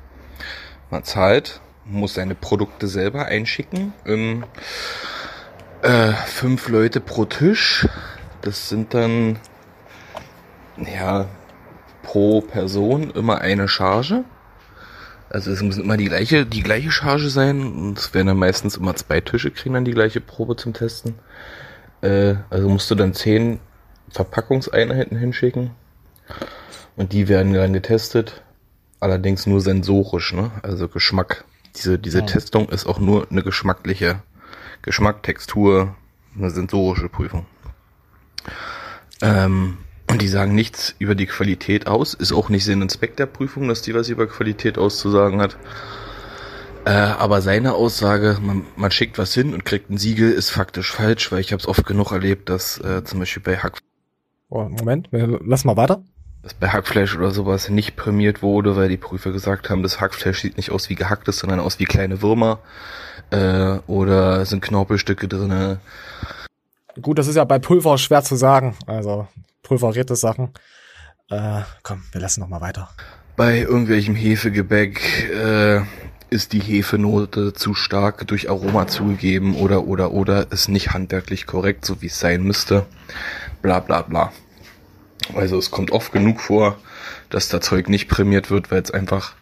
[0.91, 3.93] Man zahlt, muss seine Produkte selber einschicken.
[4.07, 4.45] Ähm,
[5.83, 7.89] äh, fünf Leute pro Tisch.
[8.43, 9.39] Das sind dann,
[10.77, 11.27] ja,
[12.03, 14.25] pro Person immer eine Charge.
[15.31, 17.63] Also es muss immer die gleiche, die gleiche Charge sein.
[17.63, 21.15] Und es werden dann meistens immer zwei Tische kriegen dann die gleiche Probe zum Testen.
[22.03, 23.61] Äh, also musst du dann zehn
[24.11, 25.71] Verpackungseinheiten hinschicken.
[26.97, 28.43] Und die werden dann getestet.
[29.01, 30.51] Allerdings nur sensorisch, ne?
[30.63, 31.45] Also Geschmack.
[31.77, 32.27] Diese, diese Ja.
[32.27, 34.23] Testung ist auch nur eine geschmackliche
[34.83, 35.95] Geschmack, Textur,
[36.37, 37.47] eine sensorische Prüfung.
[39.23, 39.79] Ähm,
[40.13, 42.15] und die sagen nichts über die Qualität aus.
[42.15, 45.57] Ist auch nicht Sinn und Zweck der Prüfung, dass die was über Qualität auszusagen hat.
[46.85, 50.93] Äh, aber seine Aussage, man, man schickt was hin und kriegt ein Siegel, ist faktisch
[50.93, 53.79] falsch, weil ich habe es oft genug erlebt, dass äh, zum Beispiel bei Hack
[54.51, 56.03] Oh, Moment, lass mal weiter.
[56.43, 60.43] dass bei Hackfleisch oder sowas nicht prämiert wurde, weil die Prüfer gesagt haben, das Hackfleisch
[60.43, 62.59] sieht nicht aus wie gehacktes, sondern aus wie kleine Würmer.
[63.31, 65.81] Äh, oder sind Knorpelstücke drinne.
[67.01, 68.77] Gut, das ist ja bei Pulver schwer zu sagen.
[68.87, 69.27] Also
[69.73, 70.51] pulverierte Sachen.
[71.31, 72.91] Äh, komm, wir lassen noch mal weiter.
[73.37, 75.81] Bei irgendwelchem Hefegebäck äh,
[76.29, 81.87] ist die Hefenote zu stark durch Aroma zugegeben oder oder oder ist nicht handwerklich korrekt,
[81.87, 82.85] so wie es sein müsste.
[83.63, 84.31] Bla bla bla.
[85.35, 86.77] Also es kommt oft genug vor,
[87.31, 89.33] dass da Zeug nicht prämiert wird, weil es einfach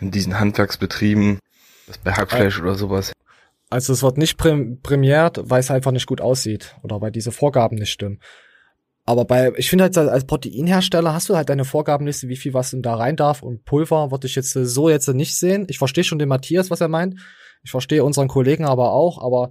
[0.00, 1.40] in diesen Handwerksbetrieben,
[1.88, 3.12] das bei Hackfleisch oder sowas,
[3.68, 7.32] Also es wird nicht präm prämiert, weil es einfach nicht gut aussieht oder weil diese
[7.32, 8.20] Vorgaben nicht stimmen.
[9.04, 12.70] Aber bei, ich finde halt als Proteinhersteller hast du halt deine Vorgabenliste, wie viel was
[12.70, 15.66] denn da rein darf und Pulver würde ich jetzt so jetzt nicht sehen.
[15.68, 17.18] Ich verstehe schon den Matthias, was er meint.
[17.64, 19.50] Ich verstehe unseren Kollegen aber auch, aber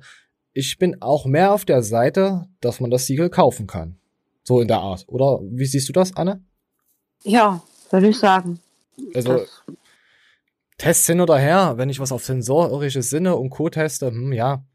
[0.53, 3.97] ich bin auch mehr auf der Seite, dass man das Siegel kaufen kann.
[4.43, 5.05] So in der Art.
[5.07, 6.43] Oder wie siehst du das, Anne?
[7.23, 8.59] Ja, würde ich sagen.
[9.13, 9.41] Also,
[10.77, 13.69] Tests hin oder her, wenn ich was auf sensorische Sinne und Co.
[13.69, 14.65] teste, hm, ja.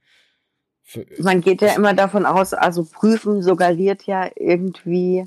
[1.18, 5.24] Man geht ja immer davon aus, also prüfen suggeriert ja irgendwie,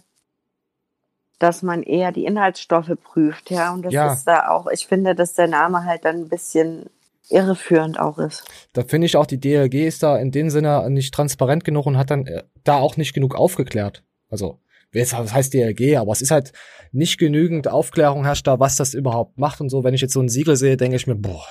[1.39, 3.73] dass man eher die Inhaltsstoffe prüft, ja.
[3.73, 4.13] Und das Ja.
[4.13, 6.89] ist da auch, ich finde, dass der Name halt dann ein bisschen
[7.29, 8.43] irreführend auch ist.
[8.73, 11.97] da finde ich auch, die DLG ist da in dem Sinne nicht transparent genug und
[11.97, 14.03] hat dann äh, da auch nicht genug aufgeklärt.
[14.29, 14.59] Also,
[14.91, 16.51] jetzt- was heißt DLG, aber es ist halt
[16.91, 19.83] nicht genügend Aufklärung herrscht da, was das überhaupt macht und so.
[19.83, 21.45] Wenn ich jetzt so ein Siegel sehe, denke ich mir, boah,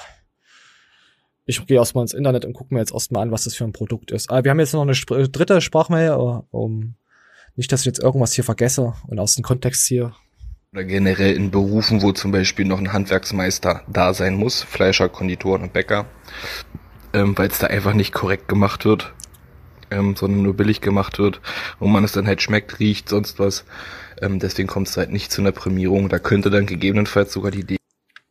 [1.48, 3.72] ich gehe erstmal ins Internet und gucke mir jetzt erstmal an, was das für ein
[3.72, 4.30] Produkt ist.
[4.30, 6.94] Aber wir haben jetzt noch eine Sp äh, dritte Sprachmail, äh, um
[7.56, 10.12] nicht, dass ich jetzt irgendwas hier vergesse und aus dem Kontext hier.
[10.72, 15.62] Oder generell in Berufen, wo zum Beispiel noch ein Handwerksmeister da sein muss, Fleischer, Konditoren
[15.62, 16.04] und Bäcker,
[17.14, 19.14] ähm, weil es da einfach nicht korrekt gemacht wird,
[19.90, 21.40] ähm, sondern nur billig gemacht wird
[21.78, 23.64] und man es dann halt schmeckt, riecht, sonst was.
[24.20, 26.10] Ähm, deswegen kommt es halt nicht zu einer Prämierung.
[26.10, 27.77] Da könnte dann gegebenenfalls sogar die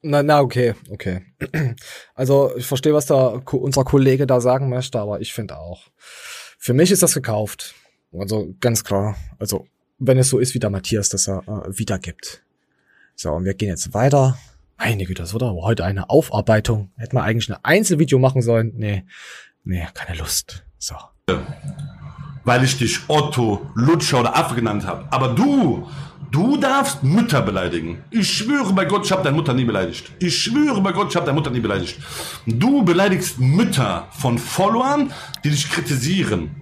[0.07, 1.21] Na, na, okay, okay.
[2.15, 5.83] Also, ich verstehe, was da unser Kollege da sagen möchte, aber ich finde auch.
[6.57, 7.75] Für mich ist das gekauft.
[8.17, 9.17] Also, ganz klar.
[9.37, 9.67] Also,
[9.99, 12.43] wenn es so ist, wie der Matthias das er äh, wiedergibt.
[13.15, 14.37] So, und wir gehen jetzt weiter.
[14.77, 16.91] Meine Güte, das wird aber heute eine Aufarbeitung.
[16.97, 18.73] Hätten wir eigentlich ein Einzelvideo machen sollen.
[18.75, 19.05] Nee,
[19.63, 20.63] nee, keine Lust.
[20.77, 20.95] So.
[22.47, 25.03] Weil ich dich Otto, Lutscher oder Affe genannt habe.
[25.11, 25.85] Aber du,
[26.31, 28.05] du darfst Mütter beleidigen.
[28.09, 30.13] Ich schwöre bei Gott, ich habe deine Mutter nie beleidigt.
[30.19, 31.99] Ich schwöre bei Gott, ich habe deine Mutter nie beleidigt.
[32.45, 35.11] Du beleidigst Mütter von Followern,
[35.43, 36.55] die dich kritisieren.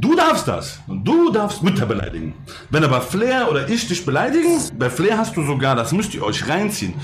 [0.00, 0.80] Du darfst das.
[0.88, 2.34] Du darfst Mütter beleidigen.
[2.70, 6.24] Wenn aber Flair oder ich dich beleidigen, bei Flair hast du sogar, das müsst ihr
[6.24, 6.94] euch reinziehen,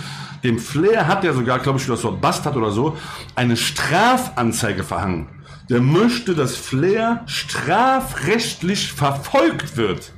[0.42, 2.96] dem Flair hat er sogar, glaube ich, das Wort Bastard oder so,
[3.36, 5.28] eine Strafanzeige verhangen.
[5.68, 10.12] Der möchte, dass Flair strafrechtlich verfolgt wird.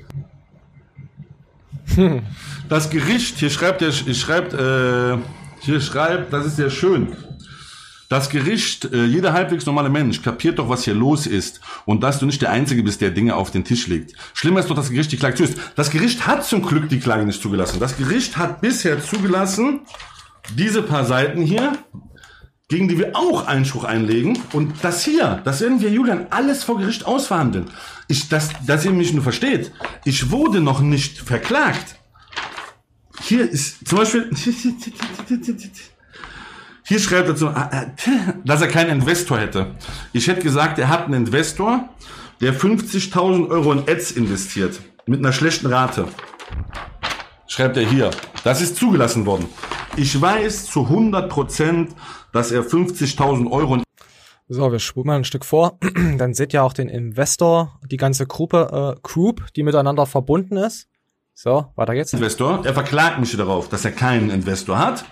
[2.68, 5.16] Das Gericht, hier schreibt er, hier schreibt, äh,
[5.60, 7.16] hier schreibt, das ist sehr schön.
[8.09, 12.20] Das Gericht, äh, jeder halbwegs normale Mensch kapiert doch, was hier los ist und dass
[12.20, 14.12] du nicht der Einzige bist, der Dinge auf den Tisch legt.
[14.32, 15.59] Schlimmer ist doch, das Gericht die Klage zulässt.
[15.74, 17.81] Das Gericht hat zum Glück die Klage nicht zugelassen.
[17.81, 19.81] Das Gericht hat bisher zugelassen,
[20.55, 21.73] diese paar Seiten hier,
[22.68, 24.38] gegen die wir auch Einspruch einlegen.
[24.52, 27.70] Und das hier, das werden wir, Julian, alles vor Gericht ausverhandeln.
[28.09, 29.72] Ich, dass, dass ihr mich nur versteht.
[30.05, 31.97] Ich wurde noch nicht verklagt.
[33.22, 34.30] Hier ist zum Beispiel,
[36.84, 37.86] hier schreibt er, so, äh,
[38.44, 39.74] dass er keinen Investor hätte.
[40.12, 41.88] Ich hätte gesagt, er hat einen Investor,
[42.40, 44.80] der 50.000 Euro in Ads investiert.
[45.06, 46.09] Mit einer schlechten Rate.
[47.47, 48.10] Schreibt er hier.
[48.43, 49.47] Das ist zugelassen worden.
[49.97, 51.94] Ich weiß zu 100 Prozent,
[52.36, 53.82] dass er 50.000 Euro
[54.46, 55.78] So, wir spulen mal ein Stück vor.
[56.18, 60.86] Dann seht ihr auch den Investor, die ganze Gruppe, äh, Group, die miteinander verbunden ist.
[61.32, 62.12] So, weiter geht's.
[62.12, 62.60] Investor.
[62.64, 65.06] Er verklagt mich darauf, dass er keinen Investor hat.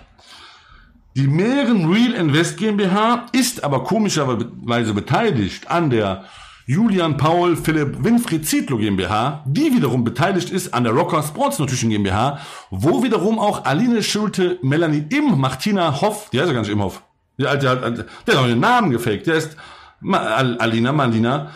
[1.15, 6.25] Die Mehren Real Invest GmbH ist aber komischerweise beteiligt an der
[6.67, 11.91] Julian Paul Philipp Winfried Zietlow GmbH, die wiederum beteiligt ist an der Rocker Sports Nutrition
[11.91, 12.39] GmbH,
[12.71, 17.03] wo wiederum auch Aline Schulte, Melanie Im, Martina Hoff, die heißt ja gar nicht Imhoff,
[17.43, 19.55] alte, alte, der hat auch den Namen gefaked, der ist
[20.01, 21.51] Alina, Malina,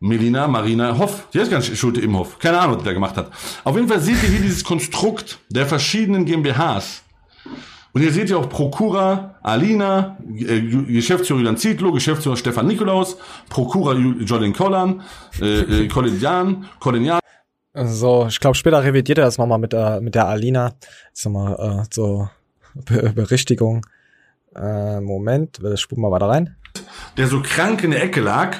[0.00, 3.30] Melina, Marina Hoff, heißt gar nicht Schulte Imhoff, keine Ahnung, was der gemacht hat.
[3.64, 7.02] Auf jeden Fall seht ihr hier dieses Konstrukt der verschiedenen GmbHs.
[7.92, 13.16] Und hier seht ihr auch Prokura Alina, äh, Geschäftsführer Julian Zietlow, Geschäftsführer Stefan Nikolaus,
[13.48, 15.02] Prokura Jolin Collan,
[15.40, 17.20] äh, äh, Colin Jan, Colin Jan.
[17.74, 20.72] So, ich glaube, später revidiert er das nochmal mit, äh, mit der Alina.
[21.08, 22.28] Jetzt nochmal äh, so
[22.74, 23.84] Be Berichtigung.
[24.54, 26.56] Äh, Moment, das spulen wir weiter rein.
[27.16, 28.56] Der so krank in der Ecke lag.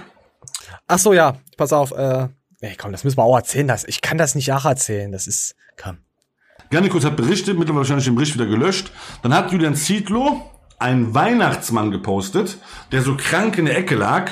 [0.87, 1.93] Ach so, ja, pass auf.
[1.93, 2.29] Äh,
[2.61, 3.69] ey, komm, das müssen wir auch erzählen.
[3.69, 5.13] Das, ich kann das nicht nacherzählen.
[5.13, 5.99] Das ist, komm.
[6.71, 8.93] Garnikus hat berichtet, mittlerweile wahrscheinlich den Bericht wieder gelöscht.
[9.23, 10.43] Dann hat Julian Zietlow
[10.79, 12.59] einen Weihnachtsmann gepostet,
[12.93, 14.31] der so krank in der Ecke lag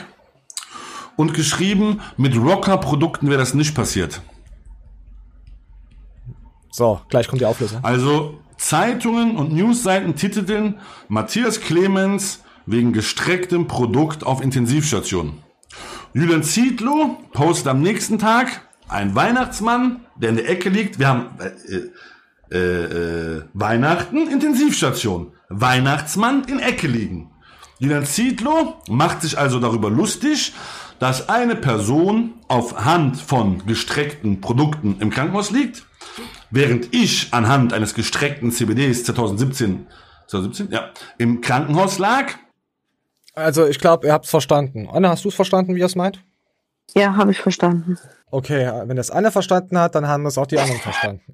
[1.17, 4.23] und geschrieben, mit Rocker-Produkten wäre das nicht passiert.
[6.71, 7.81] So, gleich kommt die Auflösung.
[7.83, 15.43] Also Zeitungen und Newsseiten titelten Matthias Clemens wegen gestrecktem Produkt auf Intensivstation.
[16.13, 20.99] Julian Zietlow postet am nächsten Tag ein Weihnachtsmann, der in der Ecke liegt.
[20.99, 25.33] Wir haben äh, äh, äh, Weihnachten, Intensivstation.
[25.49, 27.31] Weihnachtsmann in Ecke liegen.
[27.79, 30.53] Julian Zietlow macht sich also darüber lustig,
[30.99, 35.85] dass eine Person auf Hand von gestreckten Produkten im Krankenhaus liegt,
[36.51, 39.87] während ich anhand eines gestreckten CBDs 2017,
[40.27, 42.33] 2017 ja, im Krankenhaus lag.
[43.35, 44.89] Also, ich glaube, ihr habt's verstanden.
[44.93, 46.23] Anna, hast du es verstanden, wie er es meint?
[46.95, 47.99] Ja, habe ich verstanden.
[48.31, 51.23] Okay, wenn das Anne verstanden hat, dann haben es auch die anderen verstanden.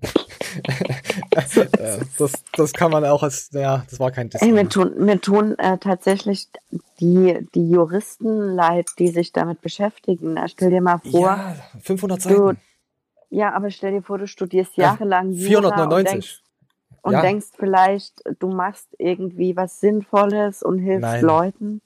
[1.56, 4.40] Äh, das, das kann man auch als, ja, das war kein Diss.
[4.40, 6.46] Ey, mir tun, mir tun äh, tatsächlich
[7.00, 10.38] die, die Juristen leid, die sich damit beschäftigen.
[10.46, 12.60] Stell dir mal vor, Ja, 500 du, Seiten.
[13.34, 16.12] Ja, aber stell dir vor, du studierst Ja, jahrelang und 499.
[16.12, 16.42] denkst,
[17.02, 17.22] und Ja.
[17.22, 21.24] denkst vielleicht, du machst irgendwie was Sinnvolles und hilfst Nein.
[21.24, 21.82] Leuten.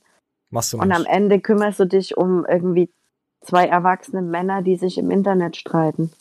[0.51, 1.11] Machst du Und am nicht.
[1.11, 2.91] Ende kümmerst du dich um irgendwie
[3.41, 6.13] zwei erwachsene Männer, die sich im Internet streiten.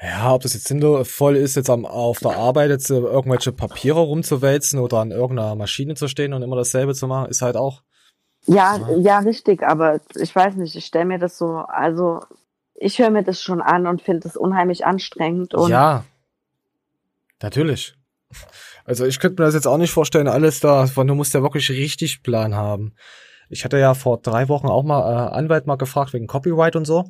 [0.00, 4.00] Ja, ob das jetzt sinnvoll ist, jetzt am, auf der Arbeit jetzt äh, irgendwelche Papiere
[4.00, 7.82] rumzuwälzen oder an irgendeiner Maschine zu stehen und immer dasselbe zu machen, ist halt auch.
[8.46, 12.20] Ja, ja, richtig, aber ich weiß nicht, ich stelle mir das so, also
[12.74, 16.04] ich höre mir das schon an und finde es unheimlich anstrengend und ja.
[17.42, 17.94] Natürlich.
[18.84, 21.42] Also ich könnte mir das jetzt auch nicht vorstellen, alles da, von du musst ja
[21.42, 22.94] wirklich richtig Plan haben.
[23.48, 26.84] Ich hatte ja vor drei Wochen auch mal äh, Anwalt mal gefragt wegen Copyright und
[26.84, 27.04] so.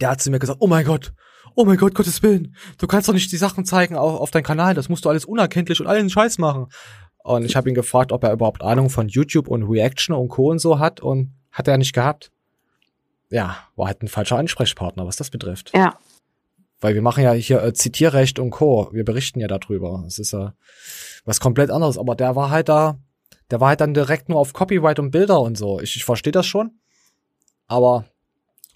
[0.00, 1.12] Der hat zu mir gesagt, oh mein Gott,
[1.54, 4.44] oh mein Gott, Gottes Willen, du kannst doch nicht die Sachen zeigen auf, auf deinem
[4.44, 6.66] Kanal, das musst du alles unerkenntlich und allen Scheiß machen.
[7.18, 10.50] Und ich habe ihn gefragt, ob er überhaupt Ahnung von YouTube und Reaction und Co.
[10.50, 12.30] und so hat und hat er nicht gehabt.
[13.30, 15.72] Ja, war halt ein falscher Ansprechpartner, was das betrifft.
[15.74, 15.98] Ja.
[16.80, 18.88] Weil wir machen ja hier äh, Zitierrecht und Co.
[18.92, 20.04] Wir berichten ja darüber.
[20.06, 20.54] Es ist ja
[21.24, 21.98] was komplett anderes.
[21.98, 22.98] Aber der war halt da,
[23.50, 25.80] der war halt dann direkt nur auf Copyright und Bilder und so.
[25.80, 26.78] Ich, ich verstehe das schon.
[27.66, 28.04] Aber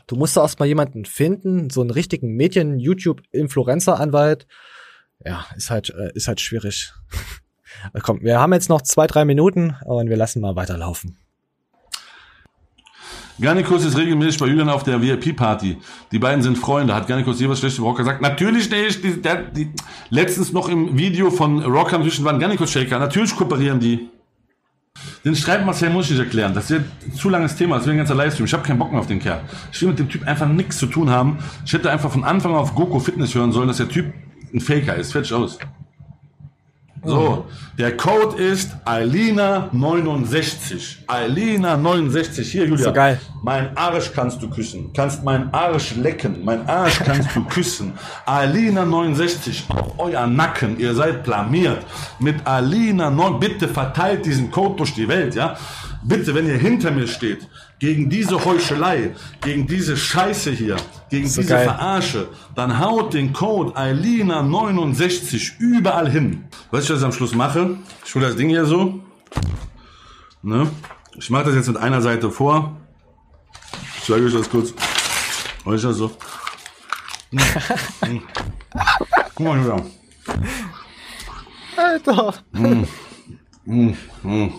[0.06, 4.46] du musst da erstmal jemanden finden, so einen richtigen Medien-YouTube-Influencer-Anwalt.
[5.24, 6.92] Ja, ist halt, äh, ist halt schwierig.
[8.02, 11.16] Komm, wir haben jetzt noch zwei, drei Minuten und wir lassen mal weiterlaufen.
[13.40, 15.78] Garnikus ist regelmäßig bei Julian auf der VIP-Party.
[16.10, 16.94] Die beiden sind Freunde.
[16.94, 18.20] Hat Garnikus jeweils schlecht über Rocker gesagt?
[18.20, 19.02] Natürlich nicht.
[19.02, 19.70] Die, der, die,
[20.10, 22.98] letztens noch im Video von Rocker zwischen waren Garnikus-Shaker.
[22.98, 24.08] Natürlich kooperieren die.
[25.24, 26.52] Den Streit Marcel muss ich nicht erklären.
[26.52, 27.76] Das wird ein zu langes Thema.
[27.76, 28.46] Das wird ein ganzer Livestream.
[28.46, 29.40] Ich habe keinen Bock mehr auf den Kerl.
[29.72, 31.38] Ich will mit dem Typ einfach nichts zu tun haben.
[31.64, 34.12] Ich hätte einfach von Anfang auf Goku Fitness hören sollen, dass der Typ
[34.52, 35.12] ein Faker ist.
[35.12, 35.58] Fertig aus.
[37.04, 37.46] So,
[37.78, 40.98] der Code ist Alina69.
[41.08, 42.42] Alina69.
[42.42, 42.84] Hier, Julia.
[42.84, 43.20] So geil.
[43.42, 44.92] Mein Arsch kannst du küssen.
[44.94, 46.44] Kannst meinen Arsch lecken.
[46.44, 47.94] Mein Arsch kannst du küssen.
[48.24, 50.78] Alina69 auf euer Nacken.
[50.78, 51.84] Ihr seid blamiert.
[52.20, 53.40] Mit Alina 9.
[53.40, 55.56] Bitte verteilt diesen Code durch die Welt, ja?
[56.04, 57.48] Bitte, wenn ihr hinter mir steht,
[57.82, 60.76] gegen diese Heuchelei, gegen diese Scheiße hier,
[61.10, 61.64] gegen So diese geil.
[61.64, 66.44] Verarsche, dann haut den Code Alina69 überall hin.
[66.70, 67.76] Was ich jetzt am Schluss mache,
[68.06, 69.00] ich hole das Ding hier so.
[70.42, 70.70] Ne?
[71.16, 72.76] Ich mache das jetzt mit einer Seite vor.
[73.98, 74.72] Ich zeige euch das kurz.
[75.66, 76.12] Ist das so?
[77.32, 77.40] Hm.
[78.04, 78.22] Hm.
[79.34, 79.84] Guck mal hier.
[81.76, 82.34] Alter.
[82.52, 82.86] Hm.
[83.64, 83.96] Hm.
[84.22, 84.52] Hm.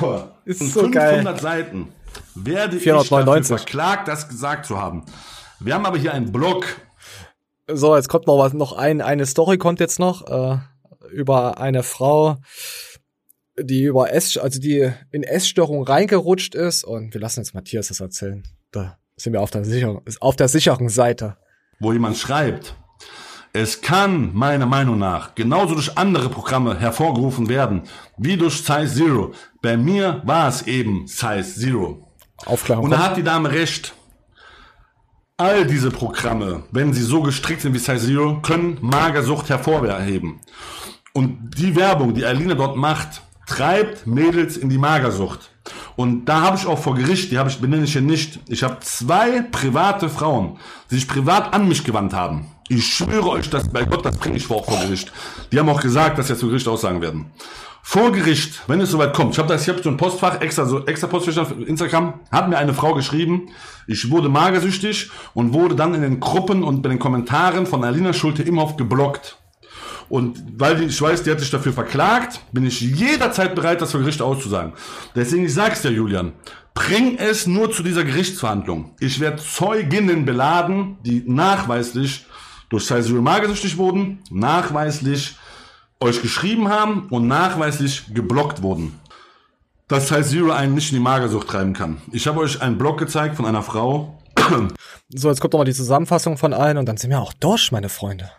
[0.00, 0.38] Boah.
[0.44, 1.40] Ist In so 500 geil.
[1.40, 1.88] Seiten
[2.34, 3.48] werde ich 499.
[3.48, 5.04] dafür verklagt, das gesagt zu haben.
[5.60, 6.66] Wir haben aber hier einen Blog.
[7.66, 10.58] So, jetzt kommt noch was, noch ein, eine Story kommt jetzt noch, äh,
[11.10, 12.36] über eine Frau,
[13.58, 18.00] die über Ess, also die in Essstörung reingerutscht ist und wir lassen jetzt Matthias das
[18.00, 18.42] erzählen.
[18.72, 21.36] Da sind wir auf der sicheren, auf der sicheren Seite.
[21.78, 22.76] wo jemand schreibt,
[23.56, 27.82] es kann meiner Meinung nach genauso durch andere Programme hervorgerufen werden,
[28.18, 29.32] wie durch Size Zero.
[29.62, 32.08] Bei mir war es eben Size Zero.
[32.46, 32.86] Aufklärung.
[32.86, 33.94] Und da hat die Dame recht.
[35.36, 40.40] All diese Programme, wenn sie so gestrickt sind wie Size Zero, können Magersucht hervorheben.
[41.12, 45.50] Und die Werbung, die Alina dort macht, treibt Mädels in die Magersucht.
[45.94, 48.40] Und da habe ich auch vor Gericht, die habe ich benenne ich hier nicht.
[48.48, 50.58] Ich habe zwei private Frauen,
[50.90, 52.48] die sich privat an mich gewandt haben.
[52.68, 55.12] Ich schwöre euch, dass bei Gott, das bringe ich vor, vor Gericht.
[55.52, 57.26] Die haben auch gesagt, dass sie zu Gericht aussagen werden.
[57.82, 60.64] Vor Gericht, wenn es soweit kommt, ich habe das, ich habe so ein Postfach, extra
[60.64, 63.50] so extra Postfach auf Instagram, hat mir eine Frau geschrieben,
[63.86, 68.14] ich wurde magersüchtig und wurde dann in den Gruppen und bei den Kommentaren von Alina
[68.14, 69.36] Schulte-Imhoff geblockt.
[70.08, 74.00] Und weil ich weiß, die hat sich dafür verklagt, bin ich jederzeit bereit, das vor
[74.00, 74.72] Gericht auszusagen.
[75.14, 76.32] Deswegen, ich sag's dir, Julian,
[76.72, 78.94] bring es nur zu dieser Gerichtsverhandlung.
[79.00, 82.24] Ich werde Zeuginnen beladen, die nachweislich
[82.74, 85.36] durch Size magersüchtig wurden, nachweislich
[86.00, 88.98] euch geschrieben haben und nachweislich geblockt wurden.
[89.86, 91.98] Dass Size Zero einen nicht in die Magersucht treiben kann.
[92.10, 94.18] Ich habe euch einen Blog gezeigt von einer Frau,
[95.14, 97.70] So, jetzt kommt noch mal die Zusammenfassung von allen und dann sind wir auch durch,
[97.70, 98.30] meine Freunde.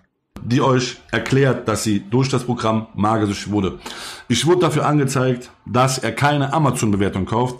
[0.44, 3.80] die euch erklärt, dass sie durch das Programm magersüchtig wurde.
[4.28, 7.56] Ich wurde dafür angezeigt, dass er keine Amazon-Bewertung kauft.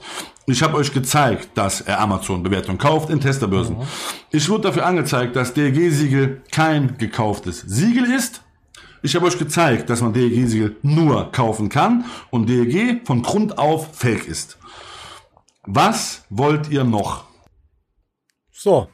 [0.47, 3.77] Ich habe euch gezeigt, dass er Amazon-Bewertung kauft in Testerbörsen.
[4.31, 8.43] Ich wurde dafür angezeigt, dass DRG-Siegel kein gekauftes Siegel ist.
[9.01, 13.95] Ich habe euch gezeigt, dass man DRG-Siegel nur kaufen kann und DRG von Grund auf
[13.95, 14.59] fake ist.
[15.63, 17.26] Was wollt ihr noch?
[18.51, 18.88] So.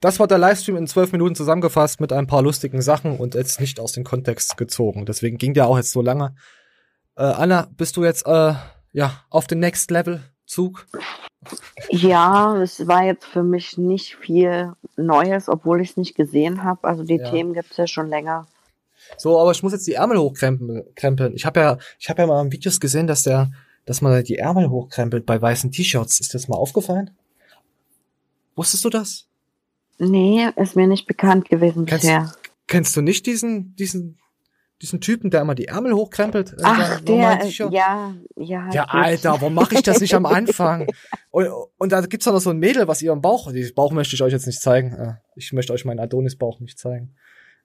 [0.00, 3.60] das war der Livestream in zwölf Minuten zusammengefasst mit ein paar lustigen Sachen und jetzt
[3.60, 5.06] nicht aus dem Kontext gezogen.
[5.06, 6.36] Deswegen ging der auch jetzt so lange.
[7.16, 8.54] Äh, Anna, bist du jetzt äh,
[8.92, 10.22] ja auf den Next Level
[10.52, 10.86] Zug?
[11.90, 16.86] Ja, es war jetzt für mich nicht viel Neues, obwohl ich es nicht gesehen habe.
[16.86, 17.30] Also die Ja.
[17.30, 18.46] Themen gibt's ja schon länger.
[19.16, 20.84] So, aber ich muss jetzt die Ärmel hochkrempeln.
[20.94, 21.34] krempeln.
[21.34, 23.50] Ich habe ja, ich habe ja mal in Videos gesehen, dass der,
[23.86, 26.20] dass man die Ärmel hochkrempelt bei weißen T-Shirts.
[26.20, 27.10] Ist das mal aufgefallen?
[28.54, 29.26] Wusstest du das?
[29.98, 32.32] Nee, ist mir nicht bekannt gewesen Kennst, bisher.
[32.66, 34.18] kennst du nicht diesen, diesen,
[34.82, 36.52] diesen Typen, der immer die Ärmel hochkrempelt?
[36.52, 38.70] in Ach, der, äh, ja, ja.
[38.72, 38.84] Ja.
[38.88, 40.88] Alter, warum mache ich das nicht am Anfang?
[41.30, 41.46] Und,
[41.78, 44.22] und da gibt's doch noch so ein Mädel, was ihren Bauch, den Bauch möchte ich
[44.22, 44.92] euch jetzt nicht zeigen.
[44.94, 47.14] Äh, Ich möchte euch meinen Adonis-Bauch nicht zeigen.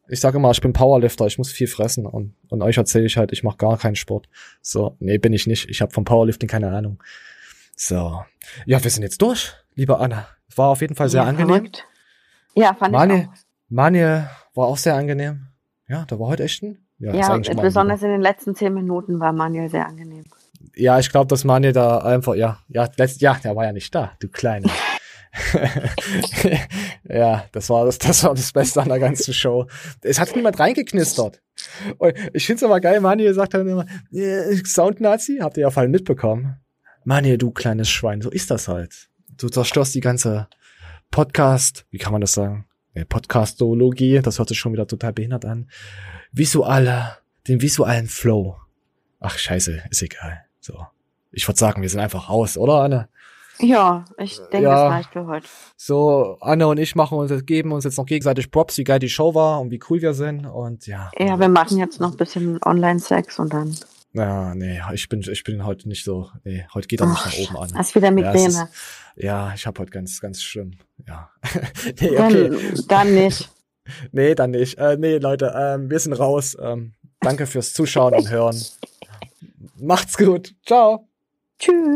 [0.09, 3.17] Ich sage immer, ich bin Powerlifter, ich muss viel fressen und, und euch erzähle ich
[3.17, 4.29] halt, ich mache gar keinen Sport.
[4.61, 5.69] So, nee, bin ich nicht.
[5.69, 7.03] Ich habe vom Powerlifting keine Ahnung.
[7.75, 8.23] So.
[8.65, 10.27] Ja, wir sind jetzt durch, liebe Anna.
[10.55, 11.49] War auf jeden Fall sehr Ja, angenehm.
[11.55, 11.85] verrückt.
[12.55, 13.33] Ja, fand ich Mani, auch.
[13.69, 13.99] Mani
[14.53, 15.47] war auch sehr angenehm.
[15.89, 16.86] Ja, da war heute echt ein.
[16.99, 20.25] Ja, Ja, besonders in den letzten zehn Minuten war Manuel sehr angenehm.
[20.75, 23.93] Ja, ich glaube, dass Manje da einfach, ja, ja, letzt, ja, der war ja nicht
[23.93, 24.69] da, du Kleine.
[27.03, 29.67] ja, das war das, das war das Beste an der ganzen Show.
[30.01, 31.41] Es hat niemand reingeknistert.
[31.97, 35.87] Und ich find's aber geil, Manje sagt dann immer, äh, Sound-Nazi, habt ihr ja voll
[35.89, 36.57] mitbekommen.
[37.03, 39.09] Manje, du kleines Schwein, so ist das halt.
[39.37, 40.47] Du zerstörst die ganze
[41.11, 42.65] Podcast, wie kann man das sagen?
[42.97, 45.69] Ja, Podcastologie, das hört sich schon wieder total behindert an.
[46.31, 47.17] Visuelle,
[47.47, 48.55] den visuellen Flow.
[49.19, 50.45] Ach, scheiße, ist egal.
[50.59, 50.87] So.
[51.31, 53.07] Ich würde sagen, wir sind einfach raus, oder, Anne?
[53.59, 54.85] Ja, ich denke, Ja.
[54.85, 55.47] das reicht für heute.
[55.75, 59.09] So, Anne und ich machen uns, geben uns jetzt noch gegenseitig Props, wie geil die
[59.09, 60.47] Show war und wie cool wir sind.
[60.47, 63.75] Und ja, Ja, wir machen jetzt noch ein bisschen Online-Sex und dann
[64.17, 67.25] ja, nee, ich bin, ich bin heute nicht so, nee, heute geht er nicht Ach,
[67.25, 67.77] nach oben an.
[67.77, 68.47] hast wieder Ja, Migräne.
[68.47, 68.67] ist-
[69.15, 70.71] Ja, ich habe heute ganz, ganz schlimm.
[71.07, 71.29] Ja.
[72.01, 72.49] nee, okay.
[72.49, 73.49] Dann, dann nicht.
[74.11, 74.77] Nee, dann nicht.
[74.79, 76.57] Äh, nee, Leute, ähm, wir sind raus.
[76.61, 76.91] Ähm,
[77.21, 78.61] danke fürs Zuschauen und Hören.
[79.79, 80.53] Macht's gut.
[80.65, 81.07] Ciao.
[81.57, 81.87] Tschüss.